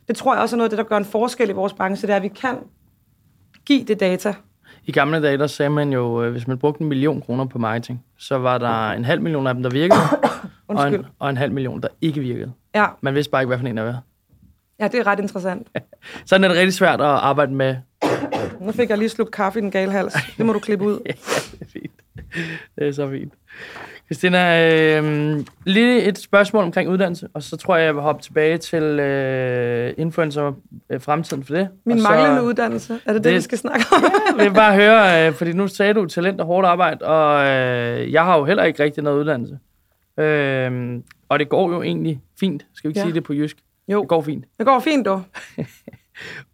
Det 0.08 0.16
tror 0.16 0.34
jeg 0.34 0.42
også 0.42 0.56
er 0.56 0.58
noget 0.58 0.66
af 0.66 0.70
det, 0.70 0.78
der 0.78 0.84
gør 0.84 0.96
en 0.96 1.04
forskel 1.04 1.50
i 1.50 1.52
vores 1.52 1.72
branche, 1.72 2.06
det 2.06 2.12
er, 2.12 2.16
at 2.16 2.22
vi 2.22 2.28
kan 2.28 2.56
give 3.64 3.84
det 3.84 4.00
data. 4.00 4.34
I 4.84 4.92
gamle 4.92 5.22
dage, 5.22 5.38
der 5.38 5.46
sagde 5.46 5.70
man 5.70 5.92
jo, 5.92 6.22
øh, 6.22 6.32
hvis 6.32 6.46
man 6.46 6.58
brugte 6.58 6.82
en 6.82 6.88
million 6.88 7.20
kroner 7.20 7.44
på 7.44 7.58
marketing, 7.58 8.04
så 8.18 8.38
var 8.38 8.58
der 8.58 8.90
en 8.90 9.04
halv 9.04 9.22
million 9.22 9.46
af 9.46 9.54
dem, 9.54 9.62
der 9.62 9.70
virkede, 9.70 10.00
og 10.68 10.88
en, 10.88 11.06
og 11.18 11.30
en 11.30 11.36
halv 11.36 11.52
million, 11.52 11.80
der 11.82 11.88
ikke 12.00 12.20
virkede. 12.20 12.52
Ja, 12.74 12.86
Man 13.00 13.14
vidste 13.14 13.30
bare 13.30 13.42
ikke, 13.42 13.46
hvad 13.48 13.58
for 13.58 13.66
en 13.66 13.76
der 13.76 13.82
var. 13.82 14.02
ja, 14.80 14.88
det 14.88 15.00
er 15.00 15.06
ret 15.06 15.20
interessant. 15.20 15.68
Sådan 16.26 16.44
er 16.44 16.48
det 16.48 16.56
rigtig 16.56 16.74
svært 16.74 17.00
at 17.00 17.06
arbejde 17.06 17.52
med. 17.54 17.76
Nu 18.60 18.72
fik 18.72 18.90
jeg 18.90 18.98
lige 18.98 19.08
sluk 19.08 19.28
kaffe 19.32 19.58
i 19.58 19.62
den 19.62 19.70
gale 19.70 19.92
hals. 19.92 20.14
Det 20.36 20.46
må 20.46 20.52
du 20.52 20.58
klippe 20.58 20.84
ud. 20.84 21.00
Ja, 21.06 21.12
det 21.52 21.60
er 21.60 21.64
fint. 21.72 21.92
Det 22.78 22.88
er 22.88 22.92
så 22.92 23.10
fint. 23.10 23.32
Christina, 24.06 24.70
øh, 25.00 25.40
lige 25.64 26.02
et 26.02 26.18
spørgsmål 26.18 26.64
omkring 26.64 26.90
uddannelse, 26.90 27.28
og 27.34 27.42
så 27.42 27.56
tror 27.56 27.76
jeg, 27.76 27.86
jeg 27.86 27.94
vil 27.94 28.02
hoppe 28.02 28.22
tilbage 28.22 28.58
til 28.58 28.82
øh, 28.82 29.94
influencer 29.98 30.52
øh, 30.90 31.00
fremtiden 31.00 31.44
for 31.44 31.54
det. 31.54 31.68
Min 31.84 31.96
og 31.96 32.02
så, 32.02 32.08
manglende 32.08 32.42
uddannelse. 32.42 33.00
Er 33.06 33.12
det 33.12 33.24
det, 33.24 33.34
vi 33.34 33.40
skal 33.40 33.58
snakke 33.58 33.84
om? 33.92 34.02
Jeg 34.38 34.44
vil 34.46 34.54
bare 34.54 34.74
høre, 34.74 35.26
øh, 35.28 35.32
fordi 35.34 35.52
nu 35.52 35.68
sagde 35.68 35.94
du 35.94 36.06
talent 36.06 36.40
og 36.40 36.46
hårdt 36.46 36.66
arbejde, 36.66 37.04
og 37.04 37.44
øh, 37.46 38.12
jeg 38.12 38.24
har 38.24 38.38
jo 38.38 38.44
heller 38.44 38.64
ikke 38.64 38.82
rigtig 38.82 39.02
noget 39.02 39.18
uddannelse. 39.20 39.58
Øh, 40.18 41.00
og 41.28 41.38
det 41.38 41.48
går 41.48 41.72
jo 41.72 41.82
egentlig 41.82 42.20
fint. 42.40 42.66
Skal 42.74 42.88
vi 42.88 42.90
ikke 42.90 43.00
Ja. 43.00 43.04
sige 43.04 43.14
det 43.14 43.24
på 43.24 43.32
jysk? 43.32 43.56
Jo. 43.88 44.00
Det 44.00 44.08
går 44.08 44.22
fint. 44.22 44.44
Det 44.58 44.66
går 44.66 44.80
fint, 44.80 45.06
du. 45.06 45.22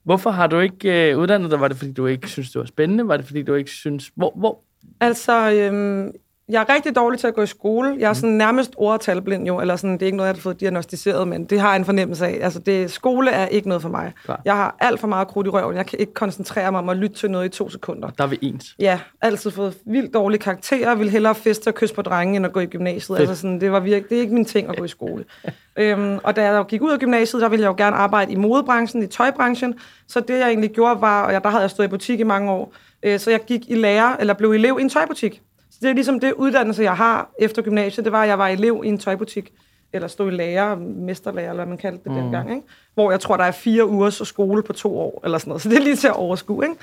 Hvorfor 0.04 0.30
har 0.30 0.46
du 0.46 0.58
ikke 0.60 1.10
øh, 1.10 1.18
uddannet 1.18 1.50
dig? 1.50 1.60
Var 1.60 1.68
det, 1.68 1.76
fordi 1.76 1.92
du 1.92 2.06
ikke 2.06 2.28
synes, 2.28 2.50
det 2.50 2.58
var 2.58 2.66
spændende? 2.66 3.08
Var 3.08 3.16
det, 3.16 3.26
fordi 3.26 3.42
du 3.42 3.54
ikke 3.54 3.70
synes... 3.70 4.10
Hvor, 4.16 4.32
hvor? 4.36 4.60
Altså, 5.00 5.52
øhm, 5.52 6.10
jeg 6.52 6.60
er 6.68 6.74
rigtig 6.74 6.96
dårlig 6.96 7.20
til 7.20 7.26
at 7.26 7.34
gå 7.34 7.42
i 7.42 7.46
skole. 7.46 7.96
Jeg 7.98 8.08
er 8.08 8.12
sådan 8.12 8.30
nærmest 8.30 8.72
ord- 8.76 8.94
og 8.94 9.00
talblind 9.00 9.46
jo, 9.46 9.60
eller 9.60 9.76
sådan, 9.76 9.92
det 9.92 10.02
er 10.02 10.06
ikke 10.06 10.16
noget, 10.16 10.28
jeg 10.28 10.34
har 10.34 10.40
fået 10.40 10.60
diagnostiseret, 10.60 11.28
men 11.28 11.44
det 11.44 11.60
har 11.60 11.68
jeg 11.68 11.76
en 11.76 11.84
fornemmelse 11.84 12.26
af. 12.26 12.38
Altså, 12.42 12.58
det, 12.58 12.90
skole 12.90 13.30
er 13.30 13.46
ikke 13.46 13.68
noget 13.68 13.82
for 13.82 13.88
mig. 13.88 14.12
Klar. 14.24 14.40
Jeg 14.44 14.56
har 14.56 14.76
alt 14.80 15.00
for 15.00 15.06
meget 15.06 15.28
krudt 15.28 15.46
i 15.46 15.50
røven. 15.50 15.76
Jeg 15.76 15.86
kan 15.86 15.98
ikke 15.98 16.14
koncentrere 16.14 16.70
mig 16.70 16.78
om 16.78 16.88
at 16.88 16.96
lytte 16.96 17.16
til 17.16 17.30
noget 17.30 17.46
i 17.46 17.48
to 17.48 17.68
sekunder. 17.68 18.08
Der 18.08 18.24
er 18.24 18.28
vi 18.28 18.38
ens. 18.42 18.74
Ja, 18.78 19.00
altid 19.20 19.50
fået 19.50 19.76
vildt 19.86 20.14
dårlige 20.14 20.40
karakterer, 20.40 20.94
vil 20.94 21.10
hellere 21.10 21.34
feste 21.34 21.68
og 21.68 21.74
kysse 21.74 21.94
på 21.94 22.02
drenge, 22.02 22.36
end 22.36 22.46
at 22.46 22.52
gå 22.52 22.60
i 22.60 22.66
gymnasiet. 22.66 23.18
Altså 23.18 23.34
sådan, 23.34 23.60
det, 23.60 23.72
var 23.72 23.80
virkelig, 23.80 24.10
det 24.10 24.16
er 24.16 24.20
ikke 24.20 24.34
min 24.34 24.44
ting 24.44 24.68
at 24.68 24.76
gå 24.76 24.84
i 24.84 24.88
skole. 24.88 25.24
øhm, 25.76 26.18
og 26.22 26.36
da 26.36 26.52
jeg 26.52 26.64
gik 26.68 26.82
ud 26.82 26.90
af 26.90 26.98
gymnasiet, 26.98 27.42
der 27.42 27.48
ville 27.48 27.62
jeg 27.62 27.68
jo 27.68 27.74
gerne 27.84 27.96
arbejde 27.96 28.32
i 28.32 28.36
modebranchen, 28.36 29.02
i 29.02 29.06
tøjbranchen. 29.06 29.74
Så 30.08 30.20
det, 30.20 30.38
jeg 30.38 30.48
egentlig 30.48 30.70
gjorde, 30.70 31.00
var, 31.00 31.22
og 31.22 31.32
jeg, 31.32 31.44
der 31.44 31.50
havde 31.50 31.62
jeg 31.62 31.70
stået 31.70 31.86
i 31.86 31.90
butik 31.90 32.20
i 32.20 32.22
mange 32.22 32.50
år, 32.50 32.74
øh, 33.02 33.18
så 33.18 33.30
jeg 33.30 33.40
gik 33.40 33.70
i 33.70 33.74
lærer, 33.74 34.16
eller 34.16 34.34
blev 34.34 34.50
elev 34.50 34.76
i 34.78 34.82
en 34.82 34.88
tøjbutik. 34.88 35.42
Det 35.82 35.90
er 35.90 35.94
ligesom 35.94 36.20
det 36.20 36.32
uddannelse, 36.32 36.82
jeg 36.82 36.96
har 36.96 37.30
efter 37.38 37.62
gymnasiet, 37.62 38.04
det 38.04 38.12
var, 38.12 38.22
at 38.22 38.28
jeg 38.28 38.38
var 38.38 38.48
elev 38.48 38.82
i 38.84 38.88
en 38.88 38.98
tøjbutik. 38.98 39.52
eller 39.94 40.08
stå 40.08 40.28
i 40.28 40.30
lærer, 40.30 40.76
mesterlærer, 40.76 41.50
eller 41.50 41.64
hvad 41.64 41.66
man 41.66 41.78
kaldte 41.78 42.04
det 42.04 42.12
mm. 42.12 42.18
dengang, 42.18 42.50
ikke? 42.50 42.66
hvor 42.94 43.10
jeg 43.10 43.20
tror, 43.20 43.36
der 43.36 43.44
er 43.44 43.50
fire 43.50 43.86
ugers 43.88 44.28
skole 44.28 44.62
på 44.62 44.72
to 44.72 44.98
år, 44.98 45.20
eller 45.24 45.38
sådan 45.38 45.50
noget. 45.50 45.62
Så 45.62 45.68
det 45.68 45.78
er 45.78 45.82
lige 45.82 45.96
til 45.96 46.08
at 46.08 46.16
overskue. 46.16 46.64
Ikke? 46.64 46.76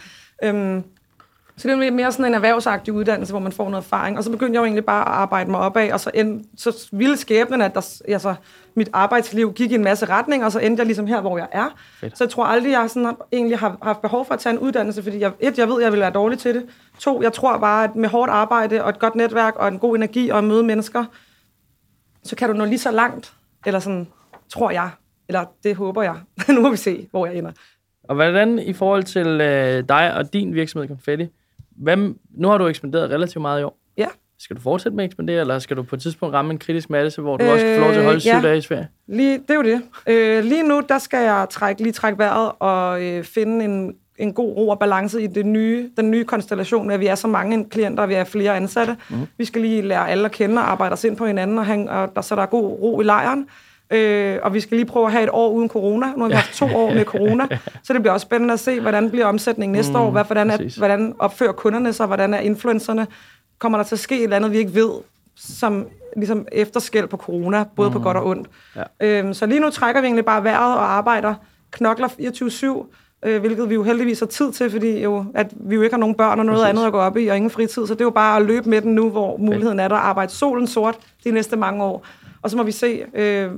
Øhm, 0.43 0.83
så 1.59 1.67
det 1.67 1.87
er 1.87 1.91
mere 1.91 2.11
sådan 2.11 2.25
en 2.25 2.33
erhvervsagtig 2.33 2.93
uddannelse, 2.93 3.33
hvor 3.33 3.39
man 3.39 3.51
får 3.51 3.69
noget 3.69 3.83
erfaring. 3.83 4.17
Og 4.17 4.23
så 4.23 4.31
begyndte 4.31 4.53
jeg 4.53 4.59
jo 4.59 4.65
egentlig 4.65 4.85
bare 4.85 5.01
at 5.01 5.13
arbejde 5.13 5.51
mig 5.51 5.59
opad, 5.59 5.91
og 5.91 5.99
så, 5.99 6.11
end, 6.13 6.45
så 6.57 6.89
ville 6.91 7.17
skæbnen, 7.17 7.61
at 7.61 7.73
der, 7.73 8.01
altså, 8.07 8.35
mit 8.75 8.89
arbejdsliv 8.93 9.53
gik 9.53 9.71
i 9.71 9.75
en 9.75 9.83
masse 9.83 10.05
retninger, 10.05 10.45
og 10.45 10.51
så 10.51 10.59
endte 10.59 10.81
jeg 10.81 10.85
ligesom 10.85 11.07
her, 11.07 11.21
hvor 11.21 11.37
jeg 11.37 11.47
er. 11.51 11.67
Fedt. 11.99 12.17
Så 12.17 12.23
jeg 12.23 12.31
tror 12.31 12.45
aldrig, 12.45 12.71
jeg 12.71 12.89
sådan, 12.89 13.15
egentlig 13.31 13.59
har 13.59 13.77
haft 13.81 14.01
behov 14.01 14.25
for 14.25 14.33
at 14.33 14.39
tage 14.39 14.53
en 14.53 14.59
uddannelse, 14.59 15.03
fordi 15.03 15.19
jeg, 15.19 15.31
et, 15.39 15.57
jeg 15.57 15.67
ved, 15.67 15.81
jeg 15.81 15.91
vil 15.91 15.99
være 15.99 16.11
dårlig 16.11 16.39
til 16.39 16.55
det. 16.55 16.65
To, 16.99 17.21
jeg 17.21 17.33
tror 17.33 17.57
bare, 17.57 17.83
at 17.83 17.95
med 17.95 18.09
hårdt 18.09 18.31
arbejde 18.31 18.83
og 18.83 18.89
et 18.89 18.99
godt 18.99 19.15
netværk 19.15 19.55
og 19.55 19.67
en 19.67 19.79
god 19.79 19.95
energi 19.95 20.29
og 20.29 20.37
at 20.37 20.43
møde 20.43 20.63
mennesker, 20.63 21.05
så 22.23 22.35
kan 22.35 22.49
du 22.49 22.55
nå 22.55 22.65
lige 22.65 22.79
så 22.79 22.91
langt, 22.91 23.33
eller 23.65 23.79
sådan, 23.79 24.07
tror 24.49 24.71
jeg. 24.71 24.89
Eller 25.27 25.45
det 25.63 25.75
håber 25.75 26.03
jeg. 26.03 26.15
nu 26.55 26.61
må 26.61 26.69
vi 26.69 26.77
se, 26.77 27.07
hvor 27.11 27.25
jeg 27.25 27.35
ender. 27.35 27.51
Og 28.03 28.15
hvordan 28.15 28.59
i 28.59 28.73
forhold 28.73 29.03
til 29.03 29.27
øh, 29.27 29.83
dig 29.89 30.13
og 30.13 30.33
din 30.33 30.53
virksomhed 30.53 30.87
Confetti, 30.87 31.27
Hvem, 31.79 32.19
nu 32.37 32.47
har 32.47 32.57
du 32.57 32.67
ekspanderet 32.67 33.09
relativt 33.09 33.41
meget 33.41 33.61
i 33.61 33.63
år. 33.63 33.77
Ja. 33.97 34.07
Skal 34.39 34.55
du 34.55 34.61
fortsætte 34.61 34.95
med 34.95 35.03
at 35.03 35.07
ekspandere, 35.07 35.41
eller 35.41 35.59
skal 35.59 35.77
du 35.77 35.83
på 35.83 35.95
et 35.95 36.01
tidspunkt 36.01 36.35
ramme 36.35 36.51
en 36.51 36.59
kritisk 36.59 36.89
masse, 36.89 37.21
hvor 37.21 37.37
du 37.37 37.43
øh, 37.43 37.51
også 37.51 37.65
kan 37.65 37.75
få 37.75 37.81
lov 37.81 37.91
til 37.91 37.99
at 37.99 38.05
holde 38.05 38.17
øh, 38.17 38.25
ja. 38.25 38.39
syv 38.39 38.43
dage 38.43 38.57
i 38.57 38.61
ferie? 38.61 38.87
Lige, 39.07 39.37
det 39.37 39.49
er 39.49 39.55
jo 39.55 39.63
det. 39.63 39.81
Øh, 40.07 40.43
lige 40.43 40.63
nu, 40.63 40.81
der 40.89 40.97
skal 40.97 41.23
jeg 41.23 41.47
trække, 41.49 41.81
lige 41.83 41.93
trække 41.93 42.19
vejret 42.19 42.51
og 42.59 43.03
øh, 43.03 43.23
finde 43.23 43.65
en, 43.65 43.95
en 44.17 44.33
god 44.33 44.55
ro 44.57 44.69
og 44.69 44.79
balance 44.79 45.23
i 45.23 45.27
det 45.27 45.45
nye, 45.45 45.89
den 45.97 46.11
nye 46.11 46.23
konstellation 46.23 46.91
at 46.91 46.99
vi 46.99 47.07
er 47.07 47.15
så 47.15 47.27
mange 47.27 47.65
klienter, 47.69 48.03
og 48.03 48.09
vi 48.09 48.13
er 48.13 48.23
flere 48.23 48.55
ansatte. 48.55 48.97
Mm. 49.09 49.15
Vi 49.37 49.45
skal 49.45 49.61
lige 49.61 49.81
lære 49.81 50.09
alle 50.09 50.25
at 50.25 50.31
kende 50.31 50.57
og 50.61 50.71
arbejde 50.71 50.93
os 50.93 51.03
ind 51.03 51.17
på 51.17 51.25
hinanden, 51.25 51.57
og, 51.57 51.65
hænge, 51.65 51.91
og 51.91 52.15
der, 52.15 52.21
så 52.21 52.35
der 52.35 52.41
er 52.41 52.45
god 52.45 52.79
ro 52.81 53.01
i 53.01 53.03
lejren. 53.03 53.47
Øh, 53.91 54.39
og 54.43 54.53
vi 54.53 54.59
skal 54.59 54.77
lige 54.77 54.85
prøve 54.85 55.05
at 55.05 55.11
have 55.11 55.23
et 55.23 55.29
år 55.33 55.49
uden 55.49 55.69
corona. 55.69 56.05
Nu 56.15 56.21
har 56.21 56.27
vi 56.27 56.33
haft 56.33 56.53
to 56.53 56.65
år 56.65 56.93
med 56.93 57.05
corona, 57.05 57.47
så 57.83 57.93
det 57.93 58.01
bliver 58.01 58.13
også 58.13 58.25
spændende 58.25 58.53
at 58.53 58.59
se, 58.59 58.79
hvordan 58.79 59.09
bliver 59.09 59.25
omsætningen 59.25 59.75
næste 59.75 59.91
mm, 59.91 59.99
år, 59.99 60.11
hvad, 60.11 60.23
hvordan, 60.23 60.51
er, 60.51 60.77
hvordan 60.77 61.15
opfører 61.19 61.51
kunderne 61.51 61.93
sig, 61.93 62.07
hvordan 62.07 62.33
er 62.33 62.39
influencerne, 62.39 63.07
kommer 63.59 63.77
der 63.77 63.85
til 63.85 63.95
at 63.95 63.99
ske 63.99 64.17
et 64.17 64.23
eller 64.23 64.35
andet, 64.35 64.51
vi 64.51 64.57
ikke 64.57 64.75
ved, 64.75 64.89
som 65.35 65.87
ligesom 66.15 66.47
efterskæld 66.51 67.07
på 67.07 67.17
corona, 67.17 67.63
både 67.75 67.89
mm. 67.89 67.93
på 67.93 67.99
godt 67.99 68.17
og 68.17 68.25
ondt. 68.25 68.47
Ja. 68.75 68.83
Øhm, 68.99 69.33
så 69.33 69.45
lige 69.45 69.59
nu 69.59 69.69
trækker 69.69 70.01
vi 70.01 70.05
egentlig 70.05 70.25
bare 70.25 70.43
vejret 70.43 70.77
og 70.77 70.91
arbejder, 70.91 71.33
knokler 71.71 72.07
24-7, 72.07 73.27
øh, 73.29 73.39
hvilket 73.39 73.69
vi 73.69 73.73
jo 73.73 73.83
heldigvis 73.83 74.19
har 74.19 74.27
tid 74.27 74.51
til, 74.51 74.71
fordi 74.71 75.03
jo, 75.03 75.25
at 75.35 75.53
vi 75.55 75.75
jo 75.75 75.81
ikke 75.81 75.93
har 75.93 75.99
nogen 75.99 76.15
børn 76.15 76.39
og 76.39 76.45
noget 76.45 76.61
Præcis. 76.61 76.69
andet 76.69 76.85
at 76.85 76.91
gå 76.91 76.99
op 76.99 77.17
i, 77.17 77.27
og 77.27 77.35
ingen 77.35 77.51
fritid, 77.51 77.87
så 77.87 77.93
det 77.93 78.01
er 78.01 78.05
jo 78.05 78.09
bare 78.09 78.39
at 78.39 78.45
løbe 78.45 78.69
med 78.69 78.81
den 78.81 78.95
nu, 78.95 79.09
hvor 79.09 79.37
muligheden 79.37 79.79
er 79.79 79.87
der 79.87 79.95
at 79.95 80.01
arbejde 80.01 80.31
solen 80.31 80.67
sort 80.67 80.95
de 81.23 81.31
næste 81.31 81.55
mange 81.55 81.83
år. 81.83 82.05
Og 82.41 82.49
så 82.49 82.57
må 82.57 82.63
vi 82.63 82.71
se, 82.71 83.03
øh, 83.13 83.51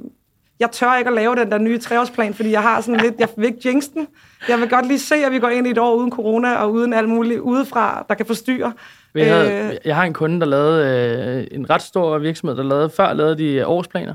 jeg 0.62 0.72
tør 0.72 0.96
ikke 0.98 1.08
at 1.08 1.14
lave 1.14 1.36
den 1.36 1.52
der 1.52 1.58
nye 1.58 1.80
treårsplan, 1.80 2.34
fordi 2.34 2.52
jeg 2.52 2.62
har 2.62 2.82
sådan 2.82 3.00
lidt, 3.00 3.16
jeg 3.20 3.28
vil 3.38 3.46
ikke 3.46 3.70
jinx 3.70 3.86
den. 3.94 4.08
Jeg 4.48 4.60
vil 4.60 4.70
godt 4.70 4.88
lige 4.88 5.00
se, 5.00 5.16
at 5.16 5.32
vi 5.32 5.40
går 5.40 5.50
ind 5.50 5.68
i 5.68 5.70
et 5.70 5.78
år 5.78 5.96
uden 5.96 6.12
corona 6.12 6.56
og 6.56 6.72
uden 6.72 6.94
alt 6.94 7.10
muligt 7.10 7.40
udefra, 7.40 8.06
der 8.10 8.16
kan 8.16 8.26
forstyrre. 8.26 8.74
Vi 9.14 9.22
havde, 9.22 9.72
øh, 9.72 9.78
jeg 9.86 9.96
har 9.96 10.04
en 10.04 10.14
kunde, 10.14 10.40
der 10.40 10.46
lavede 10.46 11.48
øh, 11.52 11.58
en 11.58 11.70
ret 11.70 11.82
stor 11.82 12.18
virksomhed, 12.18 12.58
der 12.58 12.64
lavede, 12.64 12.90
før 12.90 13.14
lavede 13.14 13.38
de 13.38 13.68
årsplaner. 13.68 14.14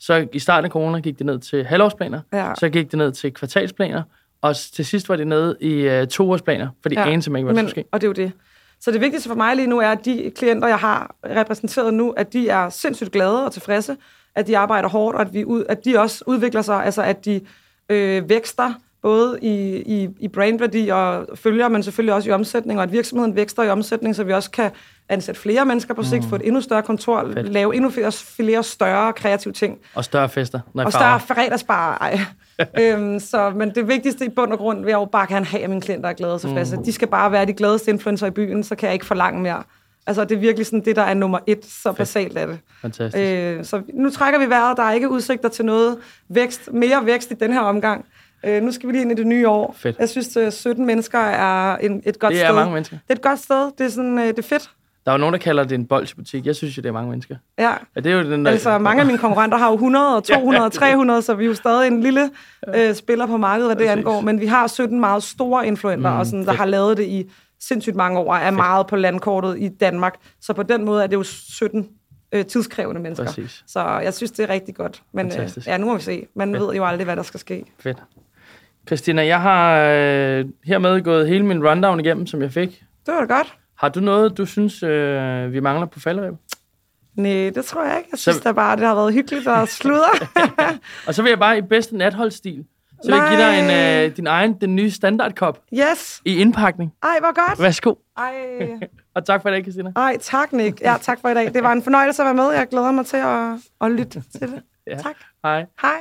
Så 0.00 0.26
i 0.32 0.38
starten 0.38 0.64
af 0.64 0.70
corona 0.70 0.98
gik 0.98 1.18
det 1.18 1.26
ned 1.26 1.38
til 1.38 1.64
halvårsplaner, 1.64 2.20
ja. 2.32 2.52
så 2.58 2.68
gik 2.68 2.90
det 2.90 2.98
ned 2.98 3.12
til 3.12 3.34
kvartalsplaner, 3.34 4.02
og 4.42 4.56
til 4.56 4.86
sidst 4.86 5.08
var 5.08 5.16
det 5.16 5.26
nede 5.26 5.56
i 5.60 5.72
øh, 5.72 6.06
toårsplaner, 6.06 6.68
for 6.82 6.88
de 6.88 7.00
ja. 7.00 7.06
anede 7.06 7.22
simpelthen 7.22 7.36
ikke, 7.36 7.52
hvad 7.52 7.62
der 7.62 7.68
skulle 7.68 7.84
ske. 7.84 7.88
Og 7.92 8.00
det 8.00 8.06
er 8.06 8.08
jo 8.08 8.28
det. 8.28 8.32
Så 8.80 8.90
det 8.90 9.00
vigtigste 9.00 9.28
for 9.28 9.36
mig 9.36 9.56
lige 9.56 9.66
nu 9.66 9.78
er, 9.78 9.88
at 9.88 10.04
de 10.04 10.32
klienter, 10.36 10.68
jeg 10.68 10.78
har 10.78 11.14
repræsenteret 11.24 11.94
nu, 11.94 12.10
at 12.10 12.32
de 12.32 12.48
er 12.48 12.68
sindssygt 12.68 13.12
glade 13.12 13.46
og 13.46 13.52
tilfredse 13.52 13.96
at 14.36 14.46
de 14.46 14.58
arbejder 14.58 14.88
hårdt, 14.88 15.16
og 15.16 15.22
at, 15.22 15.34
vi 15.34 15.44
ud, 15.44 15.64
at 15.68 15.84
de 15.84 15.98
også 15.98 16.24
udvikler 16.26 16.62
sig, 16.62 16.84
altså 16.84 17.02
at 17.02 17.24
de 17.24 17.40
øh, 17.88 18.28
vækster 18.28 18.72
både 19.02 19.38
i, 19.42 19.76
i, 19.76 20.08
i 20.20 20.28
brandværdi 20.28 20.88
og 20.88 21.26
følger, 21.34 21.68
men 21.68 21.82
selvfølgelig 21.82 22.14
også 22.14 22.28
i 22.28 22.32
omsætning, 22.32 22.78
og 22.78 22.82
at 22.82 22.92
virksomheden 22.92 23.36
vækster 23.36 23.62
i 23.62 23.68
omsætning, 23.68 24.16
så 24.16 24.24
vi 24.24 24.32
også 24.32 24.50
kan 24.50 24.70
ansætte 25.08 25.40
flere 25.40 25.64
mennesker 25.64 25.94
på 25.94 26.02
sigt, 26.02 26.22
mm. 26.22 26.28
få 26.28 26.36
et 26.36 26.46
endnu 26.46 26.60
større 26.60 26.82
kontor, 26.82 27.30
Fedt. 27.34 27.48
lave 27.48 27.76
endnu 27.76 27.90
flere, 27.90 28.12
flere 28.12 28.62
større 28.62 29.12
kreative 29.12 29.52
ting. 29.52 29.78
Og 29.94 30.04
større 30.04 30.28
fester. 30.28 30.60
Når 30.74 30.84
og 30.84 30.92
større 30.92 31.20
fredagsbar. 31.20 31.98
Ej. 31.98 32.20
øhm, 32.80 33.20
så, 33.20 33.50
men 33.50 33.74
det 33.74 33.88
vigtigste 33.88 34.24
i 34.24 34.28
bund 34.28 34.52
og 34.52 34.58
grund 34.58 34.78
vil 34.78 34.90
jeg 34.90 34.96
jo 34.96 35.04
bare 35.04 35.26
gerne 35.26 35.46
have, 35.46 35.62
at 35.62 35.70
mine 35.70 35.82
klienter 35.82 36.08
er 36.08 36.12
glade 36.12 36.34
og 36.34 36.40
tilfredse. 36.40 36.76
Mm. 36.76 36.84
De 36.84 36.92
skal 36.92 37.08
bare 37.08 37.32
være 37.32 37.46
de 37.46 37.52
gladeste 37.52 37.90
influencer 37.90 38.26
i 38.26 38.30
byen, 38.30 38.64
så 38.64 38.74
kan 38.74 38.86
jeg 38.86 38.94
ikke 38.94 39.06
forlange 39.06 39.42
mere. 39.42 39.62
Altså, 40.06 40.24
det 40.24 40.36
er 40.36 40.40
virkelig 40.40 40.66
sådan 40.66 40.84
det, 40.84 40.96
der 40.96 41.02
er 41.02 41.14
nummer 41.14 41.38
et, 41.46 41.64
så 41.64 41.88
Fedt. 41.88 41.96
basalt 41.96 42.38
er 42.38 42.46
det. 42.46 42.58
Fantastisk. 42.82 43.24
Øh, 43.24 43.64
så 43.64 43.82
nu 43.94 44.10
trækker 44.10 44.40
vi 44.40 44.48
vejret. 44.48 44.76
Der 44.76 44.82
er 44.82 44.92
ikke 44.92 45.08
udsigter 45.08 45.48
til 45.48 45.64
noget 45.64 45.98
vækst, 46.28 46.72
mere 46.72 47.06
vækst 47.06 47.30
i 47.30 47.34
den 47.34 47.52
her 47.52 47.60
omgang. 47.60 48.04
Øh, 48.46 48.62
nu 48.62 48.72
skal 48.72 48.88
vi 48.88 48.92
lige 48.92 49.02
ind 49.02 49.12
i 49.12 49.14
det 49.14 49.26
nye 49.26 49.48
år. 49.48 49.74
Fedt. 49.78 49.98
Jeg 49.98 50.08
synes, 50.08 50.36
at 50.36 50.52
17 50.52 50.86
mennesker 50.86 51.18
er 51.18 51.76
en, 51.76 52.02
et 52.06 52.18
godt 52.18 52.32
sted. 52.34 52.40
Det 52.40 52.50
er 52.50 52.54
mange 52.54 52.72
mennesker. 52.72 52.96
Det 52.96 53.10
er 53.10 53.14
et 53.14 53.22
godt 53.22 53.38
sted. 53.38 53.70
Det 53.78 53.86
er, 53.86 53.90
sådan, 53.90 54.18
øh, 54.18 54.26
det 54.26 54.38
er 54.38 54.42
fedt. 54.42 54.70
Der 55.04 55.12
er 55.12 55.14
jo 55.14 55.18
nogen, 55.18 55.32
der 55.32 55.38
kalder 55.38 55.64
det 55.64 55.74
en 55.74 55.86
bolsjebutik. 55.86 56.46
Jeg 56.46 56.56
synes 56.56 56.76
jo, 56.76 56.82
det 56.82 56.88
er 56.88 56.92
mange 56.92 57.10
mennesker. 57.10 57.36
Ja. 57.58 57.70
ja 57.96 58.00
det 58.00 58.12
er 58.12 58.16
jo 58.16 58.30
den 58.30 58.44
der... 58.44 58.50
Altså, 58.50 58.78
mange 58.78 59.00
af 59.00 59.06
mine 59.06 59.18
konkurrenter 59.18 59.58
har 59.58 59.68
jo 59.68 59.74
100, 59.74 60.16
og 60.16 60.24
200, 60.24 60.64
og 60.64 60.72
300, 60.72 61.22
så 61.22 61.34
vi 61.34 61.44
er 61.44 61.48
jo 61.48 61.54
stadig 61.54 61.86
en 61.86 62.00
lille 62.00 62.30
øh, 62.74 62.94
spiller 62.94 63.26
på 63.26 63.36
markedet, 63.36 63.68
hvad 63.68 63.76
det 63.76 63.86
Præcis. 63.86 63.98
angår. 63.98 64.20
Men 64.20 64.40
vi 64.40 64.46
har 64.46 64.66
17 64.66 65.00
meget 65.00 65.22
store 65.22 65.66
influenter, 65.66 66.12
mm, 66.12 66.18
og 66.18 66.26
sådan, 66.26 66.46
der 66.46 66.52
har 66.52 66.64
lavet 66.64 66.96
det 66.96 67.06
i 67.06 67.30
sindssygt 67.60 67.96
mange 67.96 68.18
år, 68.18 68.34
er 68.34 68.50
meget 68.50 68.86
på 68.86 68.96
landkortet 68.96 69.56
i 69.58 69.68
Danmark. 69.68 70.14
Så 70.40 70.52
på 70.52 70.62
den 70.62 70.84
måde 70.84 71.02
er 71.02 71.06
det 71.06 71.16
jo 71.16 71.22
17 71.22 71.88
øh, 72.32 72.46
tidskrævende 72.46 73.00
mennesker. 73.00 73.24
Præcis. 73.24 73.64
Så 73.66 73.80
jeg 73.98 74.14
synes, 74.14 74.30
det 74.30 74.42
er 74.42 74.48
rigtig 74.48 74.74
godt. 74.74 75.02
Men 75.12 75.26
øh, 75.26 75.50
ja, 75.66 75.76
nu 75.76 75.86
må 75.86 75.96
vi 75.96 76.02
se. 76.02 76.26
Man 76.34 76.54
Fedt. 76.54 76.62
ved 76.62 76.74
jo 76.74 76.84
aldrig, 76.84 77.04
hvad 77.04 77.16
der 77.16 77.22
skal 77.22 77.40
ske. 77.40 77.64
Fedt. 77.78 77.98
Christina, 78.86 79.26
jeg 79.26 79.40
har 79.40 79.76
øh, 79.76 80.44
hermed 80.64 81.02
gået 81.02 81.28
hele 81.28 81.46
min 81.46 81.68
rundown 81.68 82.00
igennem, 82.00 82.26
som 82.26 82.42
jeg 82.42 82.52
fik. 82.52 82.84
Det 83.06 83.14
var 83.14 83.20
da 83.24 83.34
godt. 83.34 83.56
Har 83.78 83.88
du 83.88 84.00
noget, 84.00 84.38
du 84.38 84.46
synes, 84.46 84.82
øh, 84.82 85.52
vi 85.52 85.60
mangler 85.60 85.86
på 85.86 86.00
falderæb? 86.00 86.34
Nej, 87.14 87.50
det 87.54 87.64
tror 87.64 87.84
jeg 87.84 87.98
ikke. 87.98 88.08
Jeg 88.12 88.18
synes 88.18 88.36
så... 88.36 88.42
da 88.44 88.52
bare, 88.52 88.76
det 88.76 88.84
har 88.84 88.94
været 88.94 89.14
hyggeligt 89.14 89.48
at 89.48 89.68
sludre. 89.68 90.26
og 91.06 91.14
så 91.14 91.22
vil 91.22 91.30
jeg 91.30 91.38
bare 91.38 91.58
i 91.58 91.62
bedste 91.62 91.96
natholdstil 91.96 92.64
så 93.02 93.10
vil 93.10 93.18
jeg 93.18 93.28
give 93.30 93.40
dig 93.40 93.58
en, 94.04 94.10
øh, 94.10 94.16
din 94.16 94.26
egen, 94.26 94.54
den 94.60 94.76
nye 94.76 94.90
standardkop. 94.90 95.58
Yes. 95.74 96.20
I 96.24 96.36
indpakning. 96.36 96.92
Ej, 97.02 97.16
hvor 97.20 97.46
godt. 97.48 97.60
Værsgo. 97.62 97.94
Ej. 98.16 98.34
og 99.16 99.24
tak 99.26 99.42
for 99.42 99.48
i 99.48 99.52
dag, 99.52 99.62
Christina. 99.62 99.92
Ej, 99.96 100.16
tak, 100.20 100.52
Nick. 100.52 100.80
Ja, 100.80 100.96
tak 101.00 101.20
for 101.20 101.28
i 101.28 101.34
dag. 101.34 101.54
Det 101.54 101.62
var 101.62 101.72
en 101.72 101.82
fornøjelse 101.82 102.22
at 102.22 102.26
være 102.26 102.34
med. 102.34 102.52
Jeg 102.52 102.68
glæder 102.68 102.90
mig 102.92 103.06
til 103.06 103.16
at, 103.16 103.52
at 103.80 103.90
lytte 103.90 104.22
til 104.32 104.40
det. 104.40 104.62
ja. 104.86 104.96
Tak. 104.96 105.16
Hej. 105.44 105.66
Hej. 105.82 106.00